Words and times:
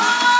Buenas 0.00 0.39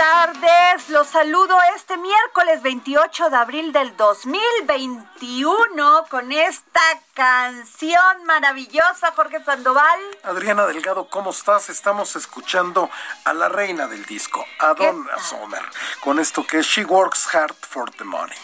tardes, 0.00 0.88
los 0.88 1.08
saludo 1.08 1.58
este 1.76 1.98
miércoles 1.98 2.62
28 2.62 3.28
de 3.28 3.36
abril 3.36 3.70
del 3.70 3.94
2021 3.98 6.06
con 6.08 6.32
esta 6.32 6.80
canción 7.12 8.24
maravillosa, 8.24 9.12
Jorge 9.14 9.44
Sandoval. 9.44 10.00
Adriana 10.22 10.64
Delgado, 10.64 11.10
¿cómo 11.10 11.32
estás? 11.32 11.68
Estamos 11.68 12.16
escuchando 12.16 12.88
a 13.26 13.34
la 13.34 13.50
reina 13.50 13.88
del 13.88 14.06
disco, 14.06 14.42
a 14.58 14.72
Donna 14.72 15.18
Summer, 15.18 15.60
con 16.02 16.18
esto 16.18 16.46
que 16.46 16.60
es 16.60 16.66
She 16.66 16.86
Works 16.86 17.34
Hard 17.34 17.56
for 17.68 17.90
the 17.90 18.04
Money. 18.04 18.38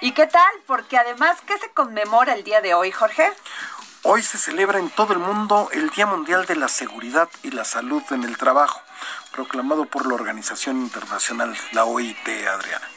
¿Y 0.00 0.10
qué 0.10 0.26
tal? 0.26 0.50
Porque 0.66 0.98
además, 0.98 1.38
¿qué 1.46 1.56
se 1.58 1.70
conmemora 1.70 2.34
el 2.34 2.42
día 2.42 2.60
de 2.60 2.74
hoy, 2.74 2.90
Jorge? 2.90 3.32
Hoy 4.02 4.22
se 4.22 4.38
celebra 4.38 4.80
en 4.80 4.90
todo 4.90 5.12
el 5.12 5.18
mundo 5.18 5.68
el 5.72 5.90
Día 5.90 6.06
Mundial 6.06 6.46
de 6.46 6.54
la 6.54 6.68
Seguridad 6.68 7.28
y 7.42 7.50
la 7.50 7.64
Salud 7.64 8.04
en 8.10 8.22
el 8.22 8.38
Trabajo, 8.38 8.80
proclamado 9.32 9.86
por 9.86 10.06
la 10.06 10.14
Organización 10.14 10.78
Internacional, 10.78 11.56
la 11.72 11.84
OIT, 11.84 12.28
Adriana. 12.48 12.88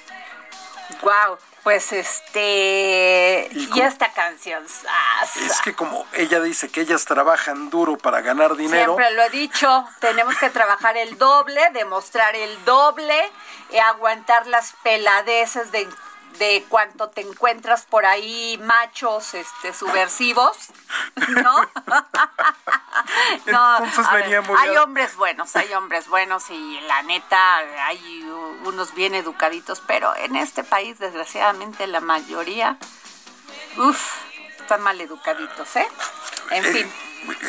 Wow, 1.02 1.38
pues 1.64 1.92
este 1.92 3.48
¿Y 3.52 3.80
esta 3.80 4.12
canción. 4.12 4.64
Es 4.66 5.62
que 5.62 5.76
como 5.76 6.06
ella 6.14 6.40
dice 6.42 6.70
que 6.70 6.82
ellas 6.82 7.06
trabajan 7.06 7.70
duro 7.70 7.98
para 7.98 8.22
ganar 8.22 8.56
dinero, 8.56 8.96
Siempre 8.96 9.12
lo 9.16 9.24
he 9.24 9.30
dicho, 9.30 9.86
tenemos 10.00 10.36
que 10.38 10.50
trabajar 10.50 10.98
el 10.98 11.18
doble, 11.18 11.62
demostrar 11.74 12.36
el 12.36 12.66
doble, 12.66 13.32
y 13.72 13.78
aguantar 13.78 14.48
las 14.48 14.74
peladeces 14.84 15.72
de, 15.72 15.88
de 16.38 16.66
cuanto 16.70 17.10
te 17.10 17.22
encuentras 17.22 17.86
por 17.86 18.06
ahí 18.06 18.60
machos 18.64 19.34
este 19.34 19.74
subversivos, 19.74 20.58
¿no? 21.30 21.56
A 23.54 24.16
ver, 24.16 24.42
muy 24.44 24.58
hay 24.58 24.78
hombres 24.78 25.16
buenos, 25.16 25.56
hay 25.56 25.74
hombres 25.74 26.08
buenos 26.08 26.50
y 26.50 26.80
la 26.82 27.02
neta 27.04 27.58
hay 27.86 28.24
unos 28.64 28.94
bien 28.94 29.16
educaditos, 29.16 29.82
pero 29.86 30.16
en 30.16 30.36
este 30.36 30.64
país 30.64 31.00
desgraciadamente 31.00 31.88
la 31.88 32.00
mayoría, 32.00 32.78
uff, 33.78 34.16
están 34.60 34.82
mal 34.82 35.00
educaditos, 35.02 35.76
¿eh? 35.76 35.88
En 36.52 36.66
eh, 36.66 36.72
fin. 36.72 36.94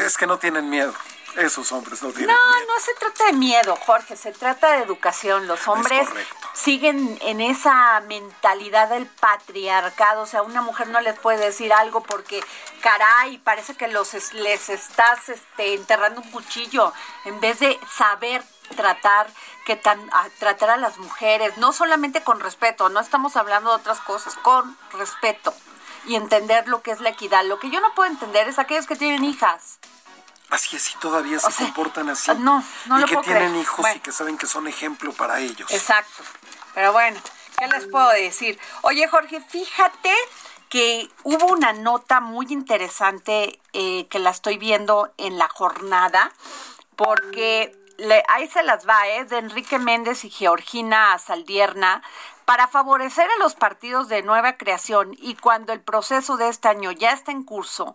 es 0.05 0.17
que 0.17 0.27
no 0.27 0.39
tienen 0.39 0.69
miedo. 0.69 0.95
Esos 1.37 1.71
hombres 1.73 2.03
no 2.03 2.11
tienen 2.11 2.35
No, 2.35 2.49
miedo. 2.57 2.67
no 2.67 2.81
se 2.81 2.93
trata 2.95 3.27
de 3.27 3.33
miedo, 3.35 3.77
Jorge, 3.87 4.17
se 4.17 4.33
trata 4.33 4.73
de 4.73 4.83
educación. 4.83 5.47
Los 5.47 5.67
hombres 5.69 6.09
siguen 6.55 7.19
en 7.23 7.41
esa 7.41 8.01
mentalidad 8.01 8.89
del 8.89 9.07
patriarcado, 9.07 10.23
o 10.23 10.27
sea, 10.27 10.43
una 10.43 10.61
mujer 10.61 10.89
no 10.89 11.01
les 11.01 11.19
puede 11.19 11.39
decir 11.45 11.73
algo 11.73 12.03
porque, 12.03 12.43
caray, 12.81 13.39
parece 13.39 13.75
que 13.77 13.87
los 13.89 14.15
es- 14.15 14.33
les 14.35 14.69
estás 14.69 15.29
este, 15.29 15.75
enterrando 15.75 16.21
un 16.21 16.31
cuchillo, 16.31 16.93
en 17.25 17.41
vez 17.41 17.61
de 17.61 17.79
saber 17.97 18.43
tratar 18.77 19.29
que 19.67 19.77
tan 19.77 19.99
a- 20.13 20.29
tratar 20.39 20.71
a 20.71 20.77
las 20.77 20.99
mujeres, 20.99 21.57
no 21.59 21.73
solamente 21.73 22.23
con 22.23 22.41
respeto, 22.41 22.89
no 22.89 23.01
estamos 23.01 23.37
hablando 23.37 23.71
de 23.71 23.77
otras 23.77 24.01
cosas, 24.01 24.35
con 24.37 24.77
respeto 24.93 25.55
y 26.07 26.17
entender 26.17 26.67
lo 26.69 26.83
que 26.83 26.91
es 26.91 27.01
la 27.01 27.11
equidad. 27.11 27.45
Lo 27.45 27.59
que 27.61 27.71
yo 27.71 27.81
no 27.81 27.95
puedo 27.95 28.11
entender 28.11 28.49
es 28.49 28.59
aquellos 28.59 28.87
que 28.87 28.97
tienen 28.97 29.25
hijas. 29.25 29.79
Así 30.51 30.77
es, 30.77 30.91
y 30.95 30.99
todavía 30.99 31.39
se 31.39 31.51
sea, 31.53 31.67
comportan 31.67 32.09
así. 32.09 32.31
no, 32.39 32.65
no 32.87 32.99
y 32.99 33.01
lo 33.03 33.07
que 33.07 33.15
puedo 33.15 33.25
tienen 33.25 33.51
creer. 33.51 33.63
hijos 33.63 33.87
y 33.95 34.01
que 34.01 34.13
saben 34.13 34.37
que 34.37 34.47
son 34.47 34.67
ejemplo 34.67 35.13
para 35.13 35.39
ellos. 35.41 35.71
Exacto. 35.71 36.23
Pero 36.75 36.93
bueno, 36.93 37.21
¿qué 37.59 37.69
les 37.69 37.87
puedo 37.87 38.09
decir? 38.11 38.59
Oye, 38.83 39.07
Jorge, 39.09 39.41
fíjate 39.41 40.13
que 40.69 41.09
hubo 41.25 41.47
una 41.47 41.73
nota 41.73 42.21
muy 42.21 42.47
interesante 42.51 43.61
eh, 43.73 44.07
que 44.09 44.19
la 44.19 44.31
estoy 44.31 44.57
viendo 44.59 45.13
en 45.19 45.39
la 45.39 45.49
jornada, 45.49 46.33
porque 46.97 47.77
le- 47.99 48.23
ahí 48.29 48.49
se 48.49 48.63
las 48.63 48.89
va, 48.89 49.07
¿eh? 49.09 49.25
De 49.25 49.39
Enrique 49.39 49.79
Méndez 49.79 50.25
y 50.25 50.31
Georgina 50.31 51.19
Saldierna. 51.19 52.03
Para 52.45 52.67
favorecer 52.67 53.29
a 53.31 53.39
los 53.39 53.55
partidos 53.55 54.09
de 54.09 54.23
nueva 54.23 54.57
creación 54.57 55.17
y 55.21 55.35
cuando 55.37 55.73
el 55.73 55.81
proceso 55.81 56.37
de 56.37 56.49
este 56.49 56.67
año 56.69 56.91
ya 56.91 57.13
está 57.13 57.31
en 57.31 57.45
curso, 57.45 57.95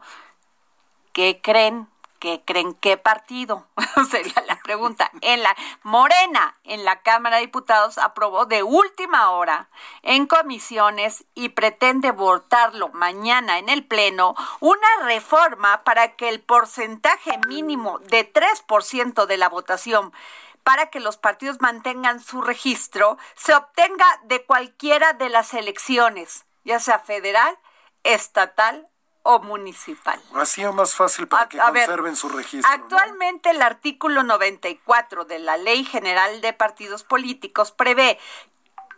¿qué 1.14 1.42
creen? 1.44 1.90
¿Qué 2.26 2.42
creen 2.44 2.74
qué 2.74 2.98
partido? 2.98 3.68
Sería 4.10 4.44
la 4.48 4.56
pregunta. 4.64 5.12
En 5.22 5.44
la 5.44 5.56
Morena, 5.84 6.58
en 6.64 6.84
la 6.84 7.04
Cámara 7.04 7.36
de 7.36 7.44
Diputados, 7.44 8.00
aprobó 8.00 8.48
de 8.48 8.64
última 8.64 9.30
hora 9.30 9.70
en 10.02 10.26
comisiones 10.26 11.26
y 11.36 11.50
pretende 11.50 12.10
votarlo 12.10 12.90
mañana 12.90 13.60
en 13.60 13.70
el 13.70 13.86
Pleno 13.86 14.34
una 14.60 14.88
reforma 15.04 15.84
para 15.84 16.16
que 16.16 16.28
el 16.30 16.42
porcentaje 16.42 17.38
mínimo 17.48 18.00
de 18.00 18.34
3% 18.34 19.28
de 19.28 19.38
la 19.38 19.48
votación 19.48 20.12
para 20.64 20.90
que 20.90 21.02
los 21.02 21.18
partidos 21.18 21.62
mantengan 21.62 22.20
su 22.20 22.42
registro 22.42 23.20
se 23.36 23.54
obtenga 23.54 24.08
de 24.24 24.44
cualquiera 24.44 25.14
de 25.14 25.30
las 25.30 25.54
elecciones, 25.54 26.48
ya 26.64 26.80
sea 26.80 26.98
federal, 26.98 27.56
estatal 28.04 28.90
o 29.28 29.40
municipal. 29.40 30.22
Así 30.36 30.64
es 30.64 30.72
más 30.72 30.94
fácil 30.94 31.28
para 31.28 31.44
A- 31.44 31.50
que 31.50 31.60
a 31.60 31.72
ver, 31.72 31.88
conserven 31.88 32.16
su 32.16 32.30
registro. 32.30 32.70
¿no? 32.70 32.84
Actualmente 32.84 33.50
el 33.50 33.62
artículo 33.64 34.22
94 34.22 35.26
de 35.26 35.40
la 35.40 35.58
Ley 35.58 35.84
General 35.84 36.42
de 36.42 36.54
Partidos 36.54 37.04
Políticos 37.04 37.72
prevé 37.72 38.20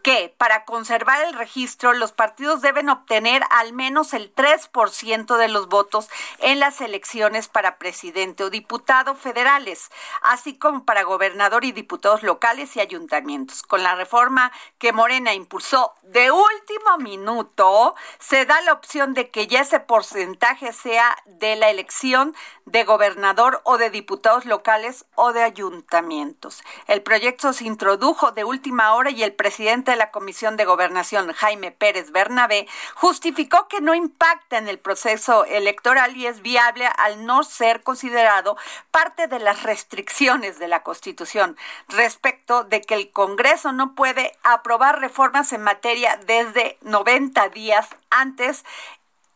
que 0.07 0.33
para 0.38 0.63
conservar 0.63 1.21
el 1.25 1.33
registro 1.33 1.92
los 1.92 2.13
partidos 2.13 2.62
deben 2.62 2.88
obtener 2.88 3.44
al 3.50 3.74
menos 3.74 4.13
el 4.13 4.33
3% 4.33 5.36
de 5.36 5.50
los 5.50 5.68
votos 5.68 6.07
en 6.39 6.62
las 6.62 6.80
elecciones 6.80 7.50
para 7.50 7.77
presidente 7.77 8.45
o 8.45 8.50
diputado 8.50 9.15
federales, 9.15 9.92
así 10.21 10.57
como 10.57 10.86
para 10.86 11.04
gobernador 11.04 11.65
y 11.65 11.74
diputados 11.74 12.24
locales 12.24 12.77
y 12.77 12.80
ayuntamientos. 12.80 13.63
Con 13.63 13.83
la 13.83 13.95
reforma 13.95 14.54
que 14.77 14.94
Morena 14.94 15.33
impulsó 15.33 15.94
de 16.04 16.31
último 16.31 16.98
minuto, 17.00 17.94
se 18.18 18.45
da 18.45 18.62
la 18.62 18.71
opción 18.71 19.13
de 19.13 19.30
que 19.30 19.48
ya 19.48 19.59
ese 19.59 19.81
porcentaje 19.81 20.71
sea 20.71 21.18
de 21.25 21.57
la 21.57 21.69
elección 21.69 22.33
de 22.63 22.86
gobernador 22.86 23.59
o 23.65 23.77
de 23.77 23.89
diputados 23.89 24.45
locales 24.45 25.06
o 25.15 25.33
de 25.33 25.44
ayuntamientos. 25.44 26.63
El 26.88 27.01
proyecto 27.01 27.51
se 27.51 27.65
introdujo 27.65 28.31
de 28.31 28.45
última 28.45 28.94
hora 28.94 29.09
y 29.09 29.24
el 29.24 29.33
presidente 29.33 29.92
de 29.92 29.97
la 29.98 30.12
Comisión 30.12 30.56
de 30.56 30.66
Gobernación, 30.66 31.34
Jaime 31.34 31.72
Pérez 31.72 32.12
Bernabé, 32.12 32.68
justificó 32.96 33.68
que 33.68 33.82
no 33.82 33.94
impacta 33.96 34.58
en 34.58 34.68
el 34.68 34.80
proceso 34.80 35.46
electoral 35.46 36.16
y 36.16 36.28
es 36.28 36.42
viable 36.42 36.88
al 36.98 37.26
no 37.26 37.44
ser 37.44 37.84
considerado 37.84 38.58
parte 38.92 39.28
de 39.28 39.40
las 39.40 39.64
restricciones 39.64 40.60
de 40.60 40.68
la 40.68 40.84
Constitución 40.84 41.58
respecto 41.90 42.64
de 42.64 42.82
que 42.82 42.94
el 42.96 43.12
Congreso 43.12 43.72
no 43.72 43.96
puede 43.96 44.38
aprobar 44.44 45.00
reformas 45.00 45.52
en 45.54 45.64
materia 45.64 46.20
desde 46.26 46.78
90 46.82 47.50
días 47.50 47.88
antes 48.10 48.64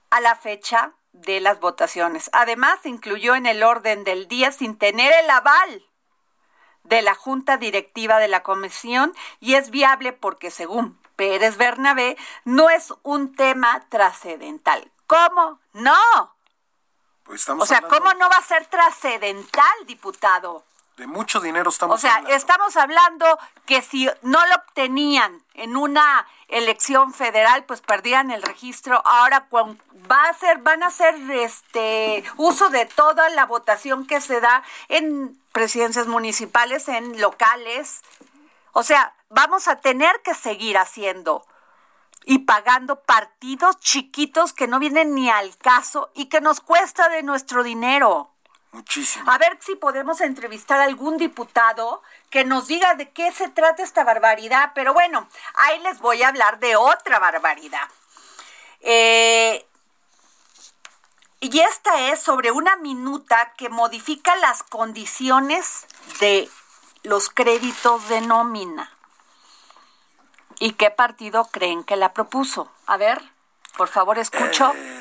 a 0.09 0.21
la 0.21 0.35
fecha 0.35 0.91
de 1.13 1.39
las 1.41 1.59
votaciones. 1.59 2.29
Además, 2.33 2.85
incluyó 2.85 3.35
en 3.35 3.45
el 3.45 3.63
orden 3.63 4.03
del 4.03 4.27
día 4.27 4.51
sin 4.51 4.77
tener 4.77 5.13
el 5.23 5.29
aval 5.29 5.85
de 6.91 7.01
la 7.01 7.15
Junta 7.15 7.55
Directiva 7.57 8.19
de 8.19 8.27
la 8.27 8.43
Comisión 8.43 9.15
y 9.39 9.55
es 9.55 9.71
viable 9.71 10.11
porque, 10.11 10.51
según 10.51 10.99
Pérez 11.15 11.55
Bernabé, 11.55 12.17
no 12.43 12.69
es 12.69 12.93
un 13.03 13.33
tema 13.33 13.85
trascendental. 13.89 14.91
¿Cómo? 15.07 15.59
No. 15.71 16.35
Pues 17.23 17.47
o 17.47 17.65
sea, 17.65 17.81
¿cómo 17.81 18.13
no 18.15 18.29
va 18.29 18.35
a 18.35 18.43
ser 18.43 18.65
trascendental, 18.65 19.85
diputado? 19.85 20.65
De 21.01 21.07
mucho 21.07 21.39
dinero 21.39 21.71
estamos 21.71 21.95
O 21.95 21.97
sea, 21.97 22.21
estamos 22.29 22.77
hablando 22.77 23.25
que 23.65 23.81
si 23.81 24.07
no 24.21 24.45
lo 24.45 24.55
obtenían 24.55 25.41
en 25.55 25.75
una 25.75 26.27
elección 26.47 27.11
federal, 27.11 27.63
pues 27.63 27.81
perdían 27.81 28.29
el 28.29 28.43
registro. 28.43 29.01
Ahora 29.03 29.47
va 29.51 30.25
a 30.29 30.33
ser, 30.35 30.59
van 30.59 30.83
a 30.83 30.87
hacer 30.89 31.15
este 31.31 32.23
uso 32.37 32.69
de 32.69 32.85
toda 32.85 33.31
la 33.31 33.47
votación 33.47 34.05
que 34.05 34.21
se 34.21 34.41
da 34.41 34.61
en 34.89 35.35
presidencias 35.51 36.05
municipales, 36.05 36.87
en 36.87 37.19
locales. 37.19 38.03
O 38.71 38.83
sea, 38.83 39.15
vamos 39.29 39.67
a 39.67 39.77
tener 39.77 40.21
que 40.23 40.35
seguir 40.35 40.77
haciendo 40.77 41.43
y 42.25 42.45
pagando 42.45 43.01
partidos 43.01 43.79
chiquitos 43.79 44.53
que 44.53 44.67
no 44.67 44.77
vienen 44.77 45.15
ni 45.15 45.31
al 45.31 45.57
caso 45.57 46.11
y 46.13 46.25
que 46.25 46.41
nos 46.41 46.61
cuesta 46.61 47.09
de 47.09 47.23
nuestro 47.23 47.63
dinero. 47.63 48.29
Muchísimo. 48.71 49.29
A 49.29 49.37
ver 49.37 49.57
si 49.59 49.75
podemos 49.75 50.21
entrevistar 50.21 50.79
a 50.79 50.85
algún 50.85 51.17
diputado 51.17 52.01
que 52.29 52.45
nos 52.45 52.67
diga 52.67 52.95
de 52.95 53.09
qué 53.09 53.31
se 53.31 53.49
trata 53.49 53.83
esta 53.83 54.03
barbaridad. 54.03 54.71
Pero 54.73 54.93
bueno, 54.93 55.27
ahí 55.55 55.79
les 55.79 55.99
voy 55.99 56.23
a 56.23 56.29
hablar 56.29 56.59
de 56.59 56.77
otra 56.77 57.19
barbaridad. 57.19 57.87
Eh, 58.79 59.65
y 61.41 61.59
esta 61.59 62.11
es 62.11 62.21
sobre 62.21 62.51
una 62.51 62.77
minuta 62.77 63.53
que 63.57 63.69
modifica 63.69 64.35
las 64.37 64.63
condiciones 64.63 65.85
de 66.19 66.49
los 67.03 67.29
créditos 67.29 68.07
de 68.07 68.21
nómina. 68.21 68.89
¿Y 70.59 70.73
qué 70.73 70.91
partido 70.91 71.49
creen 71.51 71.83
que 71.83 71.95
la 71.95 72.13
propuso? 72.13 72.71
A 72.85 72.95
ver, 72.95 73.19
por 73.75 73.87
favor, 73.87 74.19
escucho. 74.19 74.71
Eh, 74.75 75.00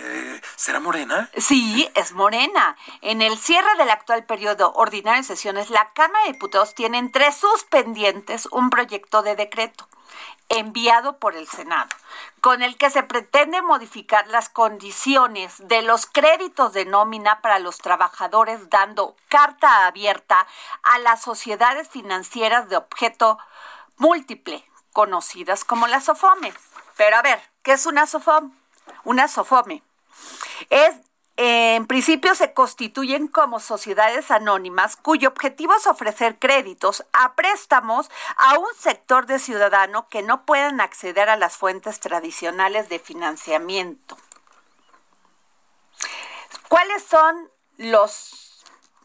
¿Será 0.60 0.78
Morena? 0.78 1.30
Sí, 1.38 1.90
es 1.94 2.12
Morena. 2.12 2.76
En 3.00 3.22
el 3.22 3.38
cierre 3.38 3.74
del 3.78 3.88
actual 3.88 4.26
periodo 4.26 4.74
ordinario 4.74 5.22
de 5.22 5.26
sesiones, 5.26 5.70
la 5.70 5.90
Cámara 5.94 6.26
de 6.26 6.32
Diputados 6.32 6.74
tiene 6.74 6.98
entre 6.98 7.32
sus 7.32 7.64
pendientes 7.64 8.46
un 8.52 8.68
proyecto 8.68 9.22
de 9.22 9.36
decreto 9.36 9.88
enviado 10.50 11.16
por 11.16 11.34
el 11.34 11.48
Senado, 11.48 11.88
con 12.42 12.60
el 12.60 12.76
que 12.76 12.90
se 12.90 13.02
pretende 13.02 13.62
modificar 13.62 14.28
las 14.28 14.50
condiciones 14.50 15.66
de 15.66 15.80
los 15.80 16.04
créditos 16.04 16.74
de 16.74 16.84
nómina 16.84 17.40
para 17.40 17.58
los 17.58 17.78
trabajadores, 17.78 18.68
dando 18.68 19.16
carta 19.30 19.86
abierta 19.86 20.46
a 20.82 20.98
las 20.98 21.22
sociedades 21.22 21.88
financieras 21.88 22.68
de 22.68 22.76
objeto 22.76 23.38
múltiple, 23.96 24.62
conocidas 24.92 25.64
como 25.64 25.86
las 25.86 26.04
SOFOME. 26.04 26.52
Pero 26.98 27.16
a 27.16 27.22
ver, 27.22 27.40
¿qué 27.62 27.72
es 27.72 27.86
una 27.86 28.06
SOFOM? 28.06 28.52
Una 29.04 29.26
SOFOME 29.26 29.82
es 30.68 30.94
en 31.42 31.86
principio 31.86 32.34
se 32.34 32.52
constituyen 32.52 33.26
como 33.26 33.60
sociedades 33.60 34.30
anónimas 34.30 34.96
cuyo 34.96 35.30
objetivo 35.30 35.74
es 35.74 35.86
ofrecer 35.86 36.38
créditos 36.38 37.06
a 37.14 37.34
préstamos 37.34 38.10
a 38.36 38.58
un 38.58 38.68
sector 38.78 39.24
de 39.24 39.38
ciudadano 39.38 40.06
que 40.10 40.20
no 40.20 40.44
puedan 40.44 40.82
acceder 40.82 41.30
a 41.30 41.36
las 41.36 41.56
fuentes 41.56 41.98
tradicionales 41.98 42.90
de 42.90 42.98
financiamiento. 42.98 44.18
¿Cuáles 46.68 47.02
son 47.04 47.50
los 47.78 48.62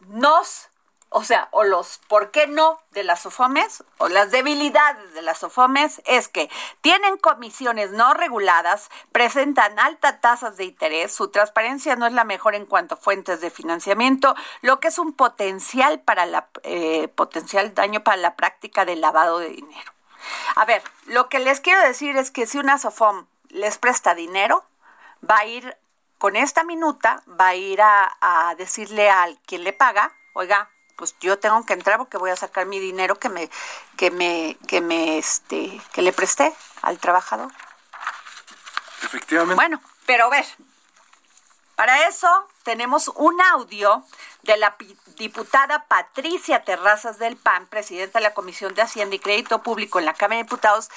nos 0.08 0.68
o 1.18 1.24
sea, 1.24 1.48
o 1.50 1.64
los 1.64 1.98
por 2.08 2.30
qué 2.30 2.46
no 2.46 2.78
de 2.90 3.02
las 3.02 3.22
SOFOMES 3.22 3.84
o 3.96 4.08
las 4.10 4.30
debilidades 4.30 5.14
de 5.14 5.22
las 5.22 5.38
SOFOMES 5.38 6.02
es 6.04 6.28
que 6.28 6.50
tienen 6.82 7.16
comisiones 7.16 7.90
no 7.92 8.12
reguladas, 8.12 8.90
presentan 9.12 9.78
altas 9.78 10.20
tasas 10.20 10.58
de 10.58 10.66
interés, 10.66 11.14
su 11.14 11.28
transparencia 11.28 11.96
no 11.96 12.06
es 12.06 12.12
la 12.12 12.24
mejor 12.24 12.54
en 12.54 12.66
cuanto 12.66 12.96
a 12.96 12.98
fuentes 12.98 13.40
de 13.40 13.48
financiamiento, 13.48 14.34
lo 14.60 14.78
que 14.78 14.88
es 14.88 14.98
un 14.98 15.14
potencial 15.14 16.00
para 16.00 16.50
eh, 16.64 17.08
potencial 17.08 17.72
daño 17.72 18.04
para 18.04 18.18
la 18.18 18.36
práctica 18.36 18.84
del 18.84 19.00
lavado 19.00 19.38
de 19.38 19.48
dinero. 19.48 19.92
A 20.54 20.66
ver, 20.66 20.82
lo 21.06 21.30
que 21.30 21.38
les 21.38 21.62
quiero 21.62 21.80
decir 21.80 22.14
es 22.18 22.30
que 22.30 22.46
si 22.46 22.58
una 22.58 22.76
SOFOM 22.76 23.24
les 23.48 23.78
presta 23.78 24.14
dinero, 24.14 24.66
va 25.24 25.38
a 25.38 25.46
ir 25.46 25.78
con 26.18 26.36
esta 26.36 26.62
minuta, 26.62 27.22
va 27.40 27.48
a 27.48 27.54
ir 27.54 27.80
a, 27.80 28.18
a 28.20 28.54
decirle 28.56 29.08
al 29.08 29.38
quien 29.46 29.64
le 29.64 29.72
paga, 29.72 30.12
oiga, 30.34 30.68
pues 30.96 31.14
yo 31.20 31.38
tengo 31.38 31.64
que 31.64 31.74
entrar 31.74 31.98
porque 31.98 32.18
voy 32.18 32.30
a 32.30 32.36
sacar 32.36 32.66
mi 32.66 32.78
dinero 32.78 33.18
que 33.18 33.28
me 33.28 33.50
que 33.96 34.10
me 34.10 34.56
que 34.66 34.80
me 34.80 35.18
este 35.18 35.80
que 35.92 36.02
le 36.02 36.12
presté 36.12 36.54
al 36.82 36.98
trabajador. 36.98 37.52
Efectivamente. 39.02 39.54
Bueno, 39.54 39.80
pero 40.06 40.26
a 40.26 40.30
ver, 40.30 40.46
para 41.76 42.08
eso 42.08 42.48
tenemos 42.62 43.08
un 43.14 43.40
audio 43.40 44.02
de 44.42 44.56
la 44.56 44.76
diputada 45.16 45.84
Patricia 45.84 46.64
Terrazas 46.64 47.18
del 47.18 47.36
PAN, 47.36 47.66
presidenta 47.66 48.18
de 48.18 48.24
la 48.24 48.34
Comisión 48.34 48.74
de 48.74 48.82
Hacienda 48.82 49.14
y 49.14 49.18
Crédito 49.18 49.62
Público 49.62 49.98
en 49.98 50.06
la 50.06 50.14
Cámara 50.14 50.38
de 50.38 50.44
Diputados, 50.44 50.88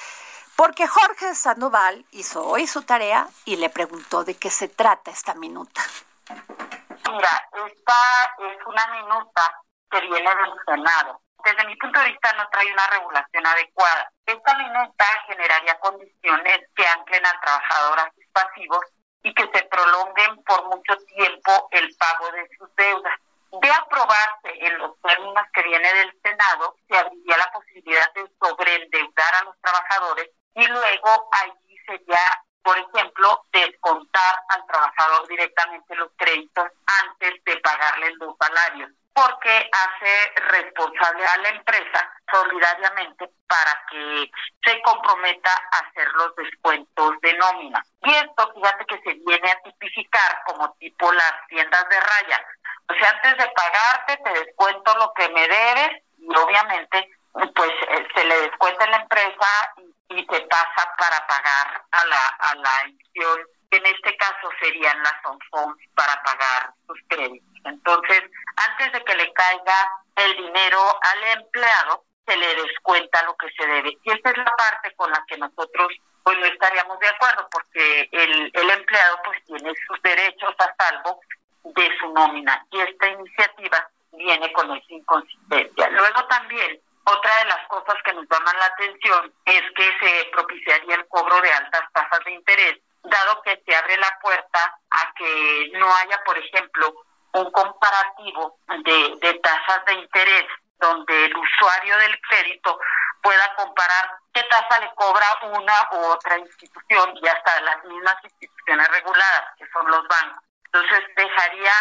porque 0.56 0.86
Jorge 0.86 1.34
Sandoval 1.34 2.04
hizo 2.12 2.44
hoy 2.44 2.66
su 2.66 2.82
tarea 2.82 3.28
y 3.44 3.56
le 3.56 3.68
preguntó 3.68 4.24
de 4.24 4.36
qué 4.36 4.50
se 4.50 4.68
trata 4.68 5.10
esta 5.10 5.34
minuta. 5.34 5.82
Mira, 6.28 7.48
esta 7.66 8.34
es 8.38 8.66
una 8.66 8.86
minuta 8.88 9.62
que 9.90 10.00
viene 10.00 10.34
del 10.34 10.54
Senado. 10.66 11.20
Desde 11.44 11.66
mi 11.66 11.76
punto 11.76 11.98
de 12.00 12.08
vista 12.08 12.32
no 12.34 12.48
trae 12.50 12.72
una 12.72 12.86
regulación 12.88 13.46
adecuada. 13.46 14.12
Esta 14.26 14.58
minuta 14.58 15.04
generaría 15.26 15.78
condiciones 15.80 16.60
que 16.74 16.86
anclen 16.86 17.24
al 17.24 17.40
trabajador 17.40 18.00
a 18.00 18.12
sus 18.14 18.24
pasivos 18.32 18.84
y 19.22 19.34
que 19.34 19.48
se 19.52 19.64
prolonguen 19.64 20.42
por 20.44 20.64
mucho 20.66 20.96
tiempo 21.16 21.68
el 21.72 21.94
pago 21.96 22.30
de 22.32 22.48
sus 22.56 22.74
deudas. 22.76 23.18
De 23.52 23.70
aprobarse 23.70 24.66
en 24.66 24.78
los 24.78 25.00
términos 25.00 25.44
que 25.52 25.62
viene 25.62 25.92
del 25.92 26.20
Senado, 26.22 26.76
se 26.88 26.98
abriría 26.98 27.36
la 27.36 27.50
posibilidad 27.52 28.12
de 28.14 28.30
sobreendeudar 28.38 29.34
a 29.34 29.44
los 29.44 29.60
trabajadores 29.60 30.30
y 30.54 30.66
luego 30.66 31.28
allí 31.32 31.76
sería, 31.86 32.44
por 32.62 32.78
ejemplo, 32.78 33.44
descontar 33.52 34.42
al 34.50 34.66
trabajador 34.66 35.26
directamente 35.26 35.96
los 35.96 36.10
créditos 36.16 36.68
antes 37.02 37.42
de 37.44 37.56
pagarle 37.56 38.14
los 38.16 38.36
salarios 38.38 38.90
porque 39.14 39.70
hace 39.72 40.40
responsable 40.48 41.26
a 41.26 41.36
la 41.38 41.48
empresa 41.50 42.12
solidariamente 42.32 43.28
para 43.46 43.82
que 43.90 44.30
se 44.64 44.82
comprometa 44.82 45.50
a 45.72 45.78
hacer 45.78 46.08
los 46.14 46.34
descuentos 46.36 47.20
de 47.20 47.34
nómina. 47.34 47.84
Y 48.02 48.14
esto, 48.14 48.52
fíjate 48.54 48.84
que 48.86 49.00
se 49.02 49.14
viene 49.26 49.50
a 49.50 49.62
tipificar 49.62 50.42
como 50.46 50.72
tipo 50.74 51.12
las 51.12 51.34
tiendas 51.48 51.88
de 51.88 52.00
raya. 52.00 52.46
O 52.88 52.94
sea, 52.94 53.10
antes 53.10 53.36
de 53.38 53.52
pagarte 53.52 54.16
te 54.18 54.44
descuento 54.44 54.94
lo 54.98 55.12
que 55.14 55.28
me 55.28 55.48
debes 55.48 56.02
y 56.18 56.36
obviamente 56.36 57.10
pues 57.32 57.70
eh, 57.88 58.08
se 58.14 58.24
le 58.24 58.40
descuenta 58.42 58.84
en 58.84 58.90
la 58.90 58.96
empresa 58.98 59.74
y, 60.08 60.26
se 60.30 60.40
pasa 60.42 60.94
para 60.98 61.26
pagar 61.26 61.82
a 61.92 62.04
la, 62.06 62.26
a 62.26 62.54
la 62.56 62.82
emisión, 62.84 63.40
que 63.70 63.76
en 63.76 63.86
este 63.86 64.16
caso 64.16 64.50
serían 64.60 65.02
las 65.02 65.14
on 65.24 65.76
para 65.94 66.22
pagar 66.22 66.72
sus 66.86 66.98
créditos. 67.08 67.48
Entonces, 67.64 68.22
antes 68.56 68.92
de 68.92 69.04
que 69.04 69.16
le 69.16 69.32
caiga 69.32 69.90
el 70.16 70.36
dinero 70.36 70.80
al 71.02 71.38
empleado, 71.38 72.04
se 72.26 72.36
le 72.36 72.54
descuenta 72.54 73.22
lo 73.24 73.36
que 73.36 73.50
se 73.50 73.66
debe. 73.66 73.96
Y 74.02 74.12
esta 74.12 74.30
es 74.30 74.36
la 74.38 74.56
parte 74.56 74.94
con 74.96 75.10
la 75.10 75.24
que 75.26 75.36
nosotros 75.38 75.92
pues 76.22 76.38
no 76.38 76.44
estaríamos 76.46 76.98
de 77.00 77.08
acuerdo, 77.08 77.48
porque 77.50 78.08
el, 78.12 78.50
el 78.52 78.70
empleado 78.70 79.20
pues 79.24 79.42
tiene 79.46 79.72
sus 79.86 80.02
derechos 80.02 80.54
a 80.58 80.74
salvo 80.78 81.20
de 81.64 81.98
su 81.98 82.12
nómina. 82.12 82.64
Y 82.70 82.80
esta 82.80 83.08
iniciativa 83.08 83.88
viene 84.12 84.52
con 84.52 84.70
esa 84.70 84.92
inconsistencia. 84.92 85.88
Luego 85.90 86.24
también, 86.26 86.80
otra 87.04 87.38
de 87.38 87.44
las 87.46 87.66
cosas 87.68 87.96
que 88.04 88.12
nos 88.12 88.26
llaman 88.28 88.56
la 88.58 88.66
atención 88.66 89.32
es 89.46 89.62
que 89.74 89.98
se 90.00 90.24
propiciaría 90.30 90.96
el 90.96 91.08
cobro 91.08 91.40
de 91.40 91.52
altas 91.52 91.92
tasas 91.92 92.24
de 92.24 92.32
interés, 92.32 92.78
dado 93.10 93.42
que 93.42 93.62
se 93.66 93.76
abre 93.76 93.96
la 93.98 94.18
puerta 94.22 94.78
a 94.90 95.12
que 95.14 95.70
no 95.74 95.94
haya, 95.94 96.22
por 96.24 96.38
ejemplo, 96.38 96.94
un 97.32 97.50
comparativo 97.50 98.58
de, 98.84 99.40
tasas 99.42 99.84
de 99.86 99.94
interés 99.94 100.46
donde 100.78 101.26
el 101.26 101.36
usuario 101.36 101.96
del 101.98 102.20
crédito 102.22 102.78
pueda 103.22 103.54
comparar 103.54 104.18
qué 104.32 104.42
tasa 104.44 104.80
le 104.80 104.90
cobra 104.94 105.26
una 105.42 105.88
u 105.92 106.06
otra 106.06 106.38
institución 106.38 107.14
y 107.22 107.28
hasta 107.28 107.60
las 107.60 107.84
mismas 107.84 108.16
instituciones 108.24 108.88
reguladas, 108.88 109.44
que 109.58 109.66
son 109.72 109.86
los 109.90 110.08
bancos. 110.08 110.42
Entonces 110.64 111.00
dejaría 111.16 111.72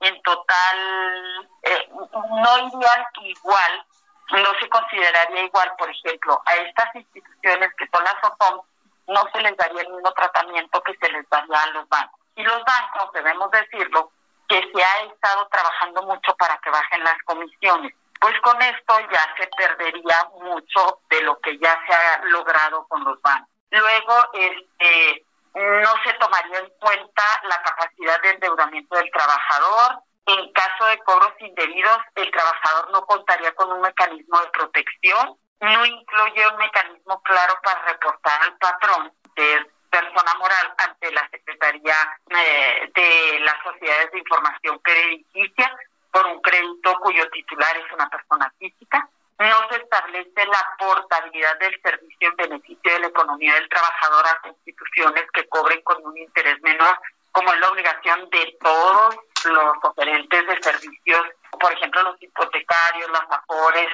en 0.00 0.22
total, 0.22 1.48
eh, 1.62 1.88
no 1.90 2.58
irían 2.58 3.04
igual, 3.22 3.86
no 4.30 4.50
se 4.60 4.68
consideraría 4.68 5.44
igual, 5.44 5.72
por 5.76 5.90
ejemplo, 5.90 6.40
a 6.46 6.54
estas 6.56 6.94
instituciones 6.94 7.70
que 7.76 7.88
son 7.92 8.04
las 8.04 8.16
OTOM, 8.22 8.60
no 9.06 9.22
se 9.32 9.40
les 9.42 9.56
daría 9.56 9.82
el 9.82 9.92
mismo 9.92 10.12
tratamiento 10.12 10.82
que 10.82 10.94
se 11.00 11.12
les 11.12 11.28
daría 11.28 11.62
a 11.62 11.70
los 11.70 11.88
bancos. 11.88 12.20
Y 12.36 12.42
los 12.42 12.62
bancos, 12.64 13.12
debemos 13.12 13.50
decirlo, 13.50 14.10
que 14.48 14.56
se 14.56 14.82
ha 14.82 15.04
estado 15.04 15.46
trabajando 15.48 16.02
mucho 16.02 16.34
para 16.36 16.58
que 16.58 16.70
bajen 16.70 17.04
las 17.04 17.16
comisiones. 17.24 17.94
Pues 18.20 18.34
con 18.40 18.60
esto 18.62 18.98
ya 19.12 19.34
se 19.36 19.48
perdería 19.56 20.28
mucho 20.40 21.00
de 21.10 21.22
lo 21.22 21.38
que 21.40 21.58
ya 21.58 21.78
se 21.86 21.94
ha 21.94 22.24
logrado 22.24 22.86
con 22.88 23.04
los 23.04 23.20
bancos. 23.22 23.48
Luego, 23.70 24.14
este, 24.32 25.24
no 25.54 25.90
se 26.04 26.12
tomaría 26.14 26.58
en 26.58 26.70
cuenta 26.80 27.22
la 27.44 27.62
capacidad 27.62 28.20
de 28.22 28.30
endeudamiento 28.30 28.96
del 28.96 29.10
trabajador. 29.10 30.02
En 30.26 30.52
caso 30.52 30.86
de 30.86 30.98
cobros 31.00 31.34
indebidos, 31.38 31.98
el 32.14 32.30
trabajador 32.30 32.90
no 32.92 33.04
contaría 33.06 33.54
con 33.54 33.70
un 33.72 33.80
mecanismo 33.80 34.40
de 34.40 34.48
protección. 34.48 35.36
No 35.72 35.86
incluye 35.86 36.48
un 36.48 36.56
mecanismo 36.56 37.22
claro 37.22 37.54
para 37.62 37.82
reportar 37.82 38.42
al 38.42 38.56
patrón, 38.58 39.12
es 39.36 39.66
persona 39.90 40.34
moral, 40.38 40.74
ante 40.78 41.12
la 41.12 41.28
Secretaría 41.30 41.94
eh, 42.30 42.90
de 42.94 43.40
las 43.40 43.62
Sociedades 43.62 44.10
de 44.10 44.18
Información 44.18 44.78
Crediticia 44.80 45.76
por 46.10 46.26
un 46.26 46.40
crédito 46.42 46.94
cuyo 47.00 47.28
titular 47.30 47.76
es 47.76 47.92
una 47.92 48.08
persona 48.08 48.52
física. 48.58 49.08
No 49.38 49.68
se 49.68 49.76
establece 49.76 50.46
la 50.46 50.76
portabilidad 50.78 51.58
del 51.58 51.80
servicio 51.80 52.28
en 52.28 52.36
beneficio 52.36 52.92
de 52.92 53.00
la 53.00 53.06
economía 53.08 53.54
del 53.54 53.68
trabajador 53.68 54.24
a 54.26 54.48
instituciones 54.48 55.24
que 55.32 55.48
cobren 55.48 55.80
con 55.82 56.04
un 56.04 56.16
interés 56.16 56.60
menor, 56.62 56.98
como 57.32 57.52
es 57.52 57.60
la 57.60 57.70
obligación 57.70 58.30
de 58.30 58.56
todos 58.60 59.16
los 59.44 59.76
oferentes 59.82 60.46
de 60.46 60.62
servicios, 60.62 61.20
por 61.58 61.72
ejemplo, 61.72 62.02
los 62.02 62.22
hipotecarios, 62.22 63.10
las 63.10 63.26
afores 63.30 63.88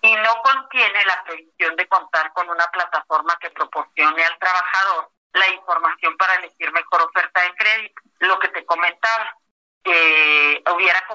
Y 0.00 0.16
no 0.16 0.34
contiene 0.42 1.04
la 1.04 1.22
previsión 1.24 1.76
de 1.76 1.86
contar 1.88 2.32
con 2.32 2.48
una 2.48 2.66
plataforma 2.72 3.36
que 3.40 3.50
proporcione 3.50 4.24
al 4.24 4.38
trabajador 4.38 5.10
la 5.34 5.48
información 5.50 6.16
para 6.16 6.34
elegir 6.36 6.72
mejor 6.72 7.02
oferta 7.02 7.42
de 7.42 7.54
crédito. 7.54 8.02
Lo 8.20 8.38
que 8.38 8.48
te 8.48 8.64
comentaba, 8.64 9.36
que 9.84 10.62
hubiera 10.74 11.06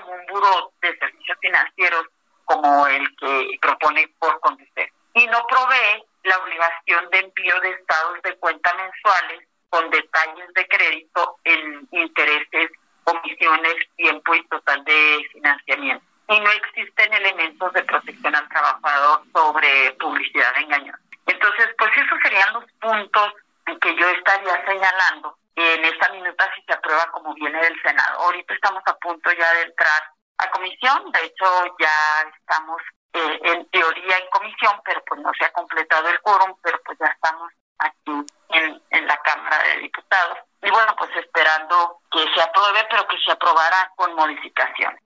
de 0.82 0.98
servicios 0.98 1.38
financieros 1.42 2.06
como 2.46 2.88
el 2.88 3.16
que 3.18 3.58
propone 3.62 4.08
por 4.20 4.39
Conducir. 4.39 4.92
Y 5.13 5.27
no 5.27 5.46
provee 5.48 6.04
la 6.24 6.38
obligación 6.38 7.10
de 7.10 7.20
envío 7.20 7.60
de 7.62 7.72
estados 7.72 8.22
de 8.24 8.36
cuenta 8.38 8.74
mensuales 8.75 9.48
con 9.70 9.89
detalles 9.89 10.54
de 10.54 10.68
crédito 10.68 11.38
en 11.44 11.88
intereses, 11.92 12.72
comisiones, 13.04 13.75
tiempo 13.96 14.36
y 14.36 14.48
total 14.48 14.84
de 14.86 15.27
financiamiento. 15.34 16.06
Y 16.30 16.39
no 16.39 16.51
existen 16.51 17.13
elementos 17.13 17.74
de 17.74 17.84
protección 17.84 18.36
al 18.36 18.48
trabajador 18.50 19.24
sobre 19.34 19.92
publicidad 19.94 20.58
engañosa. 20.58 21.00
Entonces, 21.25 21.70
pues 21.77 21.92
esos 21.98 22.20
serían 22.24 22.54
los 22.54 22.66
puntos 22.80 23.34
que 23.82 23.96
yo 23.96 24.08
estaría 24.10 24.66
señalando 24.66 25.38
en 25.56 25.86
esta 25.86 26.12
minuta 26.12 26.50
si 26.56 26.62
se 26.63 26.74
aprueba 26.74 27.12
como 27.12 27.34
viene 27.34 27.60
del 27.60 27.82
Senado. 27.82 28.20
Ahorita 28.20 28.54
estamos 28.54 28.84
a 28.86 28.96
punto 28.98 29.32
ya 29.32 29.54
de 29.54 29.62
entrar 29.63 30.04
a 30.38 30.51
comisión. 30.51 31.12
De 31.12 31.25
hecho, 31.25 31.46
ya 31.79 32.25
estamos 32.39 32.82
eh, 33.13 33.39
en 33.44 33.65
teoría 33.70 34.17
en 34.17 34.29
comisión, 34.29 34.79
pero 34.86 35.03
pues 35.06 35.22
no 35.22 35.32
se 35.38 35.46
ha 35.46 35.51
completado 35.51 36.08
el 36.10 36.22
quórum, 36.22 36.56
pero 36.62 36.79
pues 36.86 36.98
ya 37.00 37.08
estamos 37.08 37.51
aquí 37.79 38.25
en, 38.50 38.82
en 38.89 39.08
la 39.08 39.17
Cámara 39.17 39.58
de 39.63 39.79
Diputados. 39.82 40.38
Y 40.62 40.70
bueno, 40.70 40.96
pues 40.98 41.12
esperando 41.15 42.01
que 42.12 42.25
se 42.34 42.41
apruebe, 42.41 42.86
pero 42.89 43.08
que 43.08 43.17
se 43.20 43.32
aprobara 43.32 43.91
con 43.96 44.15
modificaciones. 44.15 45.01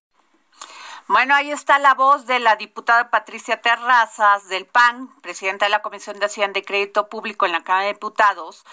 Bueno, 1.07 1.35
ahí 1.35 1.51
está 1.51 1.79
la 1.79 1.93
voz 1.93 2.25
de 2.25 2.39
la 2.39 2.55
diputada 2.55 3.09
Patricia 3.09 3.59
Terrazas 3.61 4.47
del 4.47 4.65
PAN, 4.65 5.09
presidenta 5.21 5.65
de 5.65 5.71
la 5.71 5.81
Comisión 5.81 6.19
de 6.19 6.27
Hacienda 6.27 6.59
y 6.59 6.63
Crédito 6.63 7.09
Público 7.09 7.45
en 7.45 7.51
la 7.51 7.63
Cámara 7.63 7.87
de 7.87 7.93
Diputados, 7.93 8.63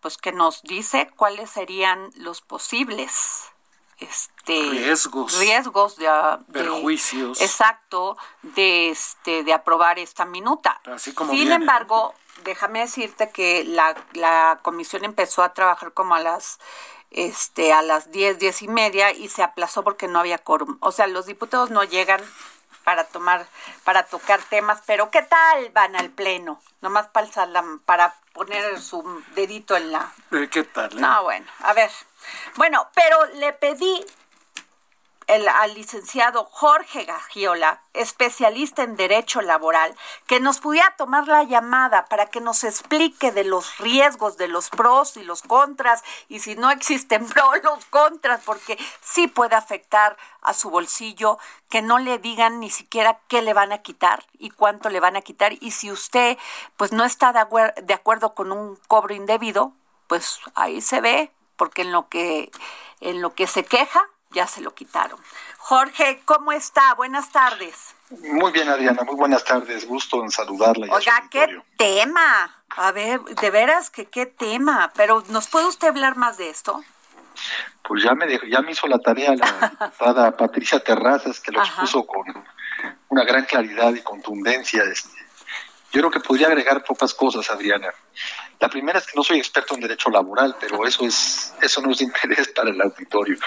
pues 0.00 0.16
que 0.16 0.30
nos 0.30 0.62
dice 0.62 1.10
cuáles 1.16 1.50
serían 1.50 2.10
los 2.14 2.40
posibles 2.40 3.52
este 3.98 4.62
riesgos. 4.70 5.38
riesgos 5.38 5.96
de, 5.96 6.08
perjuicios. 6.52 7.40
Exacto 7.40 8.16
de 8.42 8.90
este 8.90 9.44
de 9.44 9.52
aprobar 9.52 9.98
esta 9.98 10.24
minuta. 10.24 10.80
Así 10.86 11.12
como 11.12 11.32
sin 11.32 11.50
embargo 11.52 12.14
déjame 12.44 12.80
decirte 12.80 13.30
que 13.30 13.64
la, 13.64 13.96
la 14.12 14.60
comisión 14.62 15.04
empezó 15.04 15.42
a 15.42 15.52
trabajar 15.54 15.92
como 15.92 16.14
a 16.14 16.20
las 16.20 16.58
este 17.10 17.72
a 17.72 17.82
las 17.82 18.10
diez, 18.12 18.38
diez 18.38 18.62
y 18.62 18.68
media 18.68 19.12
y 19.12 19.28
se 19.28 19.42
aplazó 19.42 19.82
porque 19.82 20.08
no 20.08 20.20
había 20.20 20.38
quórum. 20.38 20.76
O 20.80 20.92
sea 20.92 21.06
los 21.06 21.26
diputados 21.26 21.70
no 21.70 21.84
llegan 21.84 22.20
para 22.88 23.04
tomar, 23.04 23.46
para 23.84 24.04
tocar 24.04 24.40
temas, 24.44 24.80
pero 24.86 25.10
¿qué 25.10 25.20
tal 25.20 25.68
van 25.74 25.94
al 25.94 26.08
pleno? 26.08 26.58
Nomás 26.80 27.06
para, 27.08 27.28
para 27.84 28.14
poner 28.32 28.80
su 28.80 29.22
dedito 29.34 29.76
en 29.76 29.92
la... 29.92 30.10
Eh, 30.32 30.48
¿Qué 30.50 30.62
tal? 30.62 30.90
Eh? 30.92 30.96
No, 30.98 31.22
bueno, 31.24 31.46
a 31.64 31.74
ver, 31.74 31.90
bueno, 32.56 32.88
pero 32.94 33.26
le 33.34 33.52
pedí 33.52 34.06
el, 35.28 35.46
al 35.46 35.74
licenciado 35.74 36.46
Jorge 36.50 37.04
Gagiola, 37.04 37.82
especialista 37.92 38.82
en 38.82 38.96
Derecho 38.96 39.42
Laboral, 39.42 39.94
que 40.26 40.40
nos 40.40 40.58
pudiera 40.58 40.94
tomar 40.96 41.28
la 41.28 41.44
llamada 41.44 42.06
para 42.06 42.26
que 42.26 42.40
nos 42.40 42.64
explique 42.64 43.30
de 43.30 43.44
los 43.44 43.78
riesgos, 43.78 44.38
de 44.38 44.48
los 44.48 44.70
pros 44.70 45.16
y 45.16 45.22
los 45.22 45.42
contras, 45.42 46.02
y 46.28 46.40
si 46.40 46.56
no 46.56 46.70
existen 46.70 47.26
pros, 47.28 47.62
los 47.62 47.84
contras, 47.86 48.40
porque 48.44 48.78
sí 49.00 49.28
puede 49.28 49.54
afectar 49.54 50.16
a 50.40 50.54
su 50.54 50.70
bolsillo, 50.70 51.38
que 51.68 51.82
no 51.82 51.98
le 51.98 52.18
digan 52.18 52.58
ni 52.58 52.70
siquiera 52.70 53.20
qué 53.28 53.42
le 53.42 53.52
van 53.52 53.72
a 53.72 53.82
quitar 53.82 54.24
y 54.38 54.50
cuánto 54.50 54.88
le 54.88 55.00
van 55.00 55.16
a 55.16 55.22
quitar, 55.22 55.52
y 55.60 55.72
si 55.72 55.92
usted 55.92 56.38
pues 56.78 56.92
no 56.92 57.04
está 57.04 57.32
de, 57.32 57.82
de 57.82 57.94
acuerdo 57.94 58.34
con 58.34 58.50
un 58.50 58.76
cobro 58.88 59.14
indebido, 59.14 59.72
pues 60.06 60.40
ahí 60.54 60.80
se 60.80 61.02
ve 61.02 61.30
porque 61.56 61.82
en 61.82 61.92
lo 61.92 62.08
que 62.08 62.50
en 63.00 63.20
lo 63.20 63.34
que 63.34 63.46
se 63.46 63.64
queja 63.64 64.08
ya 64.30 64.46
se 64.46 64.60
lo 64.60 64.74
quitaron. 64.74 65.18
Jorge, 65.58 66.22
¿cómo 66.24 66.52
está? 66.52 66.94
Buenas 66.94 67.30
tardes. 67.30 67.94
Muy 68.10 68.52
bien, 68.52 68.68
Adriana, 68.68 69.02
muy 69.04 69.16
buenas 69.16 69.44
tardes. 69.44 69.86
Gusto 69.86 70.22
en 70.22 70.30
saludarla. 70.30 70.86
Oiga, 70.94 71.28
qué 71.30 71.60
tema. 71.76 72.62
A 72.70 72.92
ver, 72.92 73.20
de 73.20 73.50
veras 73.50 73.90
que 73.90 74.06
qué 74.06 74.26
tema. 74.26 74.92
Pero 74.96 75.22
¿nos 75.28 75.48
puede 75.48 75.66
usted 75.66 75.88
hablar 75.88 76.16
más 76.16 76.38
de 76.38 76.50
esto? 76.50 76.82
Pues 77.82 78.02
ya 78.02 78.14
me 78.14 78.26
dejó, 78.26 78.46
ya 78.46 78.60
me 78.60 78.72
hizo 78.72 78.86
la 78.86 78.98
tarea 78.98 79.34
la 79.34 79.70
diputada 79.80 80.36
Patricia 80.36 80.80
Terrazas, 80.80 81.40
que 81.40 81.52
lo 81.52 81.60
expuso 81.62 82.06
con 82.06 82.24
una 83.08 83.24
gran 83.24 83.44
claridad 83.44 83.92
y 83.94 84.02
contundencia. 84.02 84.82
Este. 84.84 85.18
Yo 85.92 86.00
creo 86.00 86.10
que 86.10 86.20
podría 86.20 86.48
agregar 86.48 86.84
pocas 86.84 87.14
cosas, 87.14 87.50
Adriana. 87.50 87.88
La 88.60 88.68
primera 88.68 88.98
es 88.98 89.06
que 89.06 89.16
no 89.16 89.22
soy 89.22 89.38
experto 89.38 89.74
en 89.74 89.80
derecho 89.80 90.10
laboral, 90.10 90.56
pero 90.60 90.86
eso 90.86 91.04
es 91.06 91.54
eso 91.62 91.80
no 91.80 91.92
es 91.92 91.98
de 91.98 92.04
interés 92.06 92.48
para 92.48 92.70
el 92.70 92.80
auditorio. 92.80 93.38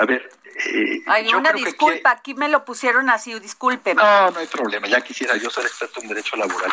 A 0.00 0.06
ver. 0.06 0.28
Eh, 0.44 1.02
hay 1.06 1.32
una 1.34 1.52
disculpa, 1.52 2.10
aquí 2.10 2.34
me 2.34 2.48
lo 2.48 2.64
pusieron 2.64 3.08
así, 3.10 3.38
disculpe. 3.38 3.94
No, 3.94 4.30
no 4.30 4.38
hay 4.38 4.46
problema, 4.46 4.88
ya 4.88 5.00
quisiera 5.00 5.36
yo 5.36 5.50
ser 5.50 5.64
experto 5.64 6.00
en 6.00 6.08
derecho 6.08 6.36
laboral. 6.36 6.72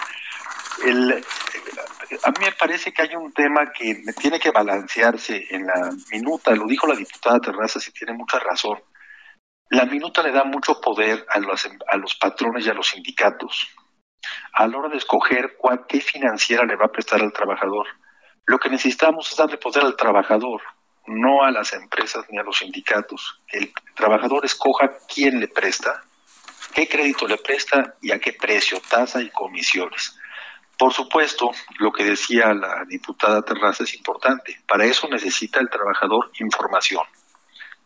El, 0.84 1.12
a 2.24 2.30
mí 2.32 2.46
me 2.46 2.52
parece 2.54 2.92
que 2.92 3.04
hay 3.04 3.16
un 3.16 3.32
tema 3.32 3.72
que 3.72 4.02
tiene 4.20 4.40
que 4.40 4.52
balancearse 4.52 5.46
en 5.50 5.68
la 5.68 5.92
minuta, 6.12 6.52
lo 6.56 6.66
dijo 6.66 6.88
la 6.88 6.96
diputada 6.96 7.40
Terrazas 7.40 7.88
y 7.88 7.92
tiene 7.92 8.14
mucha 8.14 8.40
razón. 8.40 8.80
La 9.70 9.86
minuta 9.86 10.24
le 10.24 10.32
da 10.32 10.44
mucho 10.44 10.80
poder 10.82 11.26
a 11.30 11.40
los, 11.40 11.68
a 11.88 11.98
los 11.98 12.16
patrones 12.16 12.66
y 12.66 12.70
a 12.70 12.74
los 12.74 12.88
sindicatos 12.88 13.68
a 14.54 14.68
la 14.68 14.78
hora 14.78 14.90
de 14.90 14.98
escoger 14.98 15.56
cuál, 15.58 15.86
qué 15.88 16.02
financiera 16.02 16.66
le 16.66 16.76
va 16.76 16.86
a 16.86 16.92
prestar 16.92 17.22
al 17.22 17.34
trabajador. 17.34 17.88
Lo 18.46 18.58
que 18.58 18.70
necesitamos 18.70 19.30
es 19.30 19.38
darle 19.38 19.58
poder 19.58 19.84
al 19.84 19.96
trabajador, 19.96 20.62
no 21.08 21.44
a 21.44 21.52
las 21.52 21.74
empresas 21.74 22.26
ni 22.30 22.38
a 22.38 22.44
los 22.44 22.58
sindicatos. 22.58 23.42
El 23.48 23.72
trabajador 23.96 24.46
escoja 24.46 24.92
quién 25.14 25.40
le 25.40 25.48
presta, 25.48 26.04
qué 26.74 26.88
crédito 26.88 27.28
le 27.28 27.38
presta 27.38 27.96
y 28.02 28.12
a 28.12 28.20
qué 28.20 28.34
precio, 28.34 28.82
tasa 28.90 29.22
y 29.22 29.30
comisiones. 29.30 30.18
Por 30.78 30.92
supuesto, 30.92 31.52
lo 31.80 31.92
que 31.92 32.04
decía 32.04 32.54
la 32.54 32.84
diputada 32.88 33.44
Terraza 33.44 33.84
es 33.84 33.96
importante. 33.96 34.60
Para 34.68 34.86
eso 34.86 35.08
necesita 35.08 35.60
el 35.60 35.70
trabajador 35.70 36.32
información. 36.40 37.04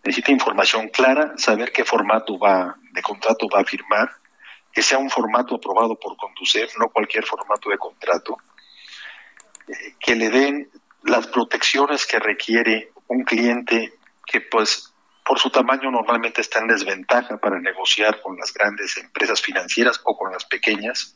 Necesita 0.03 0.31
información 0.31 0.89
clara, 0.89 1.33
saber 1.37 1.71
qué 1.71 1.83
formato 1.83 2.39
va 2.39 2.75
de 2.91 3.01
contrato 3.01 3.47
va 3.53 3.61
a 3.61 3.65
firmar, 3.65 4.09
que 4.71 4.81
sea 4.81 4.97
un 4.97 5.09
formato 5.09 5.55
aprobado 5.55 5.95
por 5.99 6.15
Conducef, 6.17 6.77
no 6.79 6.89
cualquier 6.89 7.25
formato 7.25 7.69
de 7.69 7.77
contrato, 7.77 8.37
eh, 9.67 9.95
que 9.99 10.15
le 10.15 10.29
den 10.29 10.71
las 11.03 11.27
protecciones 11.27 12.05
que 12.05 12.19
requiere 12.19 12.91
un 13.09 13.23
cliente 13.23 13.93
que 14.25 14.41
pues 14.41 14.93
por 15.25 15.37
su 15.37 15.49
tamaño 15.49 15.91
normalmente 15.91 16.41
está 16.41 16.59
en 16.59 16.67
desventaja 16.67 17.37
para 17.37 17.59
negociar 17.59 18.21
con 18.21 18.37
las 18.37 18.53
grandes 18.53 18.97
empresas 18.97 19.41
financieras 19.41 20.01
o 20.05 20.17
con 20.17 20.31
las 20.31 20.45
pequeñas, 20.45 21.15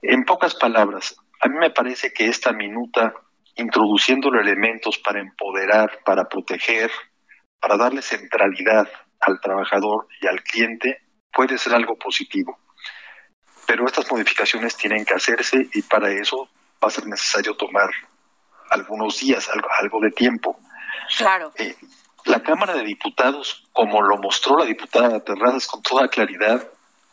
En 0.00 0.24
pocas 0.24 0.54
palabras, 0.54 1.16
a 1.40 1.48
mí 1.48 1.56
me 1.58 1.70
parece 1.70 2.12
que 2.12 2.26
esta 2.26 2.52
minuta, 2.52 3.14
introduciendo 3.56 4.28
elementos 4.28 4.98
para 4.98 5.20
empoderar, 5.20 5.98
para 6.04 6.28
proteger, 6.28 6.92
para 7.60 7.76
darle 7.76 8.02
centralidad 8.02 8.88
al 9.18 9.40
trabajador 9.40 10.06
y 10.20 10.28
al 10.28 10.40
cliente, 10.44 11.02
puede 11.32 11.58
ser 11.58 11.74
algo 11.74 11.98
positivo. 11.98 12.58
Pero 13.66 13.86
estas 13.86 14.08
modificaciones 14.10 14.76
tienen 14.76 15.04
que 15.04 15.14
hacerse 15.14 15.68
y 15.74 15.82
para 15.82 16.10
eso 16.10 16.48
va 16.82 16.88
a 16.88 16.90
ser 16.90 17.06
necesario 17.06 17.56
tomar 17.56 17.90
algunos 18.70 19.18
días, 19.20 19.48
algo, 19.80 20.00
de 20.00 20.10
tiempo. 20.10 20.58
Claro. 21.16 21.52
Eh, 21.56 21.76
la 22.24 22.42
Cámara 22.42 22.74
de 22.74 22.84
Diputados, 22.84 23.64
como 23.72 24.02
lo 24.02 24.18
mostró 24.18 24.58
la 24.58 24.64
diputada 24.64 25.24
Terrazas 25.24 25.66
con 25.66 25.82
toda 25.82 26.08
claridad, 26.08 26.68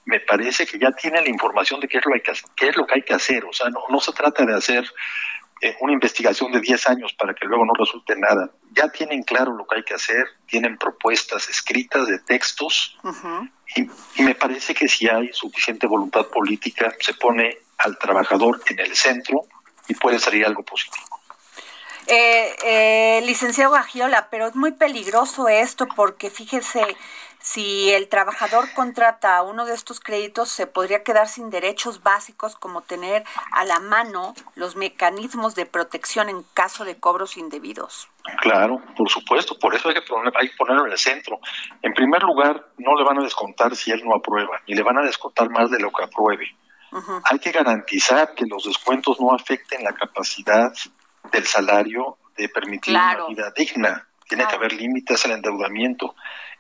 me 0.06 0.20
parece 0.20 0.66
que 0.66 0.78
ya 0.78 0.92
tiene 0.92 1.22
la 1.22 1.30
información 1.30 1.80
de 1.80 1.88
qué 1.88 1.98
es 1.98 2.06
lo, 2.06 2.14
que, 2.14 2.34
qué 2.56 2.68
es 2.70 2.76
lo 2.76 2.86
que 2.86 2.96
hay 2.96 3.02
que 3.02 3.14
hacer. 3.14 3.46
O 3.46 3.54
sea, 3.54 3.70
no, 3.70 3.80
no 3.90 4.00
se 4.00 4.12
trata 4.12 4.46
de 4.46 4.54
hacer 4.54 4.86
eh, 5.62 5.76
una 5.80 5.94
investigación 5.94 6.52
de 6.52 6.60
10 6.60 6.88
años 6.90 7.14
para 7.14 7.34
que 7.34 7.48
luego 7.48 7.66
no 7.66 7.74
resulte 7.74 8.16
nada. 8.18 8.52
Ya 8.72 8.90
tienen 8.90 9.24
claro 9.24 9.54
lo 9.54 9.66
que 9.66 9.78
hay 9.78 9.84
que 9.84 9.94
hacer, 9.94 10.26
tienen 10.48 10.78
propuestas 10.78 11.50
escritas 11.50 12.08
de 12.08 12.20
textos 12.20 12.98
y, 13.76 13.84
y, 14.16 14.24
me 14.24 14.36
parece 14.36 14.76
que 14.76 14.88
si 14.88 15.08
hay 15.08 15.32
suficiente 15.32 15.88
voluntad 15.88 16.28
política, 16.28 16.94
se 17.00 17.14
pone 17.14 17.58
al 17.78 17.98
trabajador 17.98 18.62
en 18.70 18.80
el 18.80 18.96
centro 18.96 19.42
y 19.88 19.96
puede 19.96 20.20
salir 20.20 20.46
algo 20.46 20.64
positivo. 20.64 21.15
Eh, 22.08 22.56
eh, 22.64 23.22
licenciado 23.26 23.72
Gagiola, 23.72 24.28
pero 24.30 24.48
es 24.48 24.56
muy 24.56 24.72
peligroso 24.72 25.48
esto 25.48 25.88
porque 25.96 26.30
fíjese, 26.30 26.96
si 27.40 27.92
el 27.92 28.10
trabajador 28.10 28.74
contrata 28.74 29.42
uno 29.42 29.66
de 29.66 29.74
estos 29.74 30.00
créditos, 30.00 30.50
se 30.50 30.68
podría 30.68 31.04
quedar 31.04 31.28
sin 31.28 31.50
derechos 31.50 32.04
básicos 32.04 32.56
como 32.56 32.82
tener 32.82 33.24
a 33.52 33.66
la 33.66 33.80
mano 33.80 34.34
los 34.56 34.76
mecanismos 34.76 35.56
de 35.56 35.66
protección 35.66 36.30
en 36.30 36.44
caso 36.54 36.86
de 36.86 37.00
cobros 37.00 37.38
indebidos. 37.38 38.10
Claro, 38.42 38.80
por 38.98 39.10
supuesto, 39.10 39.58
por 39.60 39.76
eso 39.76 39.90
hay 39.90 39.96
que, 39.96 40.02
hay 40.36 40.50
que 40.50 40.58
ponerlo 40.58 40.86
en 40.86 40.92
el 40.92 40.98
centro. 40.98 41.40
En 41.82 41.94
primer 41.94 42.22
lugar, 42.24 42.68
no 42.78 42.96
le 42.96 43.04
van 43.04 43.20
a 43.20 43.24
descontar 43.24 43.76
si 43.76 43.92
él 43.92 44.02
no 44.04 44.16
aprueba, 44.16 44.62
ni 44.68 44.76
le 44.76 44.84
van 44.84 44.98
a 44.98 45.06
descontar 45.06 45.50
más 45.50 45.70
de 45.72 45.80
lo 45.80 45.92
que 45.92 46.04
apruebe. 46.04 46.56
Hay 47.26 47.40
que 47.40 47.52
garantizar 47.52 48.34
que 48.36 48.46
los 48.46 48.64
descuentos 48.64 49.20
no 49.20 49.34
afecten 49.34 49.84
la 49.84 49.92
capacidad 49.92 50.72
del 51.32 51.46
salario 51.46 52.18
de 52.38 52.50
permitir 52.50 52.94
una 52.94 53.26
vida 53.28 53.52
digna. 53.56 54.08
Tiene 54.28 54.48
que 54.48 54.56
haber 54.56 54.74
límites 54.74 55.24
al 55.26 55.32
endeudamiento. 55.32 56.16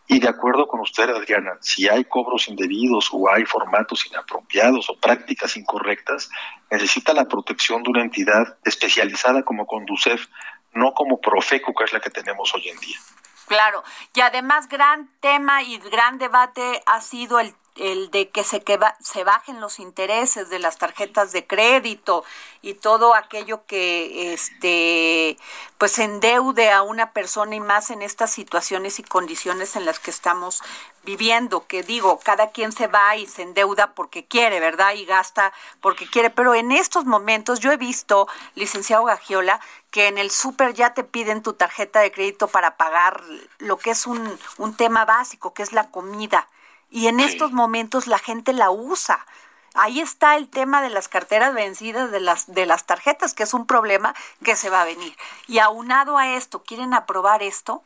Y 0.07 0.19
de 0.19 0.29
acuerdo 0.29 0.67
con 0.67 0.81
usted, 0.81 1.09
Adriana, 1.09 1.57
si 1.61 1.89
hay 1.89 2.05
cobros 2.05 2.47
indebidos 2.47 3.09
o 3.11 3.27
hay 3.29 3.43
formatos 3.45 4.05
inapropiados 4.05 4.89
o 4.89 4.99
prácticas 4.99 5.57
incorrectas, 5.57 6.29
necesita 6.69 7.13
la 7.13 7.25
protección 7.25 7.81
de 7.81 7.89
una 7.89 8.01
entidad 8.03 8.57
especializada 8.63 9.43
como 9.43 9.65
Conducef, 9.65 10.27
no 10.73 10.93
como 10.93 11.19
Profeco, 11.19 11.73
que 11.73 11.85
es 11.85 11.93
la 11.93 11.99
que 11.99 12.11
tenemos 12.11 12.53
hoy 12.53 12.69
en 12.69 12.77
día. 12.79 12.99
Claro, 13.47 13.83
y 14.13 14.21
además 14.21 14.67
gran 14.69 15.09
tema 15.19 15.63
y 15.63 15.77
gran 15.79 16.17
debate 16.19 16.81
ha 16.85 17.01
sido 17.01 17.39
el 17.39 17.53
el 17.75 18.09
de 18.11 18.29
que 18.29 18.43
se, 18.43 18.63
que 18.63 18.79
se 19.01 19.23
bajen 19.23 19.59
los 19.59 19.79
intereses 19.79 20.49
de 20.49 20.59
las 20.59 20.77
tarjetas 20.77 21.31
de 21.31 21.45
crédito 21.45 22.23
y 22.61 22.73
todo 22.73 23.15
aquello 23.15 23.65
que 23.65 24.33
este 24.33 25.37
pues 25.77 25.99
endeude 25.99 26.71
a 26.71 26.81
una 26.81 27.11
persona 27.11 27.55
y 27.55 27.59
más 27.59 27.89
en 27.89 28.01
estas 28.01 28.31
situaciones 28.31 28.99
y 28.99 29.03
condiciones 29.03 29.75
en 29.75 29.85
las 29.85 29.99
que 29.99 30.09
estamos 30.09 30.61
viviendo, 31.03 31.67
que 31.67 31.83
digo, 31.83 32.19
cada 32.23 32.49
quien 32.51 32.71
se 32.71 32.87
va 32.87 33.15
y 33.15 33.27
se 33.27 33.43
endeuda 33.43 33.93
porque 33.93 34.25
quiere, 34.25 34.59
¿verdad? 34.59 34.93
Y 34.93 35.05
gasta 35.05 35.53
porque 35.81 36.09
quiere, 36.09 36.29
pero 36.29 36.55
en 36.55 36.71
estos 36.71 37.05
momentos 37.05 37.59
yo 37.59 37.71
he 37.71 37.77
visto, 37.77 38.27
licenciado 38.55 39.05
Gagiola, 39.05 39.59
que 39.91 40.07
en 40.07 40.17
el 40.17 40.31
súper 40.31 40.73
ya 40.73 40.93
te 40.93 41.03
piden 41.03 41.43
tu 41.43 41.53
tarjeta 41.53 41.99
de 41.99 42.11
crédito 42.11 42.47
para 42.47 42.77
pagar 42.77 43.21
lo 43.59 43.77
que 43.77 43.91
es 43.91 44.07
un, 44.07 44.39
un 44.57 44.75
tema 44.75 45.05
básico, 45.05 45.53
que 45.53 45.61
es 45.61 45.73
la 45.73 45.91
comida 45.91 46.47
y 46.95 47.07
en 47.07 47.19
estos 47.19 47.51
momentos 47.51 48.07
la 48.07 48.17
gente 48.17 48.53
la 48.53 48.71
usa. 48.71 49.25
Ahí 49.73 49.99
está 49.99 50.37
el 50.37 50.47
tema 50.47 50.81
de 50.81 50.89
las 50.89 51.09
carteras 51.09 51.53
vencidas 51.53 52.09
de 52.09 52.21
las 52.21 52.53
de 52.53 52.65
las 52.65 52.85
tarjetas, 52.85 53.33
que 53.33 53.43
es 53.43 53.53
un 53.53 53.67
problema 53.67 54.15
que 54.45 54.55
se 54.55 54.69
va 54.69 54.81
a 54.81 54.85
venir. 54.85 55.13
Y 55.49 55.59
aunado 55.59 56.17
a 56.17 56.35
esto, 56.37 56.63
¿quieren 56.63 56.93
aprobar 56.93 57.43
esto? 57.43 57.83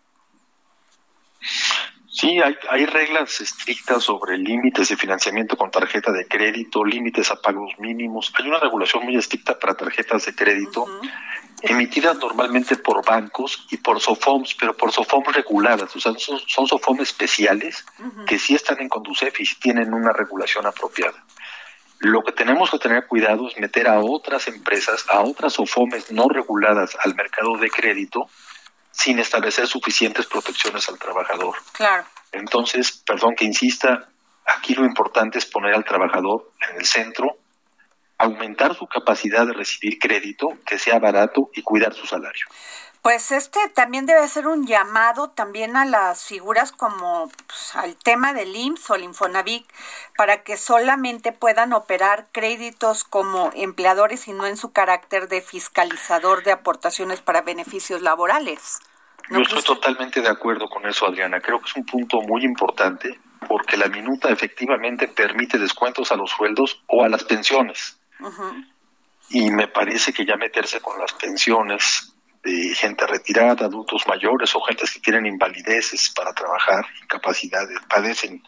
Sí, 2.08 2.40
hay, 2.40 2.56
hay 2.70 2.86
reglas 2.86 3.42
estrictas 3.42 4.04
sobre 4.04 4.38
límites 4.38 4.90
de 4.90 4.96
financiamiento 4.96 5.58
con 5.58 5.72
tarjeta 5.72 6.12
de 6.12 6.28
crédito, 6.28 6.86
límites 6.86 7.32
a 7.32 7.42
pagos 7.42 7.72
mínimos. 7.80 8.32
Hay 8.38 8.48
una 8.48 8.60
regulación 8.60 9.06
muy 9.06 9.16
estricta 9.16 9.58
para 9.58 9.74
tarjetas 9.74 10.28
de 10.28 10.36
crédito 10.36 10.86
emitidas 11.62 12.18
normalmente 12.18 12.76
por 12.78 13.06
bancos 13.06 13.66
y 13.70 13.78
por 13.78 14.00
SOFOMs, 14.00 14.56
pero 14.56 14.76
por 14.76 14.92
SOFOMs 14.92 15.34
reguladas, 15.34 15.96
o 15.96 16.00
sea, 16.00 16.14
son, 16.18 16.40
son 16.48 16.68
SOFOMs 16.68 17.02
especiales 17.02 17.86
que 18.26 18.40
sí 18.40 18.56
están 18.56 18.80
en 18.82 18.90
Conducef 18.90 19.40
y 19.40 19.46
tienen 19.56 19.94
una 19.94 20.12
regulación 20.12 20.66
apropiada. 20.66 21.24
Lo 22.00 22.24
que 22.24 22.32
tenemos 22.32 22.72
que 22.72 22.80
tener 22.80 23.08
cuidado 23.08 23.48
es 23.50 23.58
meter 23.58 23.88
a 23.88 24.00
otras 24.00 24.48
empresas, 24.48 25.06
a 25.10 25.22
otras 25.22 25.54
SOFOMs 25.54 26.12
no 26.12 26.30
reguladas 26.30 26.98
al 27.04 27.16
mercado 27.16 27.58
de 27.58 27.70
crédito 27.70 28.30
sin 28.92 29.20
establecer 29.20 29.68
suficientes 29.68 30.26
protecciones 30.26 30.88
al 30.90 30.98
trabajador. 30.98 31.56
Claro. 31.74 32.06
Entonces, 32.32 33.04
perdón 33.06 33.36
que 33.36 33.46
insista, 33.46 34.10
aquí 34.46 34.76
lo 34.76 34.86
importante 34.86 35.40
es 35.40 35.46
poner 35.46 35.74
al 35.74 35.84
trabajador 35.84 36.52
en 36.70 36.78
el 36.78 36.86
centro 36.86 37.39
aumentar 38.20 38.76
su 38.76 38.86
capacidad 38.86 39.48
de 39.48 39.54
recibir 39.54 39.98
crédito, 39.98 40.50
que 40.66 40.78
sea 40.78 41.00
barato 41.00 41.50
y 41.54 41.64
cuidar 41.64 41.94
su 41.94 42.06
salario. 42.06 42.46
Pues 43.02 43.32
este 43.32 43.60
también 43.70 44.06
debe 44.06 44.28
ser 44.28 44.46
un 44.46 44.68
llamado 44.68 45.30
también 45.30 45.78
a 45.78 45.86
las 45.86 46.26
figuras 46.26 46.74
como 46.74 47.32
pues, 47.48 47.76
al 47.76 47.96
tema 47.96 48.34
del 48.34 48.54
IMSS 48.54 48.90
o 48.90 48.96
el 48.96 49.04
Infonavit 49.04 49.66
para 50.18 50.44
que 50.44 50.58
solamente 50.58 51.32
puedan 51.32 51.72
operar 51.72 52.28
créditos 52.34 53.06
como 53.06 53.52
empleadores 53.56 54.28
y 54.28 54.34
no 54.34 54.46
en 54.46 54.58
su 54.58 54.74
carácter 54.74 55.30
de 55.30 55.40
fiscalizador 55.40 56.44
de 56.44 56.52
aportaciones 56.52 57.22
para 57.22 57.42
beneficios 57.42 58.02
laborales. 58.02 58.80
Yo 59.30 59.40
estoy 59.40 59.62
totalmente 59.62 60.22
de 60.22 60.28
acuerdo 60.28 60.68
con 60.68 60.86
eso, 60.86 61.06
Adriana. 61.06 61.40
Creo 61.40 61.62
que 61.62 61.70
es 61.70 61.76
un 61.78 61.86
punto 61.86 62.20
muy 62.22 62.44
importante 62.44 63.18
porque 63.48 63.78
la 63.78 63.88
minuta 63.88 64.30
efectivamente 64.30 65.08
permite 65.08 65.58
descuentos 65.58 66.12
a 66.12 66.18
los 66.18 66.32
sueldos 66.32 66.82
o 66.88 67.04
a 67.04 67.10
las 67.10 67.24
pensiones. 67.24 67.99
Y 69.30 69.52
me 69.52 69.68
parece 69.68 70.12
que 70.12 70.26
ya 70.26 70.36
meterse 70.36 70.82
con 70.82 71.00
las 71.00 71.14
pensiones 71.14 72.14
de 72.44 72.74
gente 72.74 73.06
retirada, 73.06 73.66
adultos 73.66 74.08
mayores 74.08 74.56
o 74.56 74.62
gente 74.62 74.86
que 74.92 75.00
tienen 75.00 75.26
invalideces 75.26 76.12
para 76.12 76.34
trabajar, 76.34 76.86
incapacidades, 77.04 77.78
padecen 77.88 78.42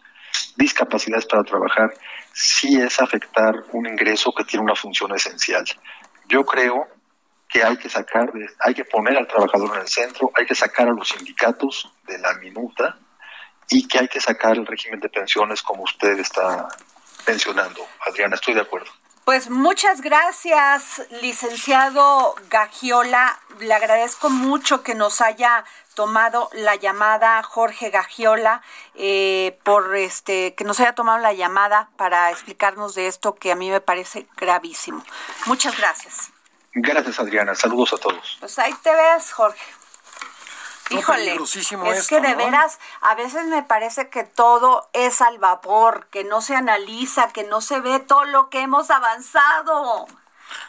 discapacidades 0.56 1.26
para 1.26 1.44
trabajar, 1.44 1.92
sí 2.32 2.80
es 2.80 3.00
afectar 3.00 3.54
un 3.72 3.86
ingreso 3.86 4.32
que 4.32 4.44
tiene 4.44 4.64
una 4.64 4.74
función 4.74 5.14
esencial. 5.14 5.64
Yo 6.26 6.44
creo 6.44 6.88
que 7.48 7.62
hay 7.62 7.76
que 7.76 7.90
sacar, 7.90 8.32
hay 8.60 8.74
que 8.74 8.84
poner 8.84 9.16
al 9.18 9.26
trabajador 9.26 9.76
en 9.76 9.82
el 9.82 9.88
centro, 9.88 10.30
hay 10.34 10.46
que 10.46 10.54
sacar 10.54 10.88
a 10.88 10.92
los 10.92 11.08
sindicatos 11.08 11.92
de 12.06 12.18
la 12.18 12.32
minuta 12.34 12.98
y 13.68 13.86
que 13.86 13.98
hay 13.98 14.08
que 14.08 14.20
sacar 14.20 14.56
el 14.56 14.66
régimen 14.66 15.00
de 15.00 15.10
pensiones 15.10 15.62
como 15.62 15.82
usted 15.82 16.18
está 16.18 16.66
mencionando. 17.26 17.86
Adriana, 18.06 18.36
estoy 18.36 18.54
de 18.54 18.62
acuerdo. 18.62 18.90
Pues 19.24 19.50
muchas 19.50 20.00
gracias, 20.00 21.02
licenciado 21.22 22.34
Gagiola. 22.50 23.38
Le 23.60 23.72
agradezco 23.72 24.30
mucho 24.30 24.82
que 24.82 24.96
nos 24.96 25.20
haya 25.20 25.64
tomado 25.94 26.50
la 26.54 26.74
llamada 26.74 27.40
Jorge 27.44 27.90
Gagiola 27.90 28.62
eh, 28.96 29.58
por 29.62 29.94
este 29.94 30.56
que 30.56 30.64
nos 30.64 30.80
haya 30.80 30.94
tomado 30.94 31.18
la 31.18 31.32
llamada 31.32 31.88
para 31.96 32.32
explicarnos 32.32 32.96
de 32.96 33.06
esto 33.06 33.36
que 33.36 33.52
a 33.52 33.54
mí 33.54 33.70
me 33.70 33.80
parece 33.80 34.26
gravísimo. 34.36 35.04
Muchas 35.46 35.78
gracias. 35.78 36.32
Gracias, 36.74 37.20
Adriana. 37.20 37.54
Saludos 37.54 37.92
a 37.92 37.98
todos. 37.98 38.38
Pues 38.40 38.58
ahí 38.58 38.74
te 38.82 38.90
ves, 38.92 39.32
Jorge. 39.32 39.81
Híjole, 40.90 41.38
es 41.94 42.08
que 42.08 42.20
de 42.20 42.34
veras, 42.34 42.78
a 43.00 43.14
veces 43.14 43.46
me 43.46 43.62
parece 43.62 44.10
que 44.10 44.24
todo 44.24 44.88
es 44.92 45.20
al 45.20 45.38
vapor, 45.38 46.08
que 46.10 46.24
no 46.24 46.40
se 46.40 46.54
analiza, 46.54 47.28
que 47.28 47.44
no 47.44 47.60
se 47.60 47.80
ve 47.80 47.98
todo 48.00 48.24
lo 48.24 48.50
que 48.50 48.60
hemos 48.60 48.90
avanzado. 48.90 50.06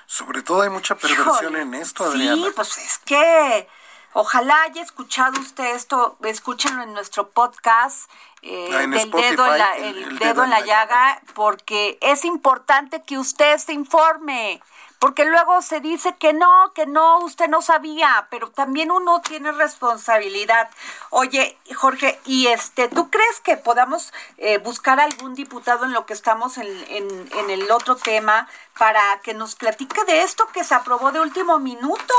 Sobre 0.06 0.41
todo 0.41 0.62
hay 0.62 0.69
mucha 0.69 0.95
perversión 0.95 1.56
en 1.56 1.73
esto, 1.73 2.06
Adriana. 2.06 2.45
Sí, 2.45 2.52
pues 2.56 2.78
es 2.78 2.99
que 2.99 3.67
ojalá 4.13 4.62
haya 4.63 4.82
escuchado 4.82 5.39
usted 5.41 5.76
esto, 5.76 6.17
escúchenlo 6.23 6.84
en 6.84 6.93
nuestro 6.93 7.30
podcast 7.30 8.10
eh, 8.43 8.69
ah, 8.71 8.78
del 8.80 9.12
dedo 9.12 9.52
en 9.52 9.58
la, 9.58 9.78
el, 9.78 10.19
dedo 10.19 10.43
en 10.43 10.49
la 10.52 10.62
llaga, 10.62 11.21
porque 11.34 11.97
es 12.02 12.23
importante 12.23 13.02
que 13.02 13.17
usted 13.17 13.58
se 13.58 13.73
informe 13.73 14.62
porque 15.03 15.25
luego 15.25 15.61
se 15.61 15.81
dice 15.81 16.15
que 16.15 16.31
no, 16.31 16.71
que 16.73 16.85
no, 16.85 17.17
usted 17.25 17.49
no 17.49 17.61
sabía, 17.61 18.25
pero 18.29 18.49
también 18.51 18.89
uno 18.89 19.19
tiene 19.19 19.51
responsabilidad. 19.51 20.69
Oye, 21.09 21.57
Jorge, 21.75 22.21
y 22.23 22.47
este, 22.47 22.87
¿tú 22.87 23.09
crees 23.09 23.41
que 23.41 23.57
podamos 23.57 24.13
eh, 24.37 24.59
buscar 24.59 25.01
algún 25.01 25.35
diputado 25.35 25.83
en 25.83 25.91
lo 25.91 26.05
que 26.05 26.13
estamos 26.13 26.57
en, 26.57 26.69
en 26.87 27.49
el 27.49 27.69
otro 27.69 27.97
tema 27.97 28.47
para 28.79 29.19
que 29.23 29.33
nos 29.33 29.55
platique 29.55 30.05
de 30.05 30.21
esto 30.21 30.47
que 30.53 30.63
se 30.63 30.73
aprobó 30.73 31.11
de 31.11 31.19
último 31.19 31.59
minuto? 31.59 32.13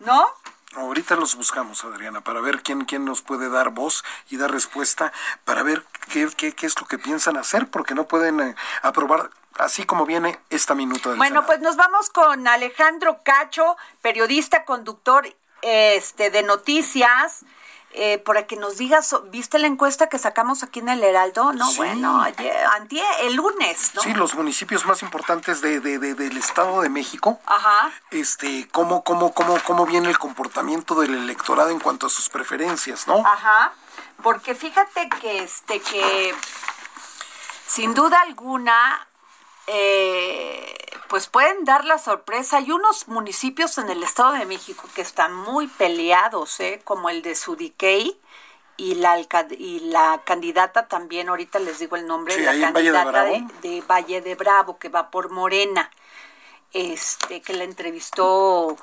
¿No? 0.00 0.26
Ahorita 0.74 1.14
los 1.14 1.36
buscamos, 1.36 1.84
Adriana, 1.84 2.22
para 2.22 2.40
ver 2.40 2.64
quién, 2.64 2.86
quién 2.86 3.04
nos 3.04 3.22
puede 3.22 3.48
dar 3.48 3.70
voz 3.70 4.02
y 4.30 4.36
dar 4.36 4.50
respuesta, 4.50 5.12
para 5.44 5.62
ver 5.62 5.84
qué, 6.10 6.28
qué, 6.36 6.56
qué 6.56 6.66
es 6.66 6.80
lo 6.80 6.88
que 6.88 6.98
piensan 6.98 7.36
hacer, 7.36 7.70
porque 7.70 7.94
no 7.94 8.08
pueden 8.08 8.40
eh, 8.40 8.56
aprobar 8.82 9.30
así 9.58 9.84
como 9.84 10.06
viene 10.06 10.38
esta 10.50 10.74
minuta 10.74 11.10
del 11.10 11.18
Bueno, 11.18 11.46
pues 11.46 11.60
nos 11.60 11.76
vamos 11.76 12.10
con 12.10 12.46
Alejandro 12.48 13.20
Cacho, 13.22 13.76
periodista, 14.02 14.64
conductor 14.64 15.26
este, 15.62 16.30
de 16.30 16.42
noticias 16.42 17.44
eh, 17.96 18.18
para 18.18 18.44
que 18.48 18.56
nos 18.56 18.76
digas, 18.76 19.14
¿viste 19.26 19.60
la 19.60 19.68
encuesta 19.68 20.08
que 20.08 20.18
sacamos 20.18 20.64
aquí 20.64 20.80
en 20.80 20.88
el 20.88 21.04
Heraldo? 21.04 21.52
No, 21.52 21.72
bueno, 21.74 22.20
ayer, 22.22 22.52
el 23.20 23.34
lunes, 23.34 23.92
¿no? 23.94 24.02
Sí, 24.02 24.12
los 24.14 24.34
municipios 24.34 24.84
más 24.84 25.02
importantes 25.02 25.60
de, 25.60 25.78
de, 25.78 25.98
del 25.98 26.36
Estado 26.36 26.80
de 26.80 26.88
México. 26.88 27.38
Ajá. 27.46 27.92
Este, 28.10 28.68
cómo, 28.72 29.04
cómo, 29.04 29.32
cómo, 29.32 29.60
cómo 29.62 29.86
viene 29.86 30.08
el 30.08 30.18
comportamiento 30.18 30.96
del 30.96 31.14
electorado 31.14 31.70
en 31.70 31.78
cuanto 31.78 32.08
a 32.08 32.10
sus 32.10 32.28
preferencias, 32.28 33.06
¿no? 33.06 33.24
Ajá. 33.24 33.72
Porque 34.24 34.56
fíjate 34.56 35.08
que, 35.20 35.44
este, 35.44 35.78
que 35.80 36.34
sin 37.64 37.94
duda 37.94 38.20
alguna, 38.22 39.06
eh, 39.66 40.74
pues 41.08 41.28
pueden 41.28 41.64
dar 41.64 41.84
la 41.84 41.98
sorpresa. 41.98 42.58
Hay 42.58 42.70
unos 42.70 43.08
municipios 43.08 43.78
en 43.78 43.90
el 43.90 44.02
Estado 44.02 44.32
de 44.32 44.46
México 44.46 44.88
que 44.94 45.02
están 45.02 45.34
muy 45.34 45.68
peleados, 45.68 46.60
¿eh? 46.60 46.80
como 46.84 47.08
el 47.08 47.22
de 47.22 47.34
Sudiquey 47.34 48.18
y 48.76 48.96
la, 48.96 49.18
y 49.50 49.80
la 49.80 50.22
candidata 50.24 50.88
también, 50.88 51.28
ahorita 51.28 51.58
les 51.60 51.78
digo 51.78 51.96
el 51.96 52.06
nombre, 52.06 52.36
la 52.38 52.58
candidata 52.58 53.24
de, 53.24 53.82
Valle 53.88 54.20
de 54.20 54.34
Bravo, 54.34 54.78
que 54.78 54.88
va 54.88 55.10
por 55.10 55.30
Morena, 55.30 55.90
este 56.72 57.40
que 57.40 57.52
la 57.52 57.64
entrevistó, 57.64 58.76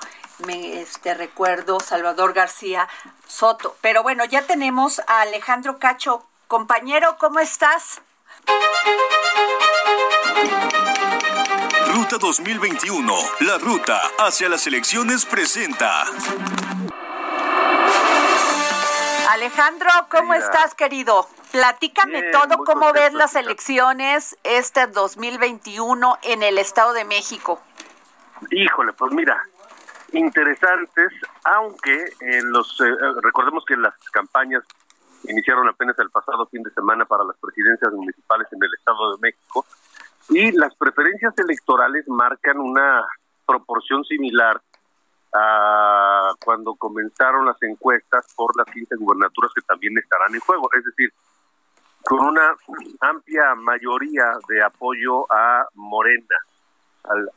me 0.46 0.80
este, 0.80 1.14
recuerdo, 1.14 1.80
Salvador 1.82 2.34
García 2.34 2.88
Soto. 3.28 3.76
Pero 3.82 4.04
bueno, 4.04 4.24
ya 4.26 4.44
tenemos 4.44 5.02
a 5.08 5.22
Alejandro 5.22 5.78
Cacho. 5.78 6.26
Compañero, 6.48 7.18
¿cómo 7.18 7.40
estás? 7.40 8.02
Ruta 11.94 12.18
2021, 12.20 13.14
la 13.42 13.58
ruta 13.58 14.02
hacia 14.20 14.50
las 14.50 14.66
elecciones 14.68 15.26
presenta. 15.26 16.04
Alejandro, 19.30 19.90
¿cómo 20.10 20.34
estás, 20.34 20.76
querido? 20.76 21.28
Platícame 21.52 22.32
todo, 22.32 22.64
cómo 22.66 22.92
ves 22.94 23.14
las 23.14 23.36
elecciones 23.36 24.38
este 24.44 24.88
2021 24.88 26.18
en 26.24 26.44
el 26.44 26.58
Estado 26.58 26.94
de 26.94 27.06
México. 27.06 27.62
Híjole, 28.50 28.94
pues 28.94 29.12
mira, 29.14 29.42
interesantes, 30.14 31.12
aunque 31.44 32.06
en 32.22 32.52
los 32.52 32.80
eh, 32.82 32.86
recordemos 33.22 33.64
que 33.66 33.76
las 33.76 33.94
campañas 34.12 34.64
iniciaron 35.24 35.68
apenas 35.70 35.98
el 36.00 36.10
pasado 36.10 36.48
fin 36.48 36.64
de 36.64 36.72
semana 36.72 37.06
para 37.06 37.24
las 37.24 37.38
presidencias 37.38 37.94
municipales 37.94 38.48
en 38.52 38.64
el 38.64 38.74
Estado 38.74 39.16
de 39.16 39.22
México 39.22 39.66
y 40.32 40.52
las 40.54 40.74
preferencias 40.76 41.38
electorales 41.38 42.08
marcan 42.08 42.58
una 42.58 43.06
proporción 43.46 44.04
similar 44.06 44.62
a 45.34 46.32
cuando 46.44 46.76
comenzaron 46.76 47.46
las 47.46 47.62
encuestas 47.64 48.34
por 48.36 48.56
las 48.58 48.66
15 48.74 48.96
gubernaturas 48.96 49.52
que 49.54 49.62
también 49.62 49.98
estarán 49.98 50.34
en 50.34 50.40
juego. 50.40 50.70
Es 50.74 50.86
decir, 50.86 51.14
con 52.04 52.22
una 52.22 52.56
amplia 53.02 53.56
mayoría 53.56 54.26
de 54.48 54.64
apoyo 54.64 55.32
a 55.32 55.68
Morena, 55.76 56.38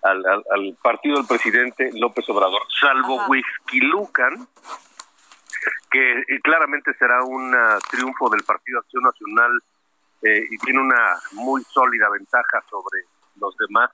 al, 0.02 0.24
al, 0.24 0.76
partido 0.80 1.16
del 1.16 1.26
presidente 1.26 1.90
López 1.94 2.28
Obrador, 2.28 2.62
salvo 2.80 3.26
Lucan, 3.72 4.46
que 5.90 6.22
claramente 6.42 6.94
será 6.94 7.24
un 7.24 7.54
triunfo 7.90 8.28
del 8.30 8.42
Partido 8.44 8.78
Acción 8.78 9.02
Nacional 9.02 9.60
eh, 10.24 10.42
y 10.50 10.58
tiene 10.58 10.80
una 10.80 11.16
muy 11.32 11.62
sólida 11.64 12.08
ventaja 12.10 12.64
sobre 12.70 13.00
los 13.36 13.54
demás. 13.56 13.90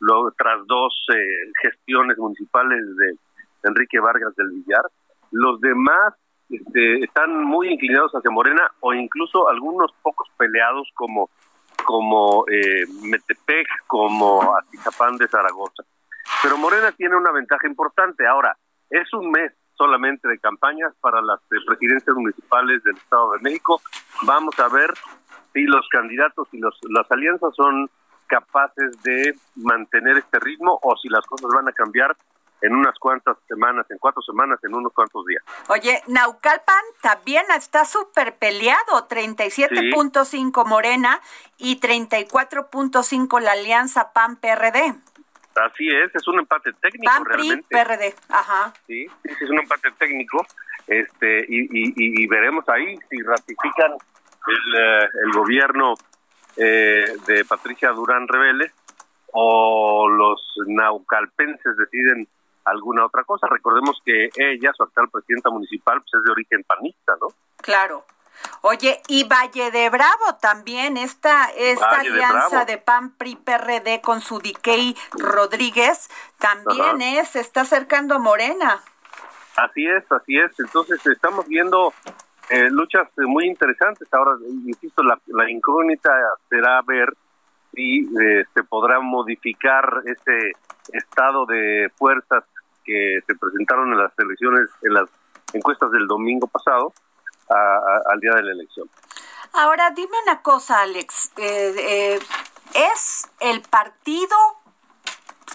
Lo, 0.00 0.30
tras 0.32 0.66
dos 0.66 1.06
eh, 1.14 1.50
gestiones 1.62 2.18
municipales 2.18 2.84
de 2.96 3.16
Enrique 3.64 3.98
Vargas 3.98 4.36
del 4.36 4.50
Villar, 4.50 4.84
los 5.30 5.60
demás 5.60 6.14
este, 6.50 7.04
están 7.04 7.44
muy 7.44 7.68
inclinados 7.68 8.12
hacia 8.12 8.30
Morena 8.30 8.70
o 8.80 8.92
incluso 8.92 9.48
algunos 9.48 9.90
pocos 10.02 10.28
peleados 10.36 10.88
como 10.94 11.30
como 11.84 12.44
eh, 12.48 12.84
Metepec, 13.02 13.68
como 13.86 14.56
Atizapán 14.56 15.16
de 15.18 15.28
Zaragoza. 15.28 15.84
Pero 16.42 16.58
Morena 16.58 16.90
tiene 16.92 17.14
una 17.14 17.30
ventaja 17.30 17.68
importante. 17.68 18.26
Ahora, 18.26 18.56
es 18.90 19.12
un 19.14 19.30
mes 19.30 19.52
solamente 19.76 20.26
de 20.26 20.38
campañas 20.38 20.92
para 21.00 21.22
las 21.22 21.40
presidencias 21.48 22.16
municipales 22.16 22.82
del 22.82 22.96
Estado 22.96 23.32
de 23.32 23.38
México. 23.40 23.80
Vamos 24.22 24.58
a 24.58 24.68
ver 24.68 24.92
si 25.56 25.62
los 25.62 25.88
candidatos 25.88 26.46
y 26.52 26.58
los, 26.58 26.78
las 26.90 27.10
alianzas 27.10 27.54
son 27.56 27.88
capaces 28.26 29.02
de 29.02 29.34
mantener 29.54 30.18
este 30.18 30.38
ritmo 30.38 30.78
o 30.82 30.96
si 30.98 31.08
las 31.08 31.24
cosas 31.24 31.50
van 31.54 31.66
a 31.66 31.72
cambiar 31.72 32.14
en 32.60 32.74
unas 32.74 32.98
cuantas 32.98 33.38
semanas, 33.48 33.86
en 33.90 33.96
cuatro 33.96 34.20
semanas, 34.20 34.58
en 34.64 34.74
unos 34.74 34.92
cuantos 34.92 35.24
días. 35.24 35.42
Oye, 35.68 36.02
Naucalpan 36.08 36.84
también 37.00 37.44
está 37.56 37.86
súper 37.86 38.34
peleado, 38.36 39.08
37.5 39.08 40.66
Morena 40.66 41.20
y 41.56 41.80
34.5 41.80 43.40
la 43.40 43.52
alianza 43.52 44.12
PAN-PRD. 44.12 44.94
Así 45.54 45.88
es, 45.88 46.14
es 46.14 46.28
un 46.28 46.38
empate 46.38 46.72
técnico 46.74 47.10
PAN, 47.10 47.24
realmente. 47.24 47.66
PRD, 47.70 48.14
ajá. 48.28 48.74
Sí, 48.86 49.06
sí, 49.06 49.30
es 49.40 49.50
un 49.50 49.60
empate 49.60 49.90
técnico, 49.92 50.44
este, 50.86 51.46
y, 51.48 51.62
y, 51.62 51.94
y 51.96 52.26
veremos 52.26 52.68
ahí 52.68 52.98
si 53.08 53.22
ratifican 53.22 53.92
el, 54.46 54.80
eh, 54.80 55.08
el 55.24 55.32
gobierno 55.32 55.94
eh, 56.56 57.16
de 57.26 57.44
Patricia 57.44 57.90
Durán 57.90 58.26
Revele 58.26 58.72
o 59.32 60.08
los 60.08 60.40
naucalpenses 60.66 61.76
deciden 61.76 62.26
alguna 62.64 63.04
otra 63.04 63.24
cosa. 63.24 63.46
Recordemos 63.48 64.00
que 64.04 64.30
ella, 64.36 64.72
su 64.74 64.82
actual 64.82 65.08
presidenta 65.10 65.50
municipal, 65.50 66.00
pues 66.00 66.14
es 66.14 66.24
de 66.24 66.30
origen 66.30 66.64
panista, 66.64 67.14
¿no? 67.20 67.28
Claro. 67.58 68.04
Oye, 68.62 69.00
y 69.08 69.24
Valle 69.24 69.70
de 69.70 69.88
Bravo 69.90 70.36
también, 70.40 70.96
esta, 70.96 71.50
esta 71.56 72.00
alianza 72.00 72.64
de, 72.64 72.78
PAN 72.78 73.16
PRI 73.16 73.36
PRD 73.36 74.00
con 74.02 74.20
su 74.20 74.40
Diquey 74.40 74.96
Rodríguez 75.12 76.10
también 76.38 77.00
es, 77.00 77.28
se 77.28 77.40
está 77.40 77.62
acercando 77.62 78.16
a 78.16 78.18
Morena. 78.18 78.80
Así 79.56 79.86
es, 79.86 80.04
así 80.10 80.38
es. 80.38 80.52
Entonces 80.58 81.04
estamos 81.06 81.46
viendo 81.48 81.94
eh, 82.50 82.70
luchas 82.70 83.08
muy 83.16 83.46
interesantes. 83.46 84.08
Ahora, 84.12 84.36
insisto, 84.66 85.02
la, 85.02 85.50
incógnita 85.50 86.10
será 86.48 86.80
ver 86.82 87.12
si 87.74 88.00
eh, 88.00 88.44
se 88.54 88.62
podrá 88.64 89.00
modificar 89.00 90.02
ese 90.04 90.52
estado 90.92 91.46
de 91.46 91.90
fuerzas 91.96 92.44
que 92.84 93.18
se 93.26 93.34
presentaron 93.34 93.92
en 93.92 93.98
las 93.98 94.12
elecciones, 94.18 94.70
en 94.82 94.94
las 94.94 95.08
encuestas 95.52 95.90
del 95.90 96.06
domingo 96.06 96.46
pasado, 96.46 96.92
al 97.48 98.20
día 98.20 98.32
de 98.34 98.42
la 98.42 98.52
elección. 98.52 98.88
Ahora, 99.52 99.90
dime 99.90 100.16
una 100.24 100.42
cosa, 100.42 100.82
Alex. 100.82 101.32
Eh, 101.36 102.18
¿Es 102.74 103.28
el 103.40 103.62
partido 103.62 104.36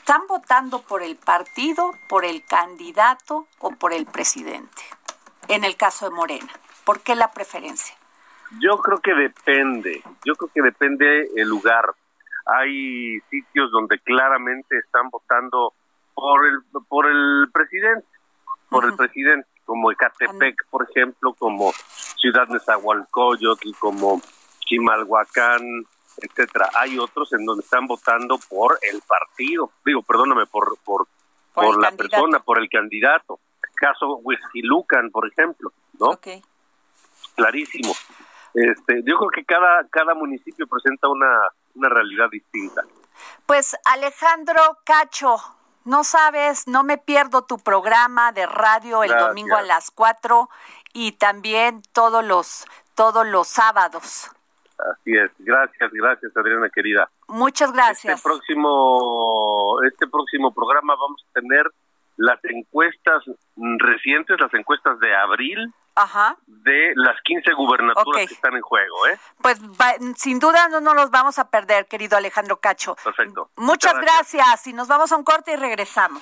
¿Están 0.01 0.25
votando 0.27 0.81
por 0.81 1.03
el 1.03 1.15
partido, 1.15 1.93
por 2.09 2.25
el 2.25 2.43
candidato 2.43 3.47
o 3.59 3.71
por 3.71 3.93
el 3.93 4.05
presidente? 4.05 4.81
En 5.47 5.63
el 5.63 5.77
caso 5.77 6.09
de 6.09 6.15
Morena. 6.15 6.51
¿Por 6.91 6.99
qué 7.03 7.15
la 7.15 7.31
preferencia? 7.31 7.95
Yo 8.59 8.77
creo 8.79 8.97
que 8.97 9.13
depende, 9.13 10.03
yo 10.25 10.35
creo 10.35 10.51
que 10.53 10.61
depende 10.61 11.29
el 11.37 11.47
lugar. 11.47 11.85
Hay 12.45 13.17
sitios 13.29 13.71
donde 13.71 13.97
claramente 13.99 14.77
están 14.77 15.09
votando 15.09 15.73
por 16.13 16.45
el 16.45 16.59
por 16.89 17.09
el 17.09 17.49
presidente, 17.53 18.05
por 18.67 18.83
el 18.83 18.97
presidente, 18.97 19.47
como 19.63 19.89
Ecatepec, 19.93 20.67
por 20.69 20.85
ejemplo, 20.89 21.33
como 21.35 21.71
Ciudad 22.17 22.49
Nezahualcóyotl, 22.49 23.71
como 23.79 24.21
Chimalhuacán, 24.59 25.61
etcétera. 26.17 26.71
Hay 26.75 26.99
otros 26.99 27.31
en 27.31 27.45
donde 27.45 27.63
están 27.63 27.87
votando 27.87 28.37
por 28.49 28.77
el 28.81 29.01
partido, 29.07 29.71
digo, 29.85 30.01
perdóname, 30.01 30.45
por 30.45 30.77
por 30.83 31.07
por, 31.53 31.81
la 31.81 31.91
persona, 31.93 32.41
por 32.41 32.59
el 32.59 32.67
candidato. 32.67 33.39
Caso 33.75 34.17
Huizquilucan, 34.17 35.09
por 35.09 35.31
ejemplo, 35.31 35.71
¿no? 35.97 36.07
Okay 36.07 36.43
clarísimo. 37.35 37.93
Este, 38.53 39.01
yo 39.05 39.17
creo 39.17 39.29
que 39.29 39.45
cada, 39.45 39.87
cada 39.89 40.13
municipio 40.13 40.67
presenta 40.67 41.07
una, 41.07 41.49
una 41.75 41.89
realidad 41.89 42.29
distinta. 42.29 42.81
Pues 43.45 43.75
Alejandro 43.85 44.61
Cacho, 44.85 45.37
no 45.85 46.03
sabes, 46.03 46.67
no 46.67 46.83
me 46.83 46.97
pierdo 46.97 47.43
tu 47.43 47.57
programa 47.57 48.31
de 48.31 48.45
radio 48.45 49.03
el 49.03 49.11
domingo 49.11 49.55
a 49.55 49.61
las 49.61 49.91
4 49.91 50.49
y 50.93 51.13
también 51.13 51.81
todos 51.93 52.23
los 52.25 52.65
todos 52.95 53.25
los 53.25 53.47
sábados. 53.47 54.29
Así 54.77 55.15
es, 55.15 55.31
gracias, 55.39 55.91
gracias 55.91 56.35
Adriana 56.35 56.69
querida. 56.69 57.09
Muchas 57.27 57.71
gracias. 57.71 58.17
Este 58.17 58.29
próximo, 58.29 59.79
este 59.83 60.07
próximo 60.07 60.53
programa 60.53 60.95
vamos 60.95 61.23
a 61.29 61.39
tener 61.39 61.71
las 62.17 62.39
encuestas 62.45 63.23
recientes, 63.55 64.39
las 64.39 64.53
encuestas 64.53 64.99
de 64.99 65.15
abril 65.15 65.73
de 66.47 66.93
las 66.95 67.19
15 67.23 67.53
gubernaturas 67.53 68.27
que 68.27 68.33
están 68.33 68.55
en 68.55 68.61
juego. 68.61 69.07
¿eh? 69.07 69.19
Pues 69.41 69.59
sin 70.15 70.39
duda 70.39 70.69
no 70.69 70.79
nos 70.79 70.95
los 70.95 71.11
vamos 71.11 71.39
a 71.39 71.49
perder, 71.49 71.87
querido 71.87 72.17
Alejandro 72.17 72.57
Cacho. 72.57 72.95
Perfecto. 73.03 73.49
Muchas, 73.55 73.95
gracias. 73.99 74.67
y 74.67 74.73
nos 74.73 74.87
vamos 74.87 75.11
a 75.11 75.17
un 75.17 75.23
corte 75.23 75.53
y 75.53 75.55
regresamos. 75.55 76.21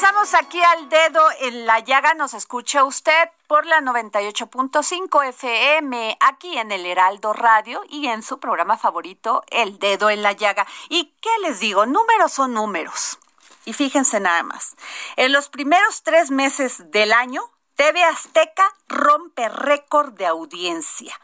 Regresamos 0.00 0.32
aquí 0.32 0.62
al 0.62 0.88
dedo 0.88 1.20
en 1.40 1.66
la 1.66 1.80
llaga. 1.80 2.14
Nos 2.14 2.32
escucha 2.32 2.84
usted 2.84 3.28
por 3.46 3.66
la 3.66 3.82
98.5 3.82 5.28
FM, 5.28 6.16
aquí 6.20 6.56
en 6.56 6.72
el 6.72 6.86
Heraldo 6.86 7.34
Radio 7.34 7.82
y 7.86 8.06
en 8.06 8.22
su 8.22 8.40
programa 8.40 8.78
favorito, 8.78 9.44
El 9.50 9.78
Dedo 9.78 10.08
en 10.08 10.22
la 10.22 10.32
Llaga. 10.32 10.66
¿Y 10.88 11.12
qué 11.20 11.28
les 11.42 11.60
digo? 11.60 11.84
Números 11.84 12.32
son 12.32 12.54
números. 12.54 13.18
Y 13.66 13.74
fíjense 13.74 14.20
nada 14.20 14.42
más. 14.42 14.74
En 15.16 15.32
los 15.32 15.50
primeros 15.50 16.02
tres 16.02 16.30
meses 16.30 16.90
del 16.90 17.12
año, 17.12 17.42
TV 17.76 18.02
Azteca 18.02 18.74
rompe 18.88 19.50
récord 19.50 20.14
de 20.14 20.24
audiencia. 20.24 21.14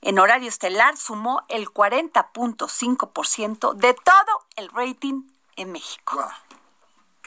En 0.00 0.18
horario 0.18 0.48
estelar 0.48 0.96
sumó 0.96 1.44
el 1.48 1.68
40.5% 1.68 3.74
de 3.74 3.94
todo 3.94 4.44
el 4.56 4.70
rating 4.70 5.22
en 5.54 5.70
México. 5.70 6.28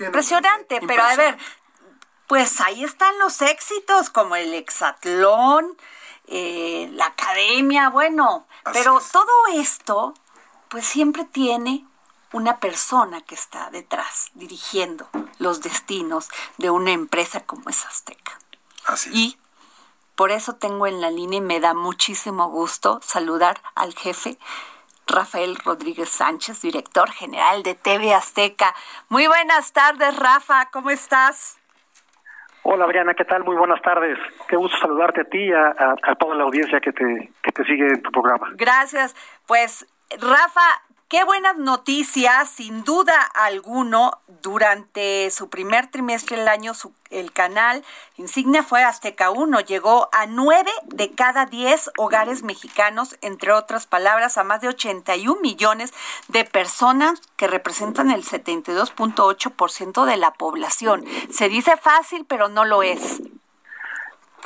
Impresionante, 0.05 0.81
pero 0.85 1.03
a 1.03 1.15
ver, 1.15 1.37
pues 2.27 2.61
ahí 2.61 2.83
están 2.83 3.17
los 3.19 3.41
éxitos 3.41 4.09
como 4.09 4.35
el 4.35 4.53
hexatlón, 4.53 5.77
eh, 6.27 6.89
la 6.93 7.07
academia, 7.07 7.89
bueno, 7.89 8.47
pero 8.71 9.01
todo 9.11 9.31
esto, 9.53 10.13
pues 10.69 10.85
siempre 10.85 11.25
tiene 11.25 11.85
una 12.31 12.59
persona 12.59 13.21
que 13.21 13.35
está 13.35 13.69
detrás 13.69 14.31
dirigiendo 14.33 15.09
los 15.39 15.61
destinos 15.61 16.29
de 16.57 16.69
una 16.69 16.91
empresa 16.91 17.41
como 17.41 17.69
es 17.69 17.85
Azteca. 17.85 18.39
Así 18.85 19.09
Y 19.13 19.37
por 20.15 20.31
eso 20.31 20.55
tengo 20.55 20.87
en 20.87 21.01
la 21.01 21.11
línea 21.11 21.39
y 21.39 21.41
me 21.41 21.59
da 21.59 21.73
muchísimo 21.73 22.49
gusto 22.49 23.01
saludar 23.03 23.61
al 23.75 23.93
jefe 23.93 24.37
Rafael 25.07 25.57
Rodríguez 25.63 26.09
Sánchez, 26.09 26.61
director 26.61 27.09
general 27.11 27.63
de 27.63 27.75
TV 27.75 28.13
Azteca. 28.13 28.73
Muy 29.09 29.27
buenas 29.27 29.73
tardes, 29.73 30.17
Rafa, 30.17 30.69
¿cómo 30.71 30.89
estás? 30.89 31.59
Hola, 32.63 32.85
Adriana, 32.85 33.13
¿qué 33.15 33.25
tal? 33.25 33.43
Muy 33.43 33.55
buenas 33.55 33.81
tardes. 33.81 34.17
Qué 34.47 34.55
gusto 34.55 34.77
saludarte 34.77 35.21
a 35.21 35.23
ti 35.23 35.39
y 35.39 35.51
a, 35.51 35.75
a, 36.03 36.15
toda 36.15 36.35
la 36.35 36.43
audiencia 36.43 36.79
que 36.79 36.91
te, 36.91 37.31
que 37.41 37.51
te 37.51 37.63
sigue 37.65 37.87
en 37.87 38.01
tu 38.03 38.11
programa. 38.11 38.49
Gracias. 38.53 39.15
Pues, 39.47 39.87
Rafa, 40.19 40.61
Qué 41.11 41.25
buenas 41.25 41.57
noticias, 41.57 42.49
sin 42.49 42.85
duda 42.85 43.13
alguno, 43.35 44.11
durante 44.41 45.29
su 45.29 45.49
primer 45.49 45.87
trimestre 45.87 46.37
del 46.37 46.47
año, 46.47 46.71
el 47.09 47.33
canal 47.33 47.83
insignia 48.15 48.63
fue 48.63 48.81
Azteca 48.81 49.29
1, 49.29 49.59
llegó 49.59 50.07
a 50.13 50.25
9 50.25 50.71
de 50.85 51.11
cada 51.11 51.47
10 51.47 51.91
hogares 51.97 52.43
mexicanos, 52.43 53.17
entre 53.21 53.51
otras 53.51 53.87
palabras, 53.87 54.37
a 54.37 54.45
más 54.45 54.61
de 54.61 54.69
81 54.69 55.41
millones 55.41 55.93
de 56.29 56.45
personas 56.45 57.19
que 57.35 57.47
representan 57.47 58.09
el 58.09 58.23
72.8% 58.23 60.05
de 60.05 60.15
la 60.15 60.31
población. 60.31 61.03
Se 61.29 61.49
dice 61.49 61.75
fácil, 61.75 62.25
pero 62.25 62.47
no 62.47 62.63
lo 62.63 62.83
es. 62.83 63.21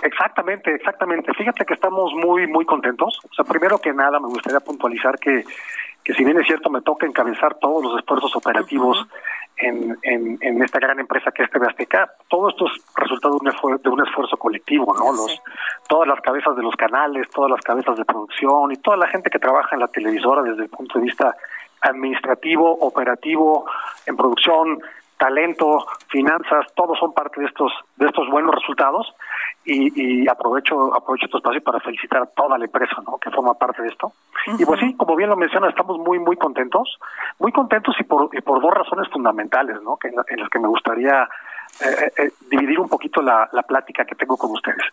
Exactamente, 0.01 0.73
exactamente. 0.73 1.31
Fíjate 1.33 1.63
que 1.63 1.75
estamos 1.75 2.11
muy, 2.13 2.47
muy 2.47 2.65
contentos. 2.65 3.19
O 3.29 3.33
sea, 3.35 3.45
primero 3.45 3.77
que 3.79 3.93
nada, 3.93 4.19
me 4.19 4.27
gustaría 4.27 4.59
puntualizar 4.59 5.19
que 5.19 5.45
que 6.05 6.13
si 6.13 6.23
bien 6.23 6.39
es 6.39 6.45
cierto 6.45 6.69
me 6.69 6.81
toca 6.81 7.07
encabezar 7.07 7.55
todos 7.55 7.83
los 7.83 7.99
esfuerzos 7.99 8.33
operativos 8.35 9.05
en, 9.57 9.97
en, 10.03 10.63
esta 10.63 10.79
gran 10.79 10.99
empresa 10.99 11.31
que 11.31 11.43
es 11.43 11.49
TV 11.49 11.65
Azteca, 11.65 12.11
todo 12.27 12.49
esto 12.49 12.67
es 12.67 12.73
resultado 12.95 13.39
de 13.39 13.49
un, 13.49 13.81
de 13.81 13.89
un 13.89 14.05
esfuerzo 14.05 14.37
colectivo, 14.37 14.93
¿no? 14.93 15.11
Los, 15.13 15.41
todas 15.87 16.07
las 16.07 16.19
cabezas 16.21 16.55
de 16.55 16.61
los 16.61 16.75
canales, 16.75 17.29
todas 17.29 17.51
las 17.51 17.61
cabezas 17.61 17.97
de 17.97 18.05
producción 18.05 18.71
y 18.71 18.77
toda 18.77 18.97
la 18.97 19.07
gente 19.07 19.29
que 19.29 19.39
trabaja 19.39 19.75
en 19.75 19.79
la 19.79 19.87
televisora 19.87 20.43
desde 20.43 20.63
el 20.63 20.69
punto 20.69 20.99
de 20.99 21.05
vista 21.05 21.35
administrativo, 21.81 22.69
operativo, 22.81 23.65
en 24.05 24.17
producción, 24.17 24.79
talento, 25.17 25.85
finanzas, 26.09 26.65
todos 26.75 26.97
son 26.99 27.13
parte 27.13 27.39
de 27.39 27.47
estos 27.47 27.71
de 27.97 28.07
estos 28.07 28.29
buenos 28.29 28.53
resultados 28.53 29.13
y, 29.65 30.27
aprovecho 30.27 30.93
aprovecho 30.93 31.25
este 31.25 31.37
espacio 31.37 31.63
para 31.63 31.79
felicitar 31.79 32.21
a 32.21 32.25
toda 32.27 32.57
la 32.57 32.65
empresa 32.65 32.97
¿no? 33.05 33.17
que 33.17 33.31
forma 33.31 33.53
parte 33.55 33.81
de 33.81 33.89
esto. 33.89 34.11
Y 34.59 34.65
pues 34.65 34.79
sí, 34.79 34.95
como 34.95 35.15
bien 35.15 35.29
lo 35.29 35.35
menciona, 35.35 35.69
estamos 35.69 35.97
muy 35.97 36.19
muy 36.19 36.37
contentos, 36.37 36.99
muy 37.39 37.51
contentos 37.51 37.95
y 37.99 38.03
por 38.03 38.29
y 38.33 38.41
por 38.41 38.61
dos 38.61 38.73
razones 38.73 39.07
fundamentales, 39.11 39.81
¿no? 39.81 39.97
Que 39.97 40.09
en, 40.09 40.15
las 40.15 40.49
que 40.49 40.59
me 40.59 40.67
gustaría 40.67 41.23
eh, 41.81 41.85
eh, 41.87 42.11
eh, 42.17 42.31
dividir 42.49 42.79
un 42.79 42.89
poquito 42.89 43.21
la, 43.21 43.49
la 43.53 43.63
plática 43.63 44.05
que 44.05 44.15
tengo 44.15 44.37
con 44.37 44.51
ustedes. 44.51 44.83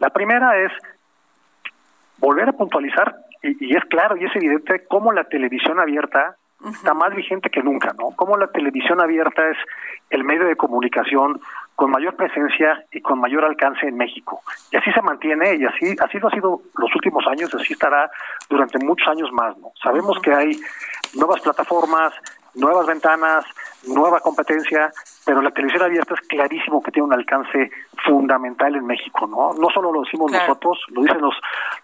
La 0.00 0.10
primera 0.10 0.58
es 0.58 0.72
volver 2.18 2.48
a 2.48 2.52
puntualizar 2.52 3.16
y, 3.42 3.72
y 3.72 3.76
es 3.76 3.84
claro 3.86 4.16
y 4.16 4.24
es 4.24 4.36
evidente 4.36 4.84
cómo 4.86 5.12
la 5.12 5.24
televisión 5.24 5.80
abierta 5.80 6.36
está 6.66 6.94
más 6.94 7.14
vigente 7.14 7.50
que 7.50 7.62
nunca, 7.62 7.94
¿no? 7.98 8.10
Cómo 8.16 8.36
la 8.36 8.48
televisión 8.48 9.00
abierta 9.00 9.48
es 9.48 9.56
el 10.10 10.24
medio 10.24 10.44
de 10.46 10.56
comunicación 10.56 11.40
con 11.76 11.90
mayor 11.90 12.16
presencia 12.16 12.84
y 12.90 13.00
con 13.00 13.20
mayor 13.20 13.44
alcance 13.44 13.86
en 13.86 13.96
México. 13.96 14.42
Y 14.72 14.76
así 14.76 14.90
se 14.90 15.00
mantiene 15.00 15.54
y 15.54 15.64
así 15.64 15.94
así 16.00 16.18
lo 16.18 16.28
ha 16.28 16.32
sido 16.32 16.60
los 16.76 16.94
últimos 16.94 17.24
años, 17.28 17.54
así 17.54 17.72
estará 17.72 18.10
durante 18.50 18.84
muchos 18.84 19.06
años 19.08 19.30
más, 19.32 19.56
¿no? 19.58 19.70
Sabemos 19.80 20.18
que 20.20 20.34
hay 20.34 20.60
nuevas 21.14 21.40
plataformas, 21.40 22.12
nuevas 22.54 22.86
ventanas, 22.86 23.44
nueva 23.86 24.20
competencia, 24.20 24.90
pero 25.28 25.42
la 25.42 25.50
televisión 25.50 25.82
abierta 25.82 26.14
es 26.14 26.26
clarísimo 26.26 26.82
que 26.82 26.90
tiene 26.90 27.06
un 27.06 27.12
alcance 27.12 27.70
fundamental 28.02 28.74
en 28.74 28.86
México, 28.86 29.26
¿no? 29.26 29.52
No 29.60 29.68
solo 29.68 29.92
lo 29.92 30.00
decimos 30.00 30.32
nosotros, 30.32 30.82
lo 30.88 31.02
dicen 31.02 31.20
los 31.20 31.34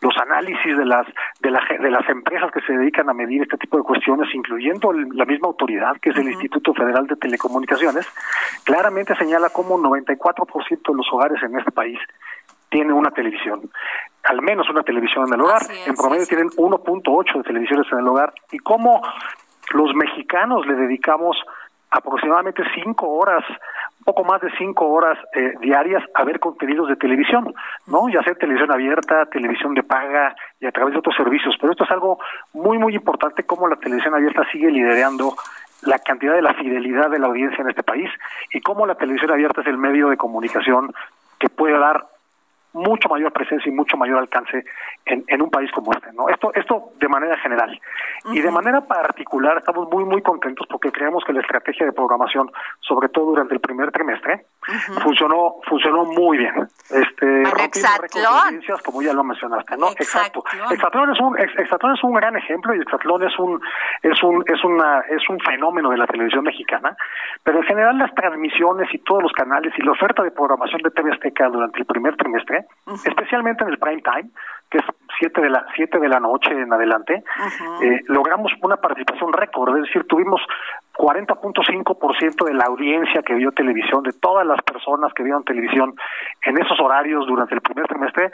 los 0.00 0.16
análisis 0.16 0.74
de 0.74 0.87
las 0.87 1.07
de, 1.40 1.50
la, 1.50 1.61
de 1.78 1.90
las 1.90 2.09
empresas 2.09 2.50
que 2.50 2.62
se 2.62 2.72
dedican 2.72 3.11
a 3.11 3.12
medir 3.12 3.42
este 3.42 3.59
tipo 3.59 3.76
de 3.76 3.83
cuestiones, 3.83 4.35
incluyendo 4.35 4.94
la 4.94 5.26
misma 5.26 5.48
autoridad 5.48 5.94
que 6.00 6.09
es 6.09 6.16
el 6.16 6.30
Instituto 6.30 6.72
Federal 6.72 7.07
de 7.07 7.16
Telecomunicaciones, 7.16 8.09
claramente 8.64 9.14
señala 9.14 9.50
cómo 9.50 9.78
94% 9.78 10.66
de 10.66 10.94
los 10.94 11.07
hogares 11.12 11.42
en 11.42 11.59
este 11.59 11.70
país 11.70 11.98
tiene 12.70 12.94
una 12.94 13.11
televisión, 13.11 13.61
al 14.22 14.40
menos 14.40 14.70
una 14.70 14.85
televisión 14.85 15.26
en 15.28 15.35
el 15.35 15.42
hogar. 15.42 15.61
en 15.85 15.94
promedio 15.94 16.24
tienen 16.26 16.48
1.8 16.48 17.37
de 17.37 17.42
televisiones 17.42 17.92
en 17.92 17.98
el 17.98 18.09
hogar. 18.09 18.33
Y 18.52 18.59
cómo 18.61 19.02
los 19.74 19.94
mexicanos 19.94 20.66
le 20.66 20.76
dedicamos 20.76 21.37
aproximadamente 21.94 22.62
5 22.74 23.07
horas 23.09 23.44
poco 24.04 24.22
más 24.22 24.40
de 24.40 24.50
cinco 24.59 24.87
horas 24.88 25.18
eh, 25.35 25.54
diarias 25.61 26.02
a 26.14 26.24
ver 26.24 26.38
contenidos 26.38 26.88
de 26.88 26.96
televisión, 26.96 27.54
¿no? 27.87 28.09
Ya 28.09 28.22
sea 28.22 28.35
televisión 28.35 28.70
abierta, 28.70 29.26
televisión 29.26 29.74
de 29.74 29.83
paga 29.83 30.37
y 30.61 30.66
a 30.66 30.72
través 30.72 30.92
de 30.92 30.98
otros 30.98 31.16
servicios. 31.16 31.57
Pero 31.61 31.72
esto 31.72 31.85
es 31.85 31.90
algo 31.90 32.18
muy, 32.52 32.78
muy 32.78 32.94
importante, 32.94 33.44
cómo 33.44 33.66
la 33.66 33.76
televisión 33.76 34.14
abierta 34.14 34.42
sigue 34.52 34.70
liderando 34.70 35.35
la 35.83 35.98
cantidad 35.98 36.35
de 36.35 36.42
la 36.42 36.54
fidelidad 36.54 37.11
de 37.11 37.18
la 37.18 37.26
audiencia 37.26 37.62
en 37.62 37.70
este 37.70 37.83
país 37.83 38.11
y 38.52 38.61
cómo 38.61 38.87
la 38.87 38.94
televisión 38.94 39.30
abierta 39.30 39.62
es 39.62 39.66
el 39.66 39.78
medio 39.78 40.09
de 40.09 40.16
comunicación 40.16 40.92
que 41.38 41.48
puede 41.48 41.78
dar 41.78 42.07
mucho 42.75 43.09
mayor 43.09 43.33
presencia 43.33 43.71
y 43.71 43.75
mucho 43.75 43.97
mayor 43.97 44.19
alcance 44.19 44.65
en, 45.07 45.25
en 45.29 45.43
un 45.43 45.51
país 45.51 45.71
como 45.73 45.93
este. 45.93 46.13
¿no? 46.13 46.29
Esto, 46.29 46.53
esto 46.55 46.93
de 46.99 47.09
manera 47.09 47.39
general. 47.39 47.81
Y 48.33 48.41
de 48.41 48.51
manera 48.51 48.81
particular 48.83 49.59
estamos 49.59 49.89
muy, 49.91 50.05
muy 50.05 50.23
contentos 50.23 50.67
porque 50.69 50.91
creemos 50.91 51.25
que 51.25 51.33
la 51.33 51.41
estrategia 51.41 51.87
de 51.87 51.93
programación, 51.93 52.51
sobre 52.81 53.09
todo 53.09 53.27
durante 53.27 53.55
el 53.55 53.61
primer 53.61 53.93
trimestre, 53.93 54.47
funcionó 55.03 55.57
funcionó 55.69 56.05
muy 56.05 56.39
bien. 56.39 56.69
Este, 56.91 57.43
Exatlón. 57.43 58.63
como 58.85 59.03
ya 59.03 59.13
lo 59.13 59.25
mencionaste, 59.25 59.77
¿no? 59.77 59.91
Exacto. 59.91 60.43
Exatlón 60.71 61.13
es 61.13 61.21
un 61.21 61.39
Exatlón 61.39 61.95
es 61.95 62.05
un 62.05 62.15
gran 62.15 62.37
ejemplo 62.37 62.75
y 62.75 62.81
Exatlón 62.81 63.23
es 63.23 63.39
un 63.39 63.61
es 64.03 64.23
un 64.23 64.45
es 64.47 64.65
una 64.65 65.01
es 65.11 65.29
un 65.29 65.39
fenómeno 65.41 65.91
de 65.91 65.99
la 65.99 66.07
televisión 66.07 66.45
mexicana, 66.45 66.97
pero 67.43 67.59
en 67.59 67.65
general 67.65 67.99
las 67.99 68.15
transmisiones 68.15 68.93
y 68.93 68.99
todos 68.99 69.23
los 69.23 69.33
canales 69.33 69.73
y 69.77 69.83
la 69.83 69.93
oferta 69.93 70.23
de 70.23 70.31
programación 70.31 70.83
de 70.83 70.91
TV 70.91 71.13
Azteca 71.13 71.49
durante 71.49 71.79
el 71.79 71.87
primer 71.87 72.17
trimestre 72.17 72.63
especialmente 73.05 73.64
en 73.64 73.70
el 73.70 73.79
prime 73.79 74.03
time, 74.03 74.31
que 74.70 74.79
es 74.79 74.85
7 75.18 75.40
de 75.40 75.50
la 75.50 75.64
siete 75.74 75.98
de 76.00 76.09
la 76.09 76.20
noche 76.20 76.50
en 76.50 76.72
adelante, 76.72 77.22
eh, 77.83 78.00
logramos 78.09 78.53
una 78.62 78.77
participación 78.77 79.33
récord, 79.33 79.77
es 79.77 79.85
decir, 79.85 80.07
tuvimos 80.09 80.40
40.5% 80.96 82.44
de 82.44 82.55
la 82.55 82.64
audiencia 82.64 83.22
que 83.22 83.35
vio 83.35 83.53
televisión, 83.53 84.03
de 84.03 84.12
todas 84.12 84.46
las 84.46 84.61
personas 84.62 85.12
que 85.14 85.22
vieron 85.22 85.44
televisión 85.44 85.94
en 86.42 86.59
esos 86.59 86.79
horarios 86.81 87.27
durante 87.27 87.55
el 87.55 87.61
primer 87.61 87.87
trimestre, 87.87 88.33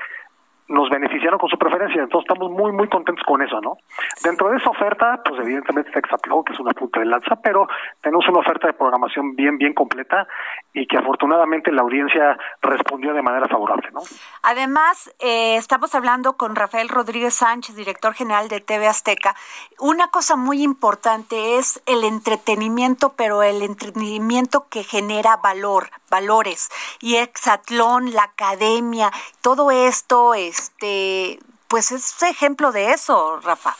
nos 0.70 0.88
beneficiaron 0.88 1.38
con 1.38 1.50
su 1.50 1.58
preferencia. 1.58 2.02
Entonces 2.02 2.30
estamos 2.30 2.50
muy, 2.50 2.72
muy 2.72 2.88
contentos 2.88 3.24
con 3.26 3.42
eso, 3.42 3.60
¿no? 3.60 3.76
Dentro 4.22 4.50
de 4.50 4.56
esa 4.56 4.70
oferta, 4.70 5.20
pues 5.24 5.40
evidentemente 5.40 5.90
está 5.90 6.00
que 6.00 6.52
es 6.52 6.60
una 6.60 6.72
punta 6.72 7.00
de 7.00 7.06
lanza, 7.06 7.36
pero 7.42 7.66
tenemos 8.00 8.26
una 8.28 8.38
oferta 8.38 8.68
de 8.68 8.72
programación 8.72 9.34
bien, 9.34 9.58
bien 9.58 9.74
completa 9.74 10.26
y 10.72 10.86
que 10.86 10.96
afortunadamente 10.96 11.72
la 11.72 11.82
audiencia 11.82 12.38
respondió 12.62 13.12
de 13.12 13.22
manera 13.22 13.48
favorable, 13.48 13.90
¿no? 13.92 14.00
Además, 14.42 15.12
eh, 15.18 15.56
estamos 15.56 15.94
hablando 15.94 16.36
con 16.36 16.54
Rafael 16.54 16.88
Rodríguez 16.88 17.34
Sánchez, 17.34 17.74
director 17.74 18.14
general 18.14 18.48
de 18.48 18.60
TV 18.60 18.86
Azteca. 18.86 19.34
Una 19.80 20.08
cosa 20.08 20.36
muy 20.36 20.62
importante 20.62 21.58
es 21.58 21.82
el 21.86 22.04
entretenimiento, 22.04 23.14
pero 23.16 23.42
el 23.42 23.62
entretenimiento 23.62 24.66
que 24.70 24.84
genera 24.84 25.36
valor, 25.36 25.90
valores. 26.10 26.70
Y 27.00 27.16
Exatlón, 27.16 28.12
la 28.12 28.24
academia, 28.24 29.10
todo 29.42 29.70
esto, 29.70 30.34
este, 30.60 31.38
pues 31.68 31.90
es 31.92 32.22
ejemplo 32.22 32.72
de 32.72 32.90
eso, 32.90 33.40
Rafa. 33.40 33.74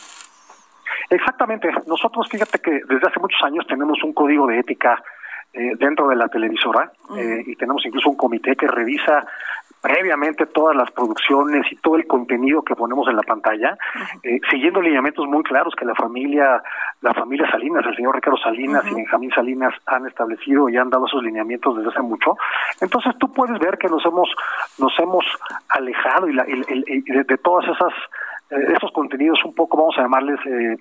Exactamente. 1.11 1.69
Nosotros, 1.87 2.29
fíjate 2.31 2.59
que 2.61 2.81
desde 2.89 3.09
hace 3.09 3.21
muchos 3.21 3.43
años 3.43 3.67
tenemos 3.67 4.03
un 4.03 4.13
código 4.13 4.47
de 4.47 4.61
ética 4.61 5.03
eh, 5.53 5.73
dentro 5.79 6.09
de 6.09 6.17
la 6.17 6.29
televisora 6.29 6.93
eh, 7.17 7.43
y 7.45 7.57
tenemos 7.57 7.85
incluso 7.85 8.09
un 8.09 8.17
comité 8.17 8.55
que 8.55 8.69
revisa 8.69 9.27
previamente 9.81 10.47
todas 10.47 10.77
las 10.77 10.91
producciones 10.91 11.71
y 11.71 11.77
todo 11.77 11.97
el 11.97 12.07
contenido 12.07 12.63
que 12.63 12.75
ponemos 12.75 13.09
en 13.09 13.17
la 13.17 13.23
pantalla, 13.23 13.77
eh, 14.23 14.39
siguiendo 14.51 14.83
lineamientos 14.83 15.27
muy 15.27 15.43
claros 15.43 15.75
que 15.75 15.85
la 15.85 15.95
familia, 15.95 16.63
la 17.01 17.15
familia 17.15 17.51
Salinas, 17.51 17.85
el 17.87 17.97
señor 17.97 18.15
Ricardo 18.15 18.39
Salinas 18.39 18.85
y 18.91 18.95
Benjamín 18.95 19.31
Salinas 19.31 19.75
han 19.87 20.07
establecido 20.07 20.69
y 20.69 20.77
han 20.77 20.91
dado 20.91 21.07
esos 21.07 21.23
lineamientos 21.23 21.77
desde 21.77 21.91
hace 21.91 22.03
mucho. 22.03 22.37
Entonces 22.81 23.17
tú 23.19 23.33
puedes 23.33 23.59
ver 23.59 23.79
que 23.79 23.89
nos 23.89 24.05
hemos, 24.05 24.29
nos 24.79 24.99
hemos 24.99 25.25
alejado 25.69 26.29
y, 26.29 26.35
la, 26.35 26.45
de, 26.45 27.25
de, 27.25 27.39
todas 27.39 27.65
esas 27.69 27.93
esos 28.51 28.91
contenidos 28.93 29.39
un 29.45 29.55
poco, 29.55 29.77
vamos 29.77 29.97
a 29.97 30.03
llamarles 30.03 30.41
eh, 30.45 30.77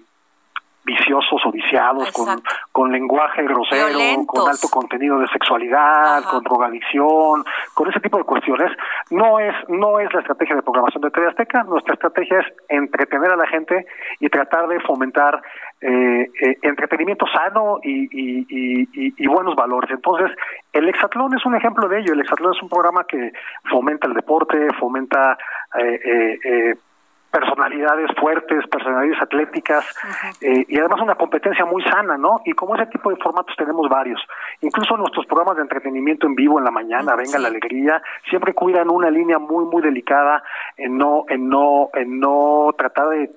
viciosos 0.89 1.41
o 1.45 1.51
viciados, 1.51 2.11
con, 2.11 2.41
con 2.71 2.91
lenguaje 2.91 3.43
grosero, 3.43 4.25
con 4.25 4.49
alto 4.49 4.67
contenido 4.69 5.19
de 5.19 5.27
sexualidad, 5.27 6.23
con 6.23 6.43
drogadicción, 6.43 7.43
con 7.73 7.89
ese 7.89 7.99
tipo 7.99 8.17
de 8.17 8.23
cuestiones. 8.23 8.71
No 9.11 9.39
es, 9.39 9.53
no 9.67 9.99
es 9.99 10.11
la 10.13 10.21
estrategia 10.21 10.55
de 10.55 10.63
programación 10.63 11.03
de 11.03 11.11
TV 11.11 11.27
Azteca, 11.27 11.63
nuestra 11.63 11.93
estrategia 11.93 12.39
es 12.39 12.47
entretener 12.69 13.31
a 13.31 13.35
la 13.35 13.47
gente 13.47 13.85
y 14.19 14.29
tratar 14.29 14.67
de 14.67 14.79
fomentar 14.79 15.41
eh, 15.81 16.27
eh, 16.41 16.57
entretenimiento 16.63 17.25
sano 17.27 17.79
y, 17.83 18.09
y, 18.11 19.27
buenos 19.27 19.55
valores. 19.55 19.91
Entonces, 19.91 20.35
el 20.73 20.89
Exatlón 20.89 21.35
es 21.35 21.45
un 21.45 21.55
ejemplo 21.55 21.87
de 21.87 21.99
ello. 21.99 22.13
El 22.13 22.21
Exatlón 22.21 22.53
es 22.55 22.61
un 22.61 22.69
programa 22.69 23.05
que 23.07 23.31
fomenta 23.69 24.07
el 24.07 24.13
deporte, 24.13 24.67
fomenta 24.79 25.37
eh, 25.79 26.39
eh 26.43 26.75
personalidades 27.31 28.09
fuertes, 28.19 28.65
personalidades 28.67 29.21
atléticas 29.21 29.85
eh, 30.41 30.65
y 30.67 30.79
además 30.79 31.01
una 31.01 31.15
competencia 31.15 31.65
muy 31.65 31.83
sana, 31.83 32.17
¿no? 32.17 32.41
Y 32.45 32.53
como 32.53 32.75
ese 32.75 32.87
tipo 32.87 33.09
de 33.09 33.17
formatos 33.17 33.55
tenemos 33.55 33.87
varios. 33.87 34.21
Incluso 34.61 34.97
nuestros 34.97 35.25
programas 35.25 35.57
de 35.57 35.63
entretenimiento 35.63 36.27
en 36.27 36.35
vivo 36.35 36.59
en 36.59 36.65
la 36.65 36.71
mañana, 36.71 37.15
Venga 37.15 37.39
la 37.39 37.49
Alegría, 37.49 38.01
siempre 38.29 38.53
cuidan 38.53 38.89
una 38.89 39.09
línea 39.09 39.37
muy 39.37 39.65
muy 39.65 39.81
delicada 39.81 40.43
en 40.77 40.97
no 40.97 41.25
en 41.29 41.49
no 41.49 41.89
en 41.93 42.19
no 42.19 42.73
tratar 42.77 43.09
de 43.09 43.29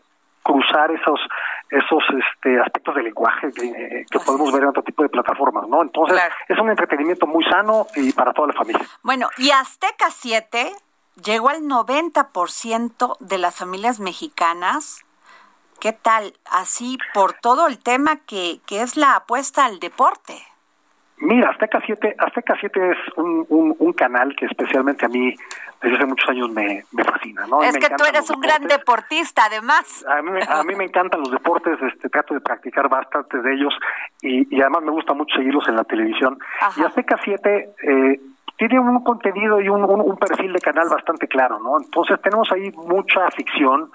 cruzar 0.42 0.90
esos 0.90 1.20
esos 1.70 2.02
este 2.32 2.60
aspectos 2.60 2.94
del 2.94 3.04
lenguaje 3.04 3.50
que, 3.52 3.66
eh, 3.66 4.06
podemos 4.24 4.52
ver 4.52 4.62
en 4.62 4.68
otro 4.68 4.82
tipo 4.82 5.02
de 5.02 5.08
plataformas, 5.08 5.68
¿no? 5.68 5.82
Entonces, 5.82 6.20
es 6.48 6.58
un 6.58 6.68
entretenimiento 6.70 7.26
muy 7.26 7.44
sano 7.44 7.86
y 7.96 8.12
para 8.12 8.32
toda 8.32 8.48
la 8.48 8.54
familia. 8.54 8.82
Bueno, 9.02 9.28
y 9.38 9.50
Azteca 9.50 10.10
7 10.10 10.72
llegó 11.24 11.48
al 11.48 11.62
90% 11.62 13.16
de 13.20 13.38
las 13.38 13.56
familias 13.56 14.00
mexicanas. 14.00 15.04
¿Qué 15.80 15.92
tal? 15.92 16.34
Así 16.50 16.98
por 17.12 17.32
todo 17.32 17.66
el 17.66 17.78
tema 17.78 18.16
que, 18.26 18.60
que 18.66 18.82
es 18.82 18.96
la 18.96 19.16
apuesta 19.16 19.64
al 19.64 19.80
deporte. 19.80 20.40
Mira, 21.18 21.50
Azteca 21.50 21.80
7, 21.84 22.16
Azteca 22.18 22.56
7 22.58 22.90
es 22.90 22.98
un, 23.16 23.46
un, 23.48 23.92
canal 23.92 24.34
que 24.34 24.46
especialmente 24.46 25.06
a 25.06 25.08
mí 25.08 25.32
desde 25.80 25.96
hace 25.96 26.06
muchos 26.06 26.28
años 26.28 26.50
me, 26.50 26.82
me 26.90 27.04
fascina. 27.04 27.46
¿no? 27.46 27.62
Es 27.62 27.78
que 27.78 27.90
tú 27.90 28.04
eres 28.04 28.28
un 28.28 28.40
gran 28.40 28.66
deportista, 28.66 29.44
además. 29.44 30.04
A 30.08 30.20
mí, 30.20 30.32
a 30.48 30.64
mí 30.64 30.74
me 30.74 30.84
encantan 30.84 31.20
los 31.20 31.30
deportes, 31.30 31.80
este, 31.80 32.08
trato 32.08 32.34
de 32.34 32.40
practicar 32.40 32.88
bastante 32.88 33.38
de 33.38 33.54
ellos 33.54 33.72
y, 34.20 34.52
y 34.52 34.60
además 34.62 34.82
me 34.82 34.90
gusta 34.90 35.12
mucho 35.14 35.36
seguirlos 35.36 35.68
en 35.68 35.76
la 35.76 35.84
televisión. 35.84 36.38
Y 36.76 36.82
Azteca 36.82 37.16
7 37.22 37.74
eh, 37.82 38.20
tiene 38.56 38.78
un 38.78 39.02
contenido 39.02 39.60
y 39.60 39.68
un, 39.68 39.84
un, 39.84 40.16
perfil 40.16 40.52
de 40.52 40.60
canal 40.60 40.88
bastante 40.88 41.26
claro, 41.26 41.58
¿no? 41.58 41.80
Entonces 41.80 42.20
tenemos 42.22 42.50
ahí 42.52 42.70
mucha 42.72 43.28
ficción, 43.30 43.90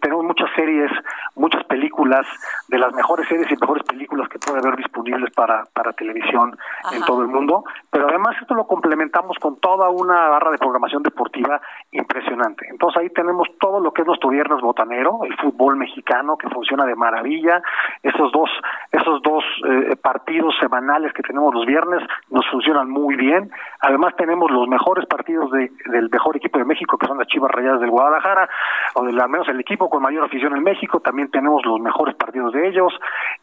tenemos 0.00 0.24
muchas 0.24 0.48
series, 0.54 0.90
muchas 1.34 1.64
películas, 1.64 2.26
de 2.68 2.78
las 2.78 2.92
mejores 2.94 3.28
series 3.28 3.50
y 3.50 3.56
mejores 3.60 3.82
películas 3.84 4.28
que 4.28 4.38
puede 4.38 4.58
haber 4.58 4.76
disponibles 4.76 5.32
para, 5.34 5.64
para 5.72 5.92
televisión 5.92 6.56
en 6.92 7.02
todo 7.04 7.22
el 7.22 7.28
mundo, 7.28 7.64
pero 7.90 8.08
además 8.08 8.36
esto 8.40 8.54
lo 8.54 8.66
complementamos 8.66 9.36
con 9.38 9.58
toda 9.60 9.88
una 9.90 10.28
barra 10.28 10.50
de 10.50 10.58
programación 10.58 11.02
deportiva 11.02 11.60
impresionante. 11.92 12.66
Entonces 12.70 13.02
ahí 13.02 13.10
tenemos 13.10 13.48
todo 13.60 13.80
lo 13.80 13.92
que 13.92 14.02
es 14.02 14.06
nuestro 14.06 14.30
viernes 14.30 14.60
botanero, 14.60 15.20
el 15.24 15.36
fútbol 15.36 15.76
mexicano 15.76 16.36
que 16.36 16.48
funciona 16.48 16.84
de 16.84 16.94
maravilla, 16.94 17.62
esos 18.02 18.32
dos, 18.32 18.50
esos 18.92 19.22
dos 19.22 19.44
eh, 19.66 19.96
partidos 19.96 20.54
semanales 20.60 21.12
que 21.12 21.22
tenemos 21.22 21.54
los 21.54 21.66
viernes 21.66 22.02
nos 22.30 22.46
funcionan 22.50 22.90
muy 22.90 23.16
bien, 23.16 23.50
además 23.88 24.14
tenemos 24.16 24.50
los 24.50 24.68
mejores 24.68 25.06
partidos 25.06 25.50
de, 25.50 25.70
del 25.86 26.10
mejor 26.10 26.36
equipo 26.36 26.58
de 26.58 26.66
México 26.66 26.98
que 26.98 27.06
son 27.06 27.16
las 27.18 27.26
Chivas 27.26 27.50
Rayadas 27.50 27.80
del 27.80 27.90
Guadalajara, 27.90 28.48
o 28.94 29.04
del, 29.04 29.18
al 29.18 29.30
menos 29.30 29.48
el 29.48 29.58
equipo 29.60 29.88
con 29.88 30.02
mayor 30.02 30.24
afición 30.24 30.54
en 30.54 30.62
México, 30.62 31.00
también 31.00 31.30
tenemos 31.30 31.64
los 31.64 31.80
mejores 31.80 32.14
partidos 32.14 32.52
de 32.52 32.68
ellos, 32.68 32.92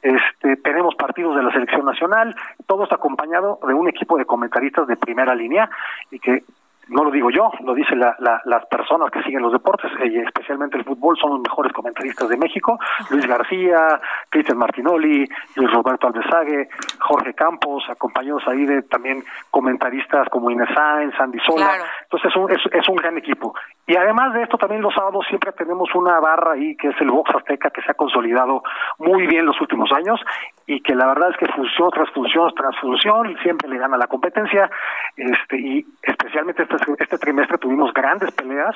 este, 0.04 0.58
tenemos 0.58 0.94
partidos 0.96 1.36
de 1.36 1.44
la 1.44 1.52
selección 1.52 1.86
nacional, 1.86 2.36
todo 2.68 2.84
está 2.84 2.96
acompañado 2.96 3.60
de 3.68 3.74
un 3.74 3.88
equipo 3.88 4.18
de 4.18 4.26
comentaristas 4.26 4.88
de 4.88 4.98
primera 4.98 5.34
línea 5.34 5.68
y 6.12 6.20
que 6.20 6.44
no 6.90 7.04
lo 7.04 7.12
digo 7.12 7.30
yo, 7.30 7.52
lo 7.64 7.74
dicen 7.74 8.00
las 8.00 8.66
personas 8.68 9.12
que 9.12 9.22
siguen 9.24 9.42
los 9.42 9.52
deportes, 9.52 9.92
y 10.04 10.18
especialmente 10.20 10.78
el 10.78 10.84
fútbol, 10.84 11.18
son 11.18 11.32
los 11.32 11.42
mejores 11.42 11.74
comentaristas 11.74 12.30
de 12.30 12.38
México, 12.38 12.78
Luis 13.10 13.26
García, 13.26 14.00
Cristian 14.30 14.58
Martinoli, 14.58 15.28
Luis 15.56 15.72
Roberto 15.72 16.08
Alvesague, 16.08 16.70
Jorge 17.00 17.34
Campos, 17.34 17.84
acompañados 17.90 18.48
ahí 18.48 18.66
de 18.66 18.84
también 18.84 19.24
comentaristas 19.50 20.28
como 20.30 20.52
Inés 20.52 20.70
Sainz, 20.74 21.16
Sandy 21.16 21.40
Sola, 21.40 21.72
entonces 22.04 22.30
es 22.30 22.36
un, 22.36 22.52
es, 22.52 22.90
un 22.90 22.96
gran 22.96 23.18
equipo. 23.18 23.56
Y 23.88 23.96
además 23.96 24.34
de 24.34 24.44
esto, 24.44 24.58
también 24.58 24.82
los 24.82 24.94
sábados 24.94 25.26
siempre 25.28 25.52
tenemos 25.54 25.94
una 25.96 26.20
barra 26.20 26.54
ahí 26.54 26.76
que 26.76 26.90
es 26.90 27.02
el 27.02 27.12
Box 27.12 27.32
Azteca, 27.36 27.70
que 27.70 27.82
se 27.82 27.92
ha 27.92 27.96
consolidado 27.96 28.64
muy 29.00 29.28
bien 29.28 29.46
los 29.46 29.60
últimos 29.62 29.92
años 29.92 30.20
y 30.68 30.82
que 30.82 30.96
la 30.96 31.06
verdad 31.08 31.30
es 31.32 31.38
que 31.38 31.46
función 31.54 31.92
tras 31.92 32.10
función 32.10 32.52
tras 32.56 32.76
función 32.80 33.36
siempre 33.44 33.70
le 33.70 33.78
gana 33.78 33.98
la 33.98 34.08
competencia 34.08 34.70
este 35.16 35.60
y 35.60 35.86
especialmente 36.02 36.64
este, 36.64 36.75
este 37.00 37.18
trimestre 37.18 37.58
tuvimos 37.58 37.94
grandes 37.94 38.32
peleas 38.32 38.76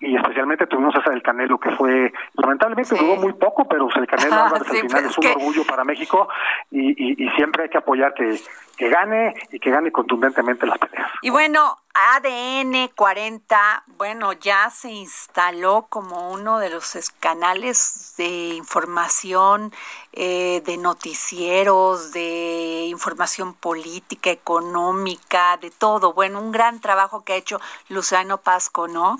y 0.00 0.16
especialmente 0.16 0.66
tuvimos 0.66 0.94
esa 0.94 1.10
del 1.10 1.22
Canelo 1.22 1.58
que 1.58 1.70
fue 1.72 2.12
lamentablemente 2.34 2.94
duró 2.96 3.16
muy 3.16 3.32
poco 3.34 3.66
pero 3.68 3.88
el 3.94 4.06
Canelo 4.06 4.34
al 4.54 4.64
final 4.64 4.88
pues 4.90 5.04
es 5.04 5.18
un 5.18 5.26
orgullo 5.26 5.64
para 5.64 5.84
México 5.84 6.28
y, 6.70 7.24
y, 7.24 7.30
siempre 7.30 7.64
hay 7.64 7.68
que 7.68 7.78
apoyar 7.78 8.14
que, 8.14 8.38
que 8.80 8.88
gane 8.88 9.34
y 9.52 9.60
que 9.60 9.70
gane 9.70 9.92
contundentemente 9.92 10.64
las 10.66 10.78
peleas. 10.78 11.10
Y 11.20 11.28
bueno, 11.28 11.76
ADN 11.92 12.88
40, 12.96 13.84
bueno, 13.98 14.32
ya 14.32 14.70
se 14.70 14.88
instaló 14.90 15.86
como 15.90 16.30
uno 16.30 16.58
de 16.58 16.70
los 16.70 17.12
canales 17.20 18.14
de 18.16 18.54
información, 18.54 19.70
eh, 20.14 20.62
de 20.64 20.78
noticieros, 20.78 22.12
de 22.12 22.86
información 22.88 23.52
política, 23.52 24.30
económica, 24.30 25.58
de 25.58 25.70
todo. 25.70 26.14
Bueno, 26.14 26.40
un 26.40 26.50
gran 26.50 26.80
trabajo 26.80 27.22
que 27.22 27.34
ha 27.34 27.36
hecho 27.36 27.60
Luciano 27.90 28.38
Pasco, 28.38 28.88
¿no? 28.88 29.18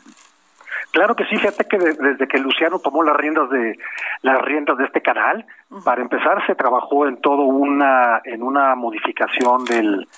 Claro 0.92 1.14
que 1.14 1.24
sí, 1.26 1.36
fíjate 1.36 1.64
que 1.64 1.78
desde 1.78 2.26
que 2.26 2.38
Luciano 2.38 2.80
tomó 2.80 3.02
las 3.02 3.16
riendas 3.16 3.48
de 3.50 3.78
las 4.22 4.42
riendas 4.42 4.76
de 4.76 4.84
este 4.84 5.00
canal, 5.00 5.46
para 5.84 6.02
empezar 6.02 6.44
se 6.46 6.56
trabajó 6.56 7.06
en 7.06 7.20
todo 7.20 7.42
una 7.42 8.20
en 8.24 8.42
una 8.42 8.74
modificación 8.74 9.64
del 9.64 10.08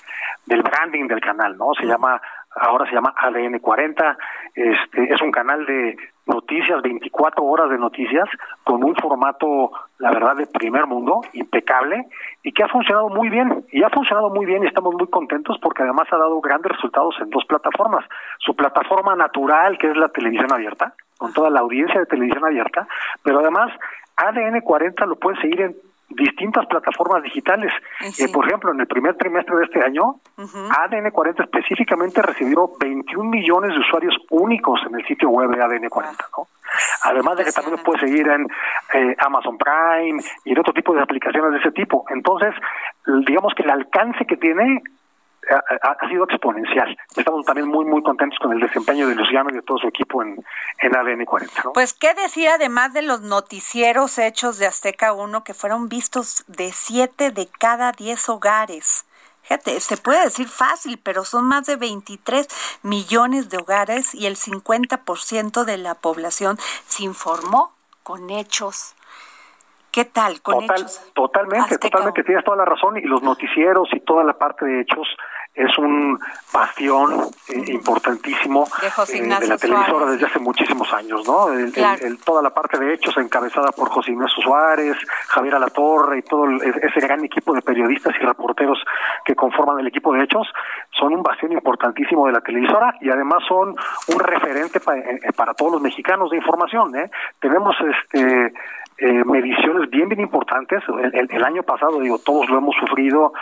del 0.45 0.63
branding 0.63 1.07
del 1.07 1.21
canal, 1.21 1.55
¿no? 1.57 1.73
Se 1.79 1.85
llama 1.85 2.19
ahora 2.55 2.85
se 2.87 2.95
llama 2.95 3.13
ADN 3.17 3.59
40, 3.59 4.17
este 4.55 5.13
es 5.13 5.21
un 5.21 5.31
canal 5.31 5.65
de 5.65 5.95
noticias, 6.33 6.81
24 6.81 7.43
horas 7.43 7.69
de 7.69 7.77
noticias, 7.77 8.27
con 8.63 8.83
un 8.83 8.95
formato, 8.95 9.71
la 9.99 10.11
verdad, 10.11 10.35
de 10.35 10.47
primer 10.47 10.87
mundo, 10.87 11.21
impecable, 11.33 12.07
y 12.43 12.51
que 12.51 12.63
ha 12.63 12.67
funcionado 12.67 13.09
muy 13.09 13.29
bien, 13.29 13.65
y 13.71 13.83
ha 13.83 13.89
funcionado 13.89 14.29
muy 14.29 14.45
bien 14.45 14.63
y 14.63 14.67
estamos 14.67 14.95
muy 14.95 15.07
contentos 15.07 15.57
porque 15.61 15.83
además 15.83 16.07
ha 16.11 16.17
dado 16.17 16.41
grandes 16.41 16.71
resultados 16.71 17.15
en 17.21 17.29
dos 17.29 17.45
plataformas. 17.45 18.05
Su 18.39 18.55
plataforma 18.55 19.15
natural, 19.15 19.77
que 19.77 19.89
es 19.91 19.97
la 19.97 20.09
televisión 20.09 20.51
abierta, 20.51 20.93
con 21.17 21.31
toda 21.33 21.49
la 21.49 21.61
audiencia 21.61 21.99
de 21.99 22.05
televisión 22.07 22.43
abierta, 22.45 22.87
pero 23.23 23.39
además 23.39 23.71
ADN 24.17 24.61
40 24.61 25.05
lo 25.05 25.15
pueden 25.15 25.41
seguir 25.41 25.61
en 25.61 25.75
distintas 26.15 26.65
plataformas 26.67 27.23
digitales. 27.23 27.71
Eh, 28.01 28.27
por 28.31 28.45
ejemplo, 28.45 28.71
en 28.71 28.79
el 28.79 28.87
primer 28.87 29.15
trimestre 29.15 29.55
de 29.57 29.63
este 29.65 29.83
año, 29.83 30.15
ADN 30.37 31.11
40 31.11 31.43
específicamente 31.43 32.21
recibió 32.21 32.71
21 32.79 33.29
millones 33.29 33.71
de 33.71 33.79
usuarios 33.79 34.15
únicos 34.29 34.79
en 34.87 34.99
el 34.99 35.05
sitio 35.05 35.29
web 35.29 35.49
de 35.49 35.63
ADN 35.63 35.89
40, 35.89 36.25
¿no? 36.37 36.47
Además 37.03 37.37
de 37.37 37.45
que 37.45 37.51
también 37.51 37.77
lo 37.77 37.83
puede 37.83 37.99
seguir 37.99 38.27
en 38.27 38.47
eh, 38.93 39.15
Amazon 39.19 39.57
Prime 39.57 40.21
y 40.45 40.51
en 40.51 40.59
otro 40.59 40.73
tipo 40.73 40.93
de 40.93 41.01
aplicaciones 41.01 41.51
de 41.51 41.59
ese 41.59 41.71
tipo. 41.71 42.05
Entonces, 42.09 42.53
digamos 43.27 43.53
que 43.55 43.63
el 43.63 43.69
alcance 43.69 44.25
que 44.25 44.37
tiene 44.37 44.81
ha, 45.49 46.07
sido 46.07 46.23
exponencial. 46.25 46.97
Estamos 47.15 47.45
también 47.45 47.67
muy, 47.67 47.85
muy 47.85 48.01
contentos 48.03 48.37
con 48.39 48.53
el 48.53 48.59
desempeño 48.59 49.07
de 49.07 49.15
Luciano 49.15 49.49
y 49.49 49.53
de 49.53 49.61
todo 49.61 49.77
su 49.77 49.87
equipo 49.87 50.21
en, 50.21 50.43
en 50.79 50.95
ADN 50.95 51.25
40. 51.25 51.71
Pues, 51.73 51.93
¿qué 51.93 52.13
decía 52.13 52.55
además 52.55 52.93
de 52.93 53.01
los 53.01 53.21
noticieros 53.21 54.17
hechos 54.17 54.57
de 54.57 54.67
Azteca 54.67 55.13
1 55.13 55.43
que 55.43 55.53
fueron 55.53 55.89
vistos 55.89 56.43
de 56.47 56.71
7 56.71 57.31
de 57.31 57.47
cada 57.59 57.91
10 57.91 58.29
hogares? 58.29 59.05
Fíjate, 59.43 59.77
se 59.81 59.97
puede 59.97 60.23
decir 60.23 60.47
fácil, 60.47 60.99
pero 61.03 61.25
son 61.25 61.45
más 61.45 61.65
de 61.65 61.75
23 61.75 62.47
millones 62.81 63.49
de 63.49 63.57
hogares 63.57 64.15
y 64.15 64.25
el 64.25 64.37
50% 64.37 65.65
de 65.65 65.77
la 65.77 65.95
población 65.95 66.57
se 66.87 67.03
informó 67.03 67.73
con 68.03 68.29
hechos. 68.29 68.95
¿Qué 69.91 70.05
tal 70.05 70.41
con 70.41 70.63
hechos? 70.63 71.01
Totalmente, 71.13 71.77
totalmente, 71.77 72.23
tienes 72.23 72.43
toda 72.43 72.57
la 72.57 72.65
razón 72.65 72.97
y 72.97 73.01
los 73.01 73.21
noticieros 73.21 73.89
y 73.91 73.99
toda 73.99 74.23
la 74.23 74.33
parte 74.33 74.65
de 74.65 74.81
hechos 74.81 75.07
es 75.55 75.77
un 75.77 76.19
bastión 76.51 77.29
eh, 77.49 77.63
importantísimo 77.67 78.65
de, 78.81 79.17
eh, 79.17 79.27
la 79.27 79.57
televisora 79.57 80.07
desde 80.07 80.25
hace 80.25 80.39
muchísimos 80.39 80.91
años, 80.93 81.27
¿no? 81.27 81.47
toda 82.25 82.41
la 82.41 82.49
parte 82.49 82.79
de 82.79 82.93
hechos 82.93 83.15
encabezada 83.17 83.71
por 83.71 83.89
José 83.89 84.11
Ignacio 84.11 84.41
Suárez, 84.41 84.97
Javier 85.27 85.55
Alatorre 85.55 86.19
y 86.19 86.21
todo 86.23 86.47
ese 86.49 86.99
gran 86.99 87.23
equipo 87.23 87.53
de 87.53 87.61
periodistas 87.61 88.13
y 88.19 88.25
reporteros 88.25 88.79
que 89.25 89.35
conforman 89.35 89.79
el 89.79 89.87
equipo 89.87 90.13
de 90.13 90.23
hechos 90.23 90.47
son 90.91 91.13
un 91.13 91.21
bastión 91.21 91.51
importantísimo 91.51 92.25
de 92.25 92.33
la 92.33 92.41
televisora 92.41 92.95
y 93.01 93.09
además 93.09 93.43
son 93.47 93.75
un 94.07 94.19
referente 94.19 94.79
eh, 94.79 95.31
para 95.35 95.53
todos 95.53 95.73
los 95.73 95.81
mexicanos 95.81 96.31
de 96.31 96.37
información. 96.37 96.95
¿eh? 96.95 97.11
Tenemos 97.39 97.75
este 97.79 98.53
mediciones 99.25 99.89
bien 99.89 100.07
bien 100.07 100.21
importantes. 100.21 100.81
El, 100.87 101.27
el, 101.29 101.43
año 101.43 101.63
pasado, 101.63 101.99
digo, 101.99 102.19
todos 102.19 102.47
lo 102.49 102.59
hemos 102.59 102.75
sufrido. 102.75 103.33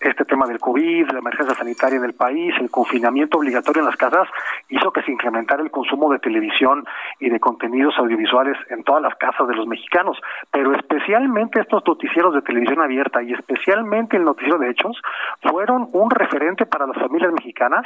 Este 0.00 0.24
tema 0.24 0.46
del 0.46 0.58
COVID, 0.58 1.10
la 1.10 1.18
emergencia 1.18 1.54
sanitaria 1.54 1.98
en 1.98 2.04
el 2.04 2.14
país, 2.14 2.54
el 2.58 2.70
confinamiento 2.70 3.36
obligatorio 3.36 3.82
en 3.82 3.86
las 3.86 3.96
casas, 3.96 4.26
hizo 4.70 4.90
que 4.92 5.02
se 5.02 5.12
incrementara 5.12 5.62
el 5.62 5.70
consumo 5.70 6.10
de 6.10 6.18
televisión 6.18 6.86
y 7.18 7.28
de 7.28 7.38
contenidos 7.38 7.94
audiovisuales 7.98 8.56
en 8.70 8.82
todas 8.82 9.02
las 9.02 9.14
casas 9.16 9.46
de 9.46 9.54
los 9.54 9.66
mexicanos, 9.66 10.16
pero 10.50 10.74
especialmente 10.74 11.60
estos 11.60 11.82
noticieros 11.86 12.32
de 12.32 12.40
televisión 12.40 12.80
abierta 12.80 13.22
y 13.22 13.34
especialmente 13.34 14.16
el 14.16 14.24
noticiero 14.24 14.58
de 14.58 14.70
hechos 14.70 14.96
fueron 15.42 15.88
un 15.92 16.10
referente 16.10 16.64
para 16.64 16.86
las 16.86 16.96
familias 16.96 17.34
mexicanas 17.34 17.84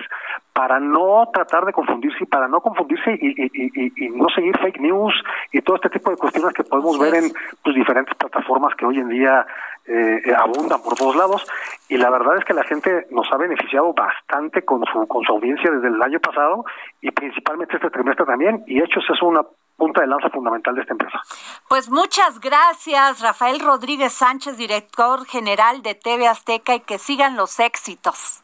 para 0.53 0.79
no 0.79 1.29
tratar 1.33 1.65
de 1.65 1.73
confundirse 1.73 2.23
y 2.23 2.27
para 2.27 2.47
no 2.47 2.61
confundirse 2.61 3.19
y, 3.21 4.09
no 4.11 4.29
seguir 4.29 4.57
fake 4.59 4.81
news 4.81 5.15
y 5.51 5.61
todo 5.63 5.77
este 5.77 5.91
tipo 5.91 6.11
de 6.11 6.17
cuestiones 6.17 6.55
que 6.55 6.63
podemos 6.63 6.97
ver 6.99 7.15
en 7.15 7.33
pues, 7.63 7.75
diferentes 7.75 8.15
plataformas 8.15 8.73
que 8.77 8.87
hoy 8.87 8.99
en 8.99 9.09
día 9.09 9.45
eh, 9.87 10.35
abundan 10.37 10.81
por 10.83 10.95
todos 10.95 11.15
lados 11.15 11.47
y 11.89 11.97
la 11.99 12.11
verdad 12.11 12.39
es 12.39 12.45
que 12.45 12.55
la 12.55 12.65
gente 12.65 13.07
nos 13.11 13.31
ha 13.31 13.37
beneficiado 13.37 13.93
bastante 13.93 14.65
con 14.65 14.83
su 14.91 15.07
con 15.07 15.23
su 15.25 15.33
audiencia 15.33 15.71
desde 15.71 15.89
el 15.89 16.03
año 16.03 16.21
pasado 16.21 16.65
y 17.01 17.11
principalmente 17.11 17.77
este 17.77 17.91
trimestre 17.91 18.25
también 18.25 18.65
y 18.67 18.81
Hechos 18.81 19.05
es 19.11 19.21
una 19.23 19.43
punta 19.77 20.01
de 20.01 20.07
lanza 20.07 20.31
fundamental 20.31 20.75
de 20.75 20.83
esta 20.83 20.95
empresa. 20.95 21.21
Pues 21.69 21.91
muchas 21.91 22.41
gracias 22.41 23.21
Rafael 23.21 23.61
Rodríguez 23.61 24.13
Sánchez, 24.13 24.57
director 24.57 25.27
general 25.27 25.83
de 25.83 25.95
TV 25.95 26.29
Azteca 26.29 26.75
y 26.75 26.81
que 26.81 26.99
sigan 26.99 27.37
los 27.37 27.61
éxitos. 27.61 28.43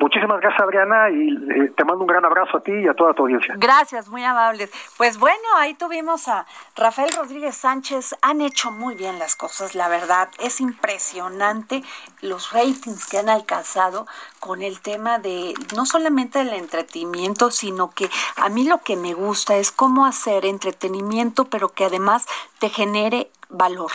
Muchísimas 0.00 0.40
gracias, 0.40 0.62
Adriana, 0.62 1.10
y 1.10 1.28
eh, 1.28 1.72
te 1.76 1.84
mando 1.84 2.00
un 2.00 2.06
gran 2.06 2.24
abrazo 2.24 2.56
a 2.56 2.62
ti 2.62 2.72
y 2.72 2.88
a 2.88 2.94
toda 2.94 3.12
tu 3.12 3.24
audiencia. 3.24 3.54
Gracias, 3.58 4.08
muy 4.08 4.24
amables. 4.24 4.70
Pues 4.96 5.18
bueno, 5.18 5.36
ahí 5.58 5.74
tuvimos 5.74 6.26
a 6.26 6.46
Rafael 6.74 7.10
Rodríguez 7.14 7.54
Sánchez. 7.54 8.16
Han 8.22 8.40
hecho 8.40 8.70
muy 8.70 8.94
bien 8.94 9.18
las 9.18 9.36
cosas, 9.36 9.74
la 9.74 9.88
verdad. 9.88 10.30
Es 10.38 10.62
impresionante 10.62 11.82
los 12.22 12.50
ratings 12.50 13.06
que 13.10 13.18
han 13.18 13.28
alcanzado 13.28 14.06
con 14.38 14.62
el 14.62 14.80
tema 14.80 15.18
de 15.18 15.52
no 15.76 15.84
solamente 15.84 16.38
del 16.38 16.54
entretenimiento, 16.54 17.50
sino 17.50 17.90
que 17.90 18.08
a 18.36 18.48
mí 18.48 18.64
lo 18.64 18.78
que 18.78 18.96
me 18.96 19.12
gusta 19.12 19.56
es 19.56 19.70
cómo 19.70 20.06
hacer 20.06 20.46
entretenimiento, 20.46 21.44
pero 21.44 21.68
que 21.68 21.84
además 21.84 22.26
te 22.58 22.70
genere 22.70 23.30
valor 23.50 23.90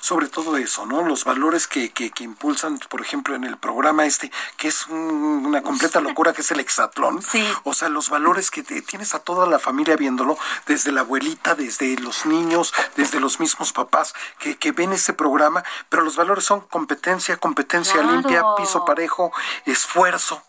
sobre 0.00 0.28
todo 0.28 0.56
eso, 0.56 0.86
¿no? 0.86 1.02
Los 1.02 1.24
valores 1.24 1.66
que, 1.66 1.90
que, 1.90 2.10
que 2.10 2.24
impulsan, 2.24 2.78
por 2.88 3.00
ejemplo, 3.00 3.34
en 3.34 3.44
el 3.44 3.56
programa 3.56 4.06
este, 4.06 4.30
que 4.56 4.68
es 4.68 4.86
una 4.88 5.62
completa 5.62 6.00
locura, 6.00 6.32
que 6.32 6.42
es 6.42 6.50
el 6.50 6.60
hexatlón. 6.60 7.22
Sí. 7.22 7.46
O 7.64 7.74
sea, 7.74 7.88
los 7.88 8.08
valores 8.08 8.50
que 8.50 8.62
tienes 8.62 9.14
a 9.14 9.18
toda 9.18 9.46
la 9.46 9.58
familia 9.58 9.96
viéndolo, 9.96 10.38
desde 10.66 10.92
la 10.92 11.00
abuelita, 11.00 11.54
desde 11.54 11.96
los 11.98 12.26
niños, 12.26 12.72
desde 12.96 13.20
los 13.20 13.40
mismos 13.40 13.72
papás 13.72 14.14
que, 14.38 14.56
que 14.56 14.72
ven 14.72 14.92
ese 14.92 15.12
programa, 15.12 15.64
pero 15.88 16.02
los 16.02 16.16
valores 16.16 16.44
son 16.44 16.60
competencia, 16.60 17.36
competencia 17.36 18.02
limpia, 18.02 18.42
piso 18.56 18.84
parejo, 18.84 19.32
esfuerzo 19.66 20.42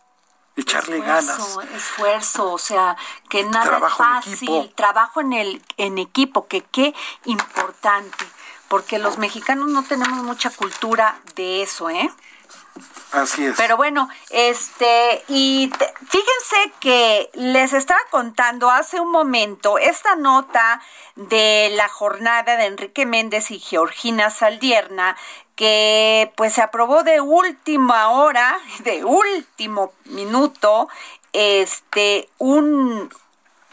echarle 0.56 1.00
ganas. 1.00 1.58
Esfuerzo, 1.74 2.54
o 2.54 2.58
sea, 2.58 2.96
que 3.30 3.44
nada 3.44 3.88
es 3.88 3.94
fácil, 3.94 4.74
trabajo 4.76 5.22
en 5.22 5.34
el 5.34 5.66
en 5.78 5.98
equipo, 5.98 6.48
que 6.48 6.62
qué 6.62 6.96
importante 7.26 8.26
porque 8.76 9.00
los 9.00 9.18
mexicanos 9.18 9.70
no 9.70 9.84
tenemos 9.84 10.22
mucha 10.22 10.50
cultura 10.50 11.18
de 11.38 11.62
eso, 11.62 11.90
¿eh? 11.90 12.12
Así 13.14 13.46
es. 13.46 13.56
Pero 13.56 13.78
bueno, 13.78 14.10
este, 14.32 15.24
y 15.30 15.72
fíjense 16.10 16.74
que 16.82 17.30
les 17.36 17.72
estaba 17.72 18.02
contando 18.12 18.70
hace 18.70 19.00
un 19.00 19.10
momento 19.12 19.78
esta 19.78 20.18
nota 20.18 20.82
de 21.16 21.72
la 21.78 21.88
jornada 21.88 22.58
de 22.58 22.66
Enrique 22.66 23.06
Méndez 23.06 23.50
y 23.50 23.60
Georgina 23.60 24.30
Saldierna, 24.30 25.16
que 25.56 26.34
pues 26.36 26.52
se 26.52 26.62
aprobó 26.62 27.04
de 27.04 27.22
última 27.22 28.10
hora, 28.10 28.60
de 28.80 29.06
último 29.06 29.94
minuto, 30.04 30.90
este 31.32 32.28
un 32.40 33.10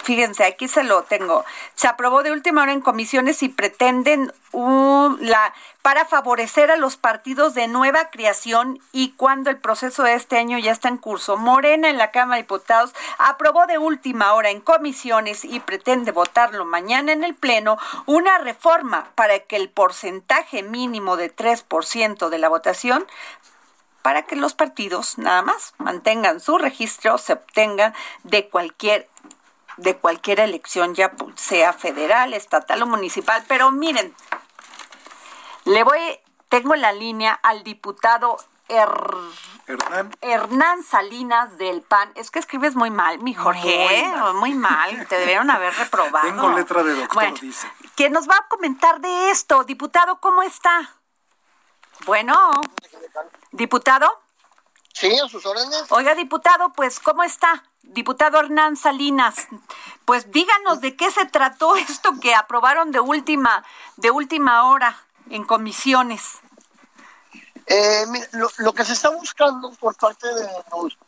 Fíjense, 0.03 0.44
aquí 0.44 0.66
se 0.66 0.82
lo 0.82 1.05
tengo. 1.05 1.44
Se 1.74 1.86
aprobó 1.86 2.22
de 2.22 2.32
última 2.32 2.62
hora 2.62 2.72
en 2.72 2.80
comisiones 2.80 3.42
y 3.42 3.48
pretenden 3.48 4.32
la 5.20 5.55
para 5.80 6.05
favorecer 6.05 6.70
a 6.70 6.76
los 6.76 6.96
partidos 6.96 7.55
de 7.55 7.66
nueva 7.66 8.11
creación 8.11 8.80
y 8.92 9.12
cuando 9.12 9.50
el 9.50 9.59
proceso 9.59 10.05
de 10.05 10.14
este 10.14 10.38
año 10.38 10.59
ya 10.59 10.70
está 10.72 10.88
en 10.88 10.96
curso. 10.96 11.36
Morena 11.36 11.88
en 11.88 11.98
la 11.98 12.11
Cámara 12.11 12.36
de 12.36 12.42
Diputados 12.42 12.92
aprobó 13.18 13.66
de 13.66 13.78
última 13.78 14.32
hora 14.34 14.50
en 14.50 14.61
comisiones 14.61 15.44
y 15.44 15.61
pretende 15.61 16.12
votarlo 16.12 16.64
mañana 16.64 17.12
en 17.12 17.24
el 17.24 17.34
Pleno 17.34 17.78
una 18.07 18.38
reforma 18.38 19.11
para 19.14 19.40
que 19.40 19.57
el 19.57 19.70
porcentaje 19.70 20.62
mínimo 20.62 21.16
de 21.16 21.34
3% 21.34 22.28
de 22.28 22.38
la 22.38 22.48
votación 22.48 23.07
para 24.03 24.22
que 24.22 24.36
los 24.36 24.55
partidos 24.55 25.16
nada 25.16 25.42
más 25.42 25.74
mantengan 25.78 26.40
su 26.40 26.59
registro, 26.59 27.18
se 27.18 27.34
obtengan 27.34 27.94
de 28.24 28.48
cualquier 28.48 29.09
de 29.77 29.97
cualquier 29.97 30.41
elección, 30.41 30.95
ya 30.95 31.12
sea 31.37 31.73
federal, 31.73 32.35
estatal 32.35 32.83
o 32.83 32.87
municipal. 32.87 33.45
Pero 33.49 33.70
miren, 33.70 34.14
le 35.64 35.85
voy, 35.85 35.99
tengo 36.49 36.75
en 36.75 36.83
la 36.83 36.93
línea 36.93 37.33
al 37.43 37.62
diputado 37.62 38.37
Hernán. 38.68 40.16
Hernán 40.20 40.83
Salinas 40.83 41.59
del 41.59 41.83
PAN. 41.83 42.11
Es 42.14 42.31
que 42.31 42.39
escribes 42.39 42.75
muy 42.75 42.91
mal, 42.91 43.18
mi 43.20 43.35
Jorge. 43.35 44.11
Muy 44.35 44.55
mal. 44.55 45.07
Te 45.09 45.16
debieron 45.16 45.51
haber 45.51 45.75
reprobado. 45.75 46.27
Tengo 46.27 46.51
letra 46.51 46.83
de 46.83 46.95
doctor, 46.95 47.41
dice. 47.41 47.70
Que 47.97 48.11
nos 48.11 48.29
va 48.29 48.37
a 48.37 48.49
comentar 48.49 49.01
de 49.01 49.31
esto. 49.31 49.64
Diputado, 49.64 50.20
¿cómo 50.20 50.43
está? 50.43 50.91
Bueno. 52.07 52.35
¿Diputado? 53.51 54.23
Sí, 54.93 55.18
a 55.18 55.29
sus 55.29 55.45
órdenes. 55.47 55.85
Oiga, 55.91 56.14
diputado, 56.14 56.73
pues, 56.73 57.01
¿cómo 57.01 57.23
está? 57.23 57.64
Diputado 57.83 58.39
Hernán 58.39 58.76
Salinas, 58.76 59.49
pues 60.05 60.30
díganos 60.30 60.80
de 60.80 60.97
qué 60.97 61.11
se 61.11 61.26
trató 61.26 61.76
esto 61.89 62.18
que 62.20 62.35
aprobaron 62.35 62.93
de 62.93 63.01
última, 63.01 63.64
de 63.97 64.11
última 64.11 64.70
hora 64.70 64.97
en 65.30 65.45
comisiones. 65.45 66.41
Eh, 67.66 68.05
lo, 68.59 68.72
que 68.72 68.85
se 68.85 68.93
está 68.93 69.11
buscando 69.11 69.70
por 69.72 69.95
parte 69.97 70.26
de 70.26 70.49
los 70.72 70.99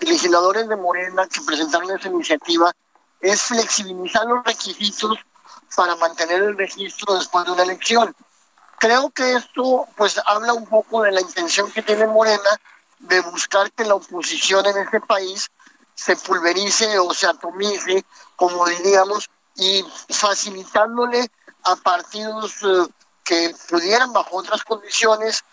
legisladores 0.00 0.68
de 0.68 0.76
Morena 0.76 1.26
que 1.26 1.40
presentaron 1.42 1.90
esa 1.90 2.08
iniciativa 2.08 2.72
es 3.20 3.42
flexibilizar 3.42 4.24
los 4.26 4.44
requisitos 4.44 5.18
para 5.76 5.96
mantener 5.96 6.42
el 6.42 6.56
registro 6.56 7.14
después 7.14 7.44
de 7.44 7.52
una 7.52 7.62
elección. 7.62 8.14
Creo 8.78 9.10
que 9.10 9.34
esto 9.34 9.86
pues 9.96 10.20
habla 10.24 10.54
un 10.54 10.66
poco 10.66 11.02
de 11.02 11.12
la 11.12 11.20
intención 11.20 11.70
que 11.72 11.82
tiene 11.82 12.06
Morena 12.06 12.50
de 13.00 13.20
buscar 13.20 13.70
que 13.72 13.84
la 13.84 13.94
oposición 13.94 14.66
en 14.66 14.78
este 14.78 15.00
país 15.00 15.50
se 15.98 16.14
pulverice 16.14 16.96
o 17.00 17.12
se 17.12 17.26
atomice, 17.26 18.04
como 18.36 18.64
diríamos, 18.66 19.28
y 19.56 19.84
facilitándole 20.08 21.28
a 21.64 21.74
partidos 21.74 22.54
eh, 22.62 22.86
que 23.24 23.52
pudieran 23.68 24.12
bajo 24.12 24.36
otras 24.36 24.62
condiciones 24.62 25.44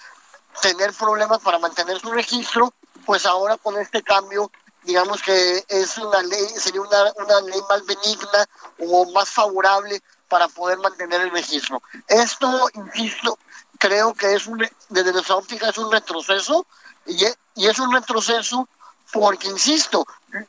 tener 0.62 0.94
problemas 0.94 1.40
para 1.40 1.58
mantener 1.58 2.00
su 2.00 2.12
registro, 2.12 2.72
pues 3.08 3.26
ahora 3.26 3.58
con 3.58 3.76
este 3.80 4.04
cambio, 4.04 4.52
digamos 4.84 5.24
que 5.24 5.66
es 5.68 5.98
una 5.98 6.22
ley, 6.22 6.48
sería 6.56 6.82
una, 6.82 7.12
una 7.18 7.42
ley 7.42 7.60
más 7.68 7.84
benigna 7.84 8.46
o 8.88 9.12
más 9.14 9.30
favorable 9.30 10.00
para 10.30 10.48
poder 10.48 10.78
mantener 10.78 11.22
el 11.22 11.32
registro. 11.32 11.82
Esto, 12.08 12.70
insisto, 12.76 13.40
creo 13.80 14.14
que 14.14 14.36
es 14.36 14.46
un, 14.46 14.64
desde 14.90 15.12
nuestra 15.12 15.38
óptica 15.38 15.70
es 15.70 15.78
un 15.80 15.92
retroceso 15.92 16.68
y 17.08 17.26
y 17.56 17.68
es 17.68 17.80
un 17.80 17.92
retroceso 17.92 18.68
porque, 19.16 19.48
insisto, 19.48 20.06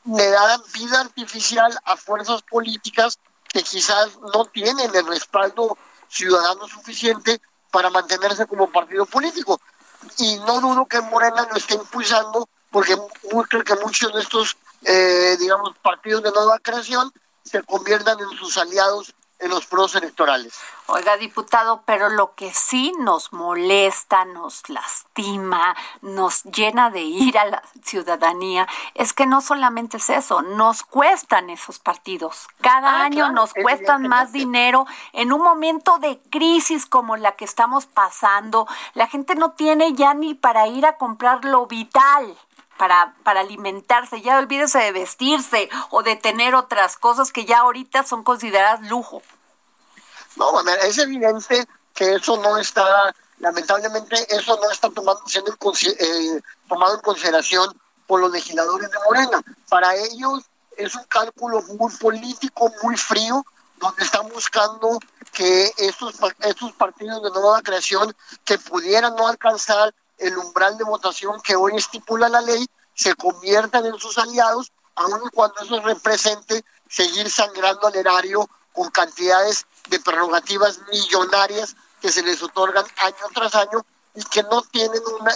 le 0.06 0.28
da 0.28 0.60
vida 0.74 1.00
artificial 1.00 1.72
a 1.84 1.96
fuerzas 1.96 2.42
políticas 2.42 3.20
que 3.48 3.62
quizás 3.62 4.18
no 4.34 4.44
tienen 4.46 4.92
el 4.92 5.06
respaldo 5.06 5.78
ciudadano 6.08 6.66
suficiente 6.66 7.40
para 7.70 7.90
mantenerse 7.90 8.44
como 8.46 8.72
partido 8.72 9.06
político. 9.06 9.60
Y 10.18 10.38
no 10.40 10.60
dudo 10.60 10.84
que 10.86 11.00
Morena 11.00 11.46
lo 11.48 11.56
esté 11.56 11.74
impulsando, 11.74 12.48
porque 12.72 12.96
creo 13.48 13.62
que 13.62 13.76
muchos 13.76 14.12
de 14.12 14.20
estos, 14.20 14.56
eh, 14.82 15.36
digamos, 15.38 15.78
partidos 15.78 16.24
de 16.24 16.32
nueva 16.32 16.58
creación 16.58 17.12
se 17.44 17.62
conviertan 17.62 18.18
en 18.18 18.36
sus 18.36 18.58
aliados 18.58 19.14
en 19.38 19.50
los 19.50 19.66
pros 19.66 19.94
electorales. 19.94 20.58
Oiga, 20.86 21.16
diputado, 21.16 21.82
pero 21.84 22.08
lo 22.08 22.34
que 22.34 22.52
sí 22.54 22.92
nos 23.00 23.32
molesta, 23.32 24.24
nos 24.24 24.68
lastima, 24.68 25.76
nos 26.00 26.44
llena 26.44 26.90
de 26.90 27.02
ira 27.02 27.42
a 27.42 27.46
la 27.46 27.62
ciudadanía, 27.82 28.68
es 28.94 29.12
que 29.12 29.26
no 29.26 29.40
solamente 29.40 29.96
es 29.96 30.10
eso, 30.10 30.42
nos 30.42 30.84
cuestan 30.84 31.50
esos 31.50 31.78
partidos. 31.80 32.46
Cada 32.60 33.00
ah, 33.00 33.04
año 33.04 33.30
nos 33.30 33.52
cuestan 33.52 34.06
más 34.06 34.32
dinero 34.32 34.86
en 35.12 35.32
un 35.32 35.42
momento 35.42 35.98
de 35.98 36.20
crisis 36.30 36.86
como 36.86 37.16
la 37.16 37.32
que 37.32 37.44
estamos 37.44 37.86
pasando. 37.86 38.66
La 38.94 39.08
gente 39.08 39.34
no 39.34 39.52
tiene 39.52 39.94
ya 39.94 40.14
ni 40.14 40.34
para 40.34 40.68
ir 40.68 40.86
a 40.86 40.96
comprar 40.96 41.44
lo 41.44 41.66
vital 41.66 42.36
para, 42.78 43.14
para 43.22 43.40
alimentarse, 43.40 44.22
ya 44.22 44.38
olvídese 44.38 44.78
de 44.78 44.92
vestirse 44.92 45.68
o 45.90 46.02
de 46.02 46.16
tener 46.16 46.54
otras 46.54 46.96
cosas 46.96 47.32
que 47.32 47.44
ya 47.44 47.58
ahorita 47.58 48.04
son 48.04 48.22
consideradas 48.22 48.82
lujo. 48.88 49.22
No, 50.36 50.60
es 50.60 50.98
evidente 50.98 51.66
que 51.94 52.14
eso 52.14 52.36
no 52.36 52.58
está, 52.58 53.14
lamentablemente, 53.38 54.16
eso 54.34 54.58
no 54.62 54.70
está 54.70 54.90
tomando, 54.90 55.22
siendo 55.26 55.52
eh, 55.52 56.40
tomado 56.68 56.94
en 56.94 57.00
consideración 57.00 57.74
por 58.06 58.20
los 58.20 58.30
legisladores 58.30 58.90
de 58.90 58.98
Morena. 59.06 59.42
Para 59.68 59.94
ellos 59.94 60.44
es 60.76 60.94
un 60.94 61.04
cálculo 61.04 61.62
muy 61.62 61.92
político, 61.96 62.70
muy 62.82 62.96
frío, 62.96 63.44
donde 63.78 64.04
están 64.04 64.28
buscando 64.28 64.98
que 65.32 65.72
estos, 65.78 66.14
estos 66.40 66.72
partidos 66.72 67.22
de 67.22 67.30
nueva 67.30 67.62
creación 67.62 68.14
que 68.44 68.58
pudieran 68.58 69.14
no 69.16 69.28
alcanzar 69.28 69.94
el 70.18 70.36
umbral 70.38 70.78
de 70.78 70.84
votación 70.84 71.40
que 71.42 71.56
hoy 71.56 71.76
estipula 71.76 72.28
la 72.28 72.40
ley 72.40 72.66
se 72.94 73.14
conviertan 73.14 73.84
en 73.86 73.98
sus 73.98 74.16
aliados, 74.18 74.72
aun 74.94 75.28
cuando 75.34 75.60
eso 75.60 75.80
represente 75.80 76.64
seguir 76.88 77.30
sangrando 77.30 77.86
al 77.86 77.96
erario 77.96 78.48
con 78.72 78.90
cantidades 78.90 79.66
de 79.88 80.00
prerrogativas 80.00 80.80
millonarias 80.90 81.76
que 82.00 82.10
se 82.10 82.22
les 82.22 82.42
otorgan 82.42 82.84
año 83.02 83.26
tras 83.34 83.54
año 83.54 83.84
y 84.14 84.22
que 84.24 84.42
no 84.44 84.62
tienen 84.62 85.02
una, 85.20 85.34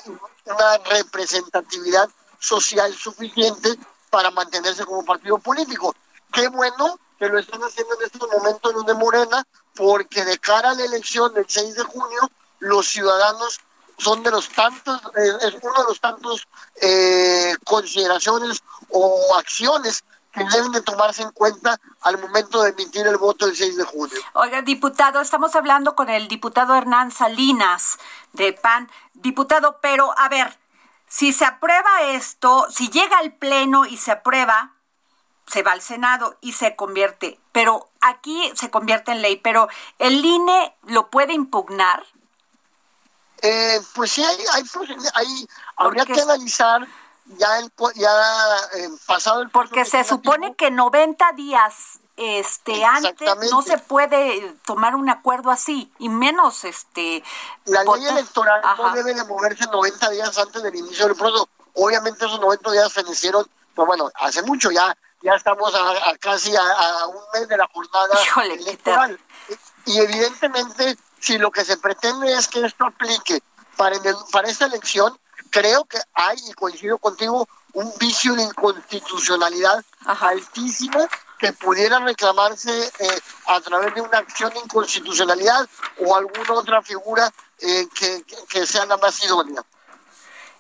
representatividad 0.85 2.09
social 2.39 2.93
suficiente 2.95 3.79
para 4.11 4.31
mantenerse 4.31 4.85
como 4.85 5.05
partido 5.05 5.39
político. 5.39 5.95
Qué 6.33 6.49
bueno 6.49 6.99
que 7.19 7.29
lo 7.29 7.39
están 7.39 7.63
haciendo 7.63 7.95
en 7.95 8.07
estos 8.07 8.29
momentos 8.29 8.73
los 8.73 8.87
de 8.87 8.95
Morena, 8.95 9.47
porque 9.75 10.25
de 10.25 10.39
cara 10.39 10.71
a 10.71 10.75
la 10.75 10.85
elección 10.85 11.33
del 11.35 11.47
6 11.47 11.75
de 11.75 11.85
junio, 11.85 12.31
los 12.59 12.89
ciudadanos 12.89 13.61
son 14.01 14.23
de 14.23 14.31
los 14.31 14.49
tantos, 14.49 15.01
eh, 15.17 15.33
es 15.43 15.55
uno 15.63 15.75
de 15.75 15.85
los 15.89 16.01
tantos 16.01 16.49
eh, 16.81 17.55
consideraciones 17.65 18.63
o 18.89 19.37
acciones 19.39 20.05
que 20.33 20.45
deben 20.45 20.73
de 20.73 20.83
tomarse 20.83 21.23
en 21.23 21.33
cuenta 21.33 21.79
al 22.03 22.19
momento 22.19 22.63
de 22.63 22.71
emitir 22.71 23.07
el 23.07 23.17
voto 23.17 23.47
el 23.47 23.57
6 23.57 23.77
de 23.77 23.85
junio. 23.85 24.17
Oiga, 24.35 24.63
diputado, 24.63 25.21
estamos 25.21 25.55
hablando 25.57 25.97
con 25.97 26.09
el 26.09 26.29
diputado 26.29 26.75
Hernán 26.75 27.11
Salinas 27.11 27.99
de 28.33 28.53
PAN. 28.53 28.89
Diputado, 29.15 29.79
pero 29.83 30.15
a 30.19 30.29
ver, 30.29 30.57
si 31.09 31.33
se 31.33 31.45
aprueba 31.45 32.03
esto, 32.03 32.67
si 32.71 32.89
llega 32.89 33.19
al 33.19 33.33
Pleno 33.33 33.85
y 33.85 33.97
se 33.97 34.13
aprueba, 34.13 34.75
se 35.47 35.63
va 35.63 35.73
al 35.73 35.83
Senado 35.83 36.37
y 36.41 36.53
se 36.53 36.77
convierte, 36.77 37.41
pero 37.51 37.91
aquí 38.01 38.53
se 38.55 38.71
convierte 38.71 39.11
en 39.11 39.21
ley, 39.21 39.37
pero 39.37 39.69
el 39.99 40.25
INE 40.25 40.77
lo 40.87 41.11
puede 41.11 41.33
impugnar. 41.33 42.05
Eh, 43.43 43.81
pues 43.95 44.13
sí, 44.13 44.23
hay, 44.23 44.37
hay, 45.15 45.49
habría 45.77 46.05
que 46.05 46.21
analizar 46.21 46.87
ya 47.39 47.59
el 47.59 47.73
ya 47.95 48.11
eh, 48.75 48.89
pasado 49.07 49.43
el 49.43 49.51
porque 49.51 49.85
se 49.85 50.03
supone 50.05 50.55
que 50.57 50.71
90 50.71 51.33
días 51.33 52.01
este 52.17 52.85
antes 52.85 53.31
no 53.51 53.63
se 53.63 53.79
puede 53.79 54.57
tomar 54.67 54.95
un 54.95 55.09
acuerdo 55.09 55.51
así 55.51 55.93
y 55.99 56.09
menos 56.09 56.65
este 56.65 57.23
la 57.67 57.85
ley 57.85 58.07
electoral 58.07 58.61
no 58.77 58.93
debe 58.93 59.15
de 59.15 59.25
moverse 59.25 59.65
90 59.67 60.11
días 60.11 60.39
antes 60.39 60.63
del 60.63 60.75
inicio 60.75 61.07
del 61.07 61.17
proceso. 61.17 61.49
Obviamente 61.75 62.27
esos 62.27 62.41
90 62.41 62.73
días 62.73 62.93
se 62.93 63.03
hicieron 63.03 63.47
pues 63.75 63.87
bueno 63.87 64.11
hace 64.17 64.43
mucho 64.43 64.71
ya 64.71 64.95
ya 65.23 65.35
estamos 65.35 65.73
a, 65.75 66.17
casi 66.19 66.55
a, 66.57 67.07
un 67.07 67.23
mes 67.35 67.49
de 67.49 67.57
la 67.57 67.69
jornada 67.73 68.19
electoral. 68.43 69.21
Y 69.85 69.99
evidentemente 69.99 70.97
si 71.21 71.39
lo 71.39 71.51
que 71.51 71.65
se 71.65 71.77
pretende 71.77 72.33
es 72.33 72.49
que 72.49 72.65
esto 72.65 72.87
aplique 72.87 73.41
para, 73.77 73.97
para 74.33 74.49
esta 74.49 74.67
elección, 74.67 75.19
creo 75.51 75.85
que 75.85 75.99
hay, 76.15 76.39
y 76.49 76.53
coincido 76.53 76.99
contigo, 76.99 77.49
un 77.73 77.93
vicio 77.99 78.35
de 78.35 78.43
inconstitucionalidad 78.43 79.85
altísimo 80.05 81.07
que 81.39 81.53
pudiera 81.55 81.99
reclamarse 82.01 82.71
eh, 82.99 83.21
a 83.47 83.61
través 83.61 83.95
de 83.95 84.03
una 84.03 84.19
acción 84.19 84.53
de 84.53 84.61
inconstitucionalidad 84.61 85.69
o 85.99 86.15
alguna 86.15 86.53
otra 86.53 86.83
figura 86.83 87.33
eh, 87.61 87.89
que, 88.49 88.67
sea 88.67 88.85
la 88.87 88.97
más 88.99 89.23
idónea. 89.25 89.65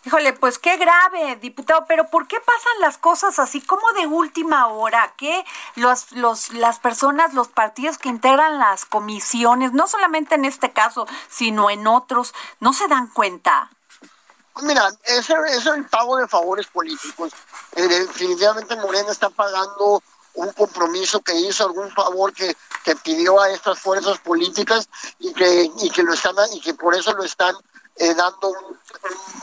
Híjole, 0.03 0.33
pues 0.33 0.59
qué 0.59 0.79
grave, 0.79 1.37
diputado, 1.37 1.85
pero 1.87 2.09
¿por 2.09 2.27
qué 2.27 2.39
pasan 2.41 2.81
las 2.81 2.97
cosas 2.97 3.39
así 3.39 3.61
como 3.61 3.83
de 3.93 4.07
última 4.07 4.67
hora? 4.69 5.13
¿Qué 5.19 5.45
los, 5.77 6.13
los, 6.13 6.55
las 6.55 6.79
personas, 6.79 7.35
los 7.35 7.49
partidos 7.49 7.99
que 7.99 8.09
integran 8.09 8.59
las 8.59 8.87
comisiones, 8.87 9.75
no 9.75 9.87
solamente 9.87 10.37
en 10.37 10.47
este 10.47 10.73
caso, 10.73 11.07
sino 11.29 11.69
en 11.69 11.87
otros, 11.87 12.33
no 12.61 12.73
se 12.73 12.89
dan 12.89 13.09
cuenta? 13.09 13.71
Mira, 14.63 14.89
ese 15.05 15.35
es 15.51 15.67
el 15.67 15.85
pago 15.85 16.17
de 16.17 16.27
favores 16.27 16.67
políticos. 16.69 17.33
Eh, 17.77 17.87
definitivamente 17.87 18.77
Morena 18.77 19.13
está 19.13 19.29
pagando 19.29 20.03
un 20.35 20.53
compromiso 20.53 21.21
que 21.21 21.35
hizo, 21.35 21.67
algún 21.67 21.91
favor 21.91 22.33
que, 22.33 22.57
que 22.85 22.97
pidió 22.97 23.41
a 23.41 23.51
estas 23.51 23.79
fuerzas 23.79 24.19
políticas 24.19 24.89
y 25.19 25.35
que, 25.35 25.71
y 25.79 25.91
que 25.91 26.03
lo 26.03 26.15
están 26.15 26.35
y 26.55 26.61
que 26.61 26.73
por 26.73 26.95
eso 26.95 27.13
lo 27.13 27.25
están 27.25 27.55
eh, 28.01 28.15
dando 28.15 28.49
un, 28.49 28.81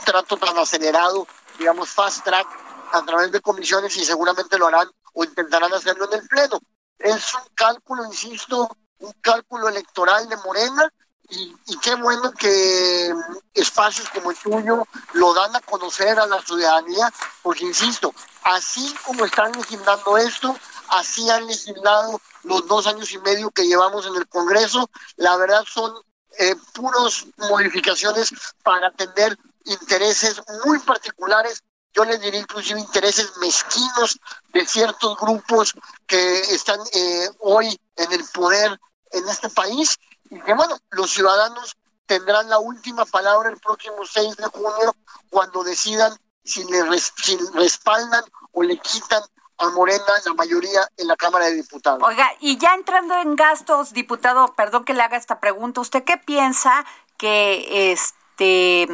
trato 0.04 0.36
tan 0.36 0.58
acelerado, 0.58 1.28
digamos 1.58 1.90
fast 1.90 2.24
track, 2.24 2.46
a 2.92 3.04
través 3.04 3.30
de 3.30 3.40
comisiones 3.40 3.96
y 3.96 4.04
seguramente 4.04 4.58
lo 4.58 4.66
harán 4.66 4.90
o 5.12 5.22
intentarán 5.22 5.72
hacerlo 5.72 6.06
en 6.10 6.18
el 6.18 6.26
Pleno. 6.26 6.58
Es 6.98 7.34
un 7.34 7.42
cálculo, 7.54 8.04
insisto, 8.06 8.68
un 8.98 9.12
cálculo 9.20 9.68
electoral 9.68 10.28
de 10.28 10.36
Morena 10.38 10.92
y, 11.28 11.54
y, 11.66 11.78
qué 11.78 11.94
bueno 11.94 12.32
que 12.32 13.14
espacios 13.54 14.08
como 14.08 14.32
el 14.32 14.36
tuyo 14.38 14.84
lo 15.12 15.34
dan 15.34 15.54
a 15.54 15.60
conocer 15.60 16.18
a 16.18 16.26
la 16.26 16.42
ciudadanía, 16.42 17.12
porque 17.42 17.66
insisto, 17.66 18.12
así 18.42 18.92
como 19.04 19.24
están 19.24 19.52
legislando 19.52 20.16
esto, 20.16 20.56
así 20.88 21.30
han 21.30 21.46
legislado 21.46 22.20
los 22.42 22.66
dos 22.66 22.86
años 22.88 23.12
y 23.12 23.18
medio 23.18 23.50
que 23.50 23.66
llevamos 23.66 24.06
en 24.06 24.16
el 24.16 24.26
Congreso, 24.26 24.90
la 25.16 25.36
verdad 25.36 25.64
son 25.70 25.94
eh, 26.38 26.54
puros 26.72 27.26
modificaciones 27.36 28.30
para 28.62 28.88
atender 28.88 29.36
intereses 29.64 30.40
muy 30.64 30.78
particulares, 30.78 31.62
yo 31.92 32.04
les 32.04 32.20
diría 32.20 32.40
inclusive 32.40 32.80
intereses 32.80 33.36
mezquinos 33.38 34.18
de 34.52 34.66
ciertos 34.66 35.16
grupos 35.18 35.74
que 36.06 36.40
están 36.40 36.78
eh, 36.92 37.28
hoy 37.40 37.78
en 37.96 38.12
el 38.12 38.24
poder 38.32 38.78
en 39.10 39.28
este 39.28 39.48
país 39.48 39.98
y 40.30 40.40
que 40.40 40.54
bueno, 40.54 40.78
los 40.90 41.10
ciudadanos 41.10 41.76
tendrán 42.06 42.48
la 42.48 42.58
última 42.58 43.04
palabra 43.04 43.50
el 43.50 43.58
próximo 43.58 44.04
6 44.04 44.36
de 44.36 44.46
junio 44.46 44.94
cuando 45.30 45.64
decidan 45.64 46.16
si 46.44 46.64
le 46.64 46.82
si 47.00 47.36
respaldan 47.54 48.24
o 48.52 48.62
le 48.62 48.78
quitan 48.78 49.22
a 49.58 49.70
Morena 49.70 50.04
la 50.24 50.34
mayoría 50.34 50.88
en 50.96 51.08
la 51.08 51.16
Cámara 51.16 51.46
de 51.46 51.54
Diputados. 51.54 52.02
Oiga, 52.02 52.30
y 52.40 52.58
ya 52.58 52.74
entrando 52.74 53.14
en 53.14 53.36
gastos, 53.36 53.92
diputado, 53.92 54.54
perdón 54.54 54.84
que 54.84 54.94
le 54.94 55.02
haga 55.02 55.16
esta 55.16 55.40
pregunta, 55.40 55.80
¿usted 55.80 56.04
qué 56.04 56.16
piensa 56.16 56.84
que 57.16 57.92
este 57.92 58.88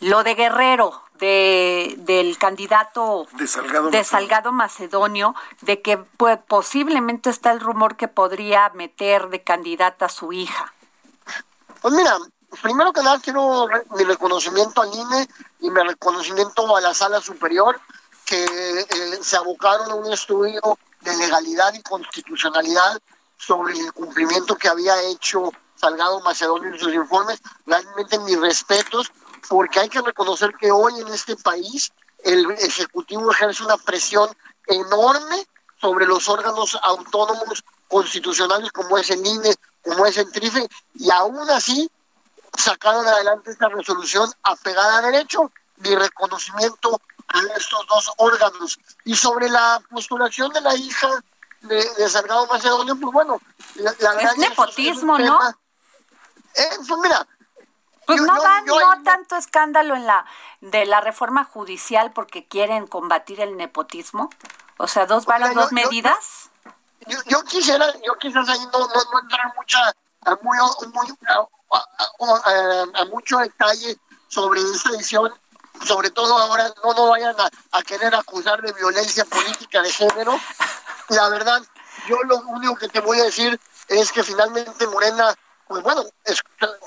lo 0.00 0.22
de 0.22 0.34
Guerrero, 0.34 1.02
de, 1.18 1.94
del 1.98 2.38
candidato 2.38 3.26
de 3.32 3.46
Salgado, 3.46 3.90
de 3.90 4.02
Salgado 4.02 4.52
Macedonio, 4.52 5.34
de 5.60 5.82
que 5.82 5.98
pues, 5.98 6.38
posiblemente 6.48 7.28
está 7.28 7.52
el 7.52 7.60
rumor 7.60 7.96
que 7.96 8.08
podría 8.08 8.70
meter 8.70 9.28
de 9.28 9.42
candidata 9.42 10.06
a 10.06 10.08
su 10.08 10.32
hija? 10.32 10.72
Pues 11.82 11.92
mira, 11.92 12.16
primero 12.62 12.94
que 12.94 13.02
nada 13.02 13.20
quiero 13.20 13.68
mi 13.90 14.04
reconocimiento 14.04 14.80
al 14.80 14.94
INE 14.94 15.28
y 15.60 15.70
mi 15.70 15.82
reconocimiento 15.82 16.74
a 16.74 16.80
la 16.80 16.94
sala 16.94 17.20
superior 17.20 17.78
que 18.30 18.44
eh, 18.44 19.18
se 19.22 19.36
abocaron 19.36 19.90
a 19.90 19.94
un 19.96 20.12
estudio 20.12 20.60
de 21.00 21.16
legalidad 21.16 21.74
y 21.74 21.82
constitucionalidad 21.82 23.00
sobre 23.36 23.76
el 23.76 23.92
cumplimiento 23.92 24.54
que 24.54 24.68
había 24.68 25.02
hecho 25.02 25.50
Salgado 25.74 26.20
Macedonio 26.20 26.72
en 26.72 26.78
sus 26.78 26.94
informes. 26.94 27.40
Realmente 27.66 28.20
mis 28.20 28.38
respetos, 28.38 29.10
porque 29.48 29.80
hay 29.80 29.88
que 29.88 30.00
reconocer 30.00 30.54
que 30.60 30.70
hoy 30.70 31.00
en 31.00 31.08
este 31.08 31.34
país 31.36 31.90
el 32.22 32.48
Ejecutivo 32.52 33.32
ejerce 33.32 33.64
una 33.64 33.78
presión 33.78 34.30
enorme 34.68 35.44
sobre 35.80 36.06
los 36.06 36.28
órganos 36.28 36.78
autónomos 36.82 37.64
constitucionales 37.88 38.70
como 38.70 38.96
es 38.96 39.10
el 39.10 39.26
INE, 39.26 39.56
como 39.82 40.06
es 40.06 40.16
el 40.18 40.30
TRIFE, 40.30 40.68
y 40.94 41.10
aún 41.10 41.50
así 41.50 41.90
sacaron 42.56 43.08
adelante 43.08 43.50
esta 43.50 43.68
resolución 43.70 44.30
apegada 44.44 44.98
a 44.98 45.10
derecho. 45.10 45.50
Mi 45.78 45.96
reconocimiento 45.96 47.00
estos 47.56 47.86
dos 47.86 48.12
órganos. 48.18 48.78
Y 49.04 49.16
sobre 49.16 49.48
la 49.48 49.82
postulación 49.90 50.52
de 50.52 50.60
la 50.60 50.74
hija 50.74 51.08
de, 51.62 52.08
Salgado 52.08 52.46
Macedonio, 52.46 52.96
pues 52.98 53.12
bueno, 53.12 53.40
la, 53.76 53.92
verdad 53.92 54.32
es 54.32 54.38
nepotismo, 54.38 55.18
¿no? 55.18 55.38
Eh, 56.54 56.68
pues 56.86 57.00
mira, 57.02 57.26
pues 58.06 58.20
no 58.22 58.42
dan 58.42 58.64
no 58.64 59.02
tanto 59.04 59.36
escándalo 59.36 59.94
en 59.94 60.06
la 60.06 60.24
de 60.60 60.84
la 60.84 61.00
reforma 61.00 61.44
judicial 61.44 62.12
porque 62.12 62.46
quieren 62.46 62.86
combatir 62.86 63.40
el 63.40 63.56
nepotismo. 63.56 64.28
O 64.78 64.88
sea, 64.88 65.06
dos 65.06 65.26
balas, 65.26 65.54
dos 65.54 65.72
medidas. 65.72 66.50
Yo, 67.26 67.42
quisiera, 67.44 67.86
yo 68.04 68.14
quizás 68.18 68.48
ahí 68.48 68.60
no, 68.72 68.78
no, 68.78 69.20
entrar 69.20 69.54
mucha, 69.56 69.78
a, 70.22 70.38
muy, 70.42 70.58
a, 70.58 70.64
a, 72.94 73.04
mucho 73.06 73.38
detalle 73.38 73.96
sobre 74.28 74.60
esta 74.60 74.90
edición 74.90 75.32
sobre 75.86 76.10
todo 76.10 76.36
ahora 76.36 76.72
no 76.82 76.94
nos 76.94 77.10
vayan 77.10 77.34
a, 77.72 77.82
querer 77.82 78.14
acusar 78.14 78.60
de 78.62 78.72
violencia 78.72 79.24
política 79.24 79.82
de 79.82 79.90
género. 79.90 80.38
La 81.08 81.28
verdad, 81.28 81.62
yo 82.08 82.22
lo 82.24 82.36
único 82.38 82.76
que 82.76 82.88
te 82.88 83.00
voy 83.00 83.20
a 83.20 83.24
decir 83.24 83.58
es 83.88 84.12
que 84.12 84.22
finalmente 84.22 84.86
Morena, 84.86 85.34
pues 85.66 85.82
bueno, 85.82 86.04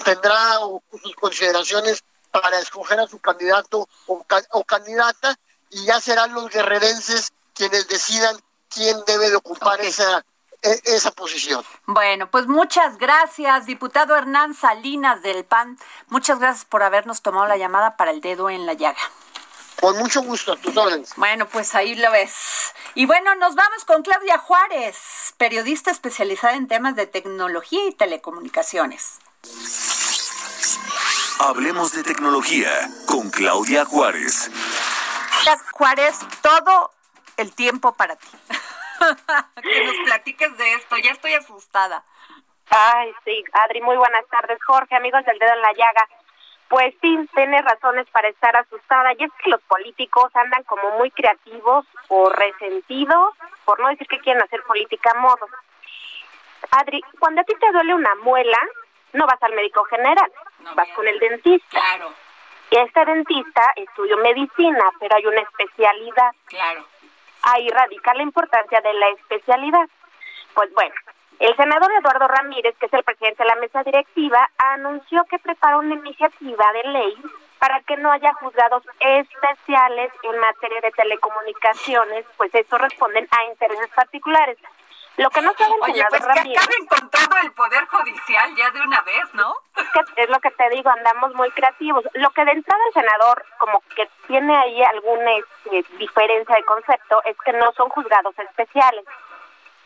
tendrá 0.04 0.60
sus 1.02 1.16
consideraciones 1.16 2.04
para 2.32 2.60
escoger 2.60 3.00
a 3.00 3.08
su 3.08 3.20
candidato 3.20 3.88
o, 4.08 4.26
o 4.52 4.64
candidata 4.64 5.38
y 5.70 5.86
ya 5.86 6.00
serán 6.00 6.34
los 6.34 6.50
guerrerenses 6.50 7.32
quienes 7.54 7.88
decidan 7.88 8.38
quién 8.70 9.04
debe 9.06 9.30
de 9.30 9.36
ocupar 9.36 9.82
esa 9.82 10.26
esa 10.64 11.11
posición. 11.11 11.64
Bueno, 11.86 12.30
pues 12.30 12.47
muchas 12.47 12.97
gracias, 12.97 13.66
diputado 13.66 14.16
Hernán 14.16 14.53
Salinas 14.53 15.22
del 15.22 15.43
PAN. 15.43 15.78
Muchas 16.07 16.39
gracias 16.39 16.66
por 16.66 16.84
habernos 16.84 17.22
tomado 17.22 17.47
la 17.47 17.57
llamada 17.57 17.97
para 17.97 18.11
el 18.11 18.22
dedo 18.22 18.49
en 18.49 18.66
la 18.66 18.74
llaga. 18.74 19.01
Con 19.80 19.97
mucho 19.97 20.22
gusto, 20.22 20.55
tus 20.55 20.78
órdenes. 20.78 21.14
Bueno, 21.18 21.45
pues 21.47 21.76
ahí 21.76 21.95
lo 21.95 22.09
ves. 22.11 22.74
Y 22.95 23.05
bueno, 23.05 23.36
nos 23.36 23.55
vamos 23.55 23.84
con 23.84 24.01
Claudia 24.01 24.38
Juárez, 24.38 25.34
periodista 25.38 25.91
especializada 25.91 26.53
en 26.53 26.68
temas 26.70 26.95
de 26.95 27.05
tecnología 27.05 27.86
y 27.88 27.93
telecomunicaciones. 27.93 29.20
Hablemos 31.39 31.91
de 31.91 32.03
tecnología 32.03 32.70
con 33.05 33.30
Claudia 33.30 33.84
Juárez. 33.84 34.49
Juárez, 35.74 36.16
todo 36.41 36.93
el 37.36 37.53
tiempo 37.53 37.93
para 37.93 38.16
ti. 38.16 38.28
que 39.62 39.86
nos 39.86 39.96
platiques 40.06 40.58
de 40.58 40.74
esto, 40.74 40.98
ya 40.98 41.12
estoy 41.12 41.34
asustada. 41.34 42.04
Ay, 42.70 43.14
sí, 43.24 43.44
Adri, 43.54 43.82
muy 43.82 43.98
buenas 43.98 44.26
tardes, 44.28 44.58
Jorge, 44.66 44.96
amigos 44.96 45.24
del 45.26 45.38
dedo 45.38 45.54
en 45.54 45.62
la 45.62 45.74
llaga. 45.74 46.08
Pues 46.70 46.96
sí, 47.02 47.30
tiene 47.36 47.62
razones 47.62 48.08
para 48.12 48.30
estar 48.30 48.56
asustada, 48.56 49.14
y 49.14 49.24
es 49.24 49.32
que 49.44 49.50
los 49.50 49.62
políticos 49.62 50.32
andan 50.34 50.64
como 50.64 50.98
muy 50.98 51.12
creativos 51.12 51.86
o 52.08 52.30
resentidos, 52.30 53.36
por 53.66 53.80
no 53.80 53.89
decir 53.89 54.08
que 54.08 54.20
quieren 54.20 54.41
hacer 54.41 54.64
política 54.64 55.12
a 55.12 55.20
modo. 55.20 55.48
Adri, 56.72 57.02
cuando 57.20 57.41
a 57.41 57.44
ti 57.44 57.54
te 57.60 57.72
duele 57.72 57.94
una 57.94 58.16
muela, 58.16 58.58
no 59.12 59.28
vas 59.28 59.41
al 59.44 59.54
médico 59.54 59.84
general, 59.86 60.32
vas 60.76 60.89
con 60.96 61.08
el 61.08 61.20
dentista. 61.20 61.80
Claro. 61.80 62.12
Y 62.72 62.78
este 62.78 63.06
dentista 63.06 63.74
estudió 63.76 64.18
medicina, 64.18 64.86
pero 65.00 65.16
hay 65.16 65.26
una 65.28 65.41
especialidad. 65.41 66.32
Claro 66.46 66.93
ahí 67.44 67.70
radica 67.70 68.14
la 68.14 68.24
importancia 68.24 68.82
de 68.82 68.94
la 68.94 69.10
especialidad. 69.10 69.88
Pues 70.54 70.74
bueno, 70.74 70.96
el 71.39 71.56
senador 71.56 71.91
Eduardo 71.91 72.28
Ramírez, 72.28 72.76
que 72.80 72.86
es 72.86 72.94
el 72.94 73.04
presidente 73.04 73.44
de 73.44 73.50
la 73.50 73.56
mesa 73.56 73.84
directiva, 73.84 74.50
anunció 74.58 75.24
que 75.26 75.39
prepara 75.39 75.78
una 75.78 75.96
iniciativa 75.96 76.66
de 76.74 76.89
ley 76.89 77.16
para 77.60 77.80
que 77.82 77.98
no 77.98 78.12
haya 78.12 78.34
juzgados 78.34 78.84
especiales 79.00 80.12
en 80.24 80.39
materia 80.39 80.82
de 80.82 80.91
telecomunicaciones, 80.91 82.26
pues 82.38 82.54
eso 82.54 82.78
responden 82.78 83.28
a 83.32 83.46
intereses 83.46 83.89
particulares. 83.96 84.58
Lo 85.18 85.30
que 85.30 85.41
no 85.41 85.53
sabe 85.53 85.76
el 85.76 85.91
Oye, 85.91 86.05
pues 86.09 86.24
que 86.24 86.57
acaben 86.57 86.86
con 86.88 87.09
todo 87.11 87.38
el 87.43 87.51
poder 87.51 87.86
judicial 87.86 88.55
ya 88.55 88.72
de 88.72 88.82
una 88.82 89.01
vez, 89.01 89.34
¿no? 89.34 89.55
Es, 90.16 90.30
lo 90.30 90.39
que 90.39 90.49
te 90.51 90.70
digo, 90.70 90.89
andamos 90.89 91.36
muy 91.36 91.51
creativos. 91.51 92.03
Lo 92.14 92.32
que 92.32 92.43
de 92.45 92.51
entrada 92.51 92.82
el 92.88 92.93
senador 92.93 93.45
como 93.59 93.84
que 93.95 94.09
tiene 94.28 94.55
ahí 94.57 94.82
alguna 94.84 95.32
este, 95.34 95.86
diferencia 95.97 96.55
de 96.55 96.64
concepto 96.64 97.22
es 97.26 97.38
que 97.45 97.53
no 97.53 97.72
son 97.74 97.89
juzgados 97.89 98.38
especiales, 98.39 99.05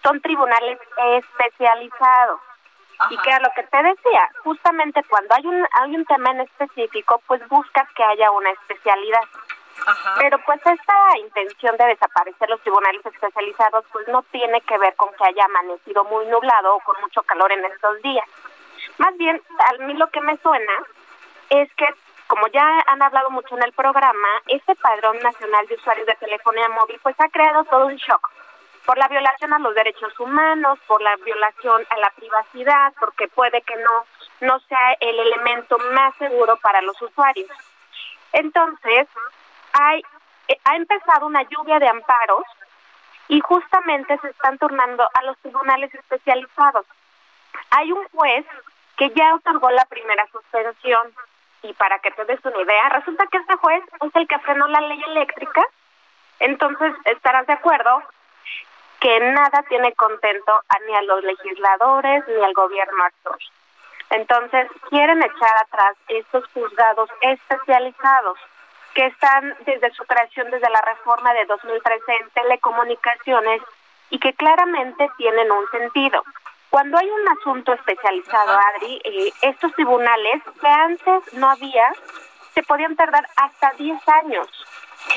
son 0.01 0.21
tribunales 0.21 0.80
especializados. 0.97 2.39
Y 3.11 3.17
que 3.17 3.30
era 3.30 3.39
lo 3.39 3.51
que 3.55 3.61
te 3.61 3.84
decía, 3.84 4.28
justamente 4.43 5.03
cuando 5.03 5.36
hay 5.36 5.45
un, 5.45 5.67
hay 5.82 5.95
un 5.95 6.05
tema 6.05 6.32
en 6.32 6.41
específico, 6.41 7.21
pues 7.28 7.47
buscas 7.47 7.88
que 7.93 8.03
haya 8.03 8.32
una 8.32 8.49
especialidad. 8.49 9.21
Pero 10.17 10.38
pues 10.45 10.59
esta 10.65 11.17
intención 11.17 11.78
de 11.78 11.86
desaparecer 11.86 12.49
los 12.49 12.61
tribunales 12.61 13.05
especializados 13.05 13.86
pues 13.91 14.07
no 14.07 14.23
tiene 14.23 14.61
que 14.61 14.78
ver 14.78 14.95
con 14.95 15.13
que 15.13 15.25
haya 15.25 15.45
amanecido 15.45 16.03
muy 16.05 16.25
nublado 16.28 16.75
o 16.75 16.80
con 16.82 16.99
mucho 17.01 17.21
calor 17.23 17.51
en 17.51 17.63
estos 17.65 18.01
días. 18.01 18.28
Más 18.97 19.15
bien, 19.17 19.41
a 19.59 19.84
mí 19.84 19.93
lo 19.93 20.07
que 20.09 20.21
me 20.21 20.38
suena 20.38 20.73
es 21.49 21.73
que 21.75 21.88
como 22.28 22.47
ya 22.47 22.84
han 22.88 23.01
hablado 23.01 23.30
mucho 23.30 23.55
en 23.55 23.63
el 23.63 23.71
programa, 23.71 24.28
este 24.47 24.75
padrón 24.75 25.17
nacional 25.19 25.65
de 25.67 25.75
usuarios 25.75 26.07
de 26.07 26.15
telefonía 26.15 26.67
móvil 26.69 26.99
pues 27.01 27.15
ha 27.19 27.30
creado 27.30 27.63
todo 27.65 27.86
un 27.86 27.95
shock 27.95 28.30
por 28.86 28.97
la 28.97 29.07
violación 29.07 29.53
a 29.53 29.59
los 29.59 29.75
derechos 29.75 30.17
humanos, 30.19 30.80
por 30.88 31.01
la 31.01 31.15
violación 31.17 31.86
a 31.89 31.97
la 31.97 32.09
privacidad, 32.11 32.93
porque 32.99 33.28
puede 33.28 33.61
que 33.61 33.75
no 33.75 34.05
no 34.41 34.59
sea 34.61 34.93
el 34.99 35.19
elemento 35.19 35.78
más 35.93 36.15
seguro 36.17 36.57
para 36.57 36.82
los 36.82 37.01
usuarios. 37.01 37.49
Entonces, 38.34 39.07
hay 39.80 40.01
eh, 40.47 40.57
ha 40.63 40.75
empezado 40.75 41.25
una 41.25 41.43
lluvia 41.43 41.80
de 41.80 41.88
amparos 41.88 42.43
y 43.28 43.39
justamente 43.41 44.17
se 44.19 44.30
están 44.30 44.57
turnando 44.57 45.07
a 45.13 45.23
los 45.23 45.38
tribunales 45.39 45.93
especializados. 45.93 46.86
Hay 47.71 47.91
un 47.91 48.07
juez 48.09 48.45
que 48.95 49.09
ya 49.09 49.36
otorgó 49.36 49.69
la 49.71 49.86
primera 49.86 50.25
suspensión 50.32 51.13
y 51.63 51.73
para 51.73 51.99
que 51.99 52.11
te 52.11 52.23
des 52.25 52.39
una 52.45 52.61
idea, 52.61 52.89
resulta 52.89 53.25
que 53.28 53.38
este 53.38 53.55
juez 53.57 53.84
es 54.01 54.15
el 54.15 54.28
que 54.28 54.39
frenó 54.39 54.67
la 54.67 54.80
ley 54.82 55.03
eléctrica, 55.07 55.63
entonces 56.39 56.93
estarás 57.05 57.45
de 57.47 57.53
acuerdo 57.53 58.03
que 58.99 59.19
nada 59.19 59.63
tiene 59.67 59.93
contento 59.93 60.51
a, 60.69 60.80
ni 60.88 60.95
a 60.95 61.01
los 61.01 61.23
legisladores 61.23 62.23
ni 62.28 62.43
al 62.43 62.53
gobierno 62.53 63.03
actual. 63.03 63.39
Entonces 64.11 64.69
quieren 64.89 65.21
echar 65.21 65.57
atrás 65.61 65.97
estos 66.07 66.45
juzgados 66.53 67.09
especializados 67.21 68.39
que 68.98 69.06
están 69.06 69.56
desde 69.64 69.91
su 69.91 70.04
creación, 70.06 70.50
desde 70.50 70.72
la 70.72 70.82
reforma 70.82 71.32
de 71.36 71.45
2013 71.45 72.04
en 72.20 72.30
telecomunicaciones 72.32 73.62
y 74.10 74.18
que 74.18 74.34
claramente 74.34 75.08
tienen 75.18 75.52
un 75.52 75.70
sentido. 75.70 76.24
Cuando 76.72 76.98
hay 76.98 77.08
un 77.08 77.30
asunto 77.30 77.74
especializado, 77.74 78.58
Adri, 78.58 79.00
eh, 79.04 79.32
estos 79.43 79.72
tribunales 79.74 80.41
que 80.60 80.68
antes 80.68 81.34
no 81.34 81.48
había, 81.48 81.93
se 82.56 82.64
podían 82.64 82.95
tardar 82.95 83.24
hasta 83.36 83.72
10 83.74 84.02
años 84.10 84.48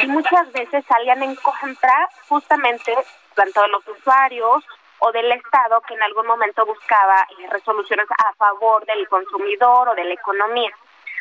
y 0.02 0.08
muchas 0.08 0.52
veces 0.52 0.84
salían 0.86 1.22
en 1.22 1.34
contra 1.36 2.10
justamente 2.28 2.94
tanto 3.34 3.62
de 3.62 3.68
los 3.68 3.88
usuarios 3.88 4.62
o 4.98 5.10
del 5.10 5.32
Estado 5.32 5.80
que 5.88 5.94
en 5.94 6.02
algún 6.02 6.26
momento 6.26 6.66
buscaba 6.66 7.26
eh, 7.30 7.48
resoluciones 7.48 8.06
a 8.10 8.34
favor 8.34 8.84
del 8.84 9.08
consumidor 9.08 9.88
o 9.88 9.94
de 9.94 10.04
la 10.04 10.12
economía. 10.12 10.70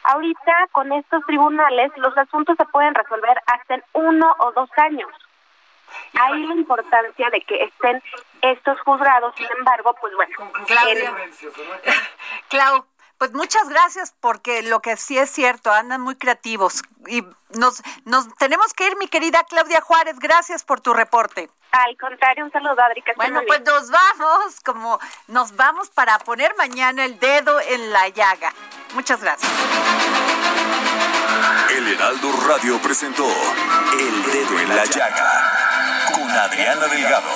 Ahorita 0.04 0.68
con 0.72 0.92
estos 0.92 1.26
tribunales 1.26 1.92
los 1.98 2.18
asuntos 2.18 2.56
se 2.58 2.66
pueden 2.66 2.96
resolver 2.96 3.38
hasta 3.46 3.76
en 3.76 3.84
uno 3.94 4.34
o 4.40 4.52
dos 4.54 4.70
años. 4.78 5.10
Hay 6.20 6.46
la 6.46 6.54
importancia 6.54 7.30
de 7.30 7.42
que 7.42 7.64
estén 7.64 8.02
estos 8.42 8.80
juzgados, 8.82 9.34
sin 9.36 9.48
embargo, 9.58 9.96
pues 10.00 10.14
bueno. 10.16 10.36
Claudia. 10.68 11.14
Clau, 12.50 12.86
pues 13.18 13.34
muchas 13.34 13.68
gracias 13.70 14.16
porque 14.20 14.62
lo 14.62 14.82
que 14.82 14.96
sí 14.98 15.18
es 15.18 15.30
cierto, 15.30 15.72
andan 15.72 16.02
muy 16.02 16.16
creativos 16.16 16.84
y 17.08 17.24
nos, 17.58 17.82
nos 18.06 18.34
tenemos 18.36 18.74
que 18.74 18.88
ir, 18.88 18.98
mi 18.98 19.08
querida 19.08 19.44
Claudia 19.44 19.82
Juárez. 19.82 20.20
Gracias 20.20 20.64
por 20.64 20.80
tu 20.80 20.94
reporte. 20.94 21.50
Al 21.72 21.98
contrario, 21.98 22.46
un 22.46 22.52
saludo, 22.52 22.82
Adri. 22.82 23.04
bueno, 23.16 23.42
pues 23.46 23.62
nos 23.62 23.92
vamos, 23.92 24.60
como 24.62 25.00
nos 25.28 25.56
vamos 25.56 25.90
para 25.90 26.18
poner 26.20 26.56
mañana 26.58 27.06
el 27.06 27.20
dedo 27.20 27.60
en 27.60 27.92
la 27.92 28.08
llaga. 28.10 28.54
Muchas 28.94 29.22
gracias. 29.22 29.52
El 31.76 31.88
Heraldo 31.88 32.32
Radio 32.48 32.82
presentó 32.82 33.26
El 33.26 34.24
Dedo 34.32 34.60
en 34.60 34.70
la 34.70 34.86
Llaga 34.86 36.12
con 36.14 36.30
Adriana 36.30 36.88
Delgado. 36.88 37.30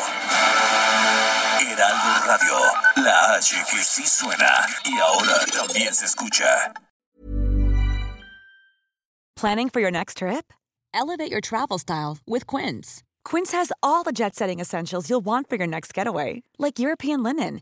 Heraldo 1.60 2.28
Radio, 2.28 3.04
la 3.04 3.36
H 3.36 3.56
que 3.72 3.84
sí 3.84 4.06
suena 4.06 4.66
y 4.86 4.97
ahora 4.99 5.45
también 5.56 5.93
se 5.93 6.06
escucha. 6.06 6.74
Planning 9.36 9.70
for 9.70 9.82
your 9.82 9.91
next 9.91 10.18
trip? 10.18 10.54
Elevate 10.93 11.32
your 11.32 11.41
travel 11.41 11.78
style 11.78 12.18
with 12.28 12.45
Quince. 12.47 13.04
Quince 13.26 13.51
has 13.51 13.72
all 13.82 14.04
the 14.04 14.12
jet 14.12 14.36
setting 14.36 14.60
essentials 14.60 15.10
you'll 15.10 15.26
want 15.26 15.49
for 15.49 15.56
your 15.58 15.68
next 15.68 15.93
getaway, 15.93 16.43
like 16.60 16.80
European 16.80 17.24
linen, 17.24 17.62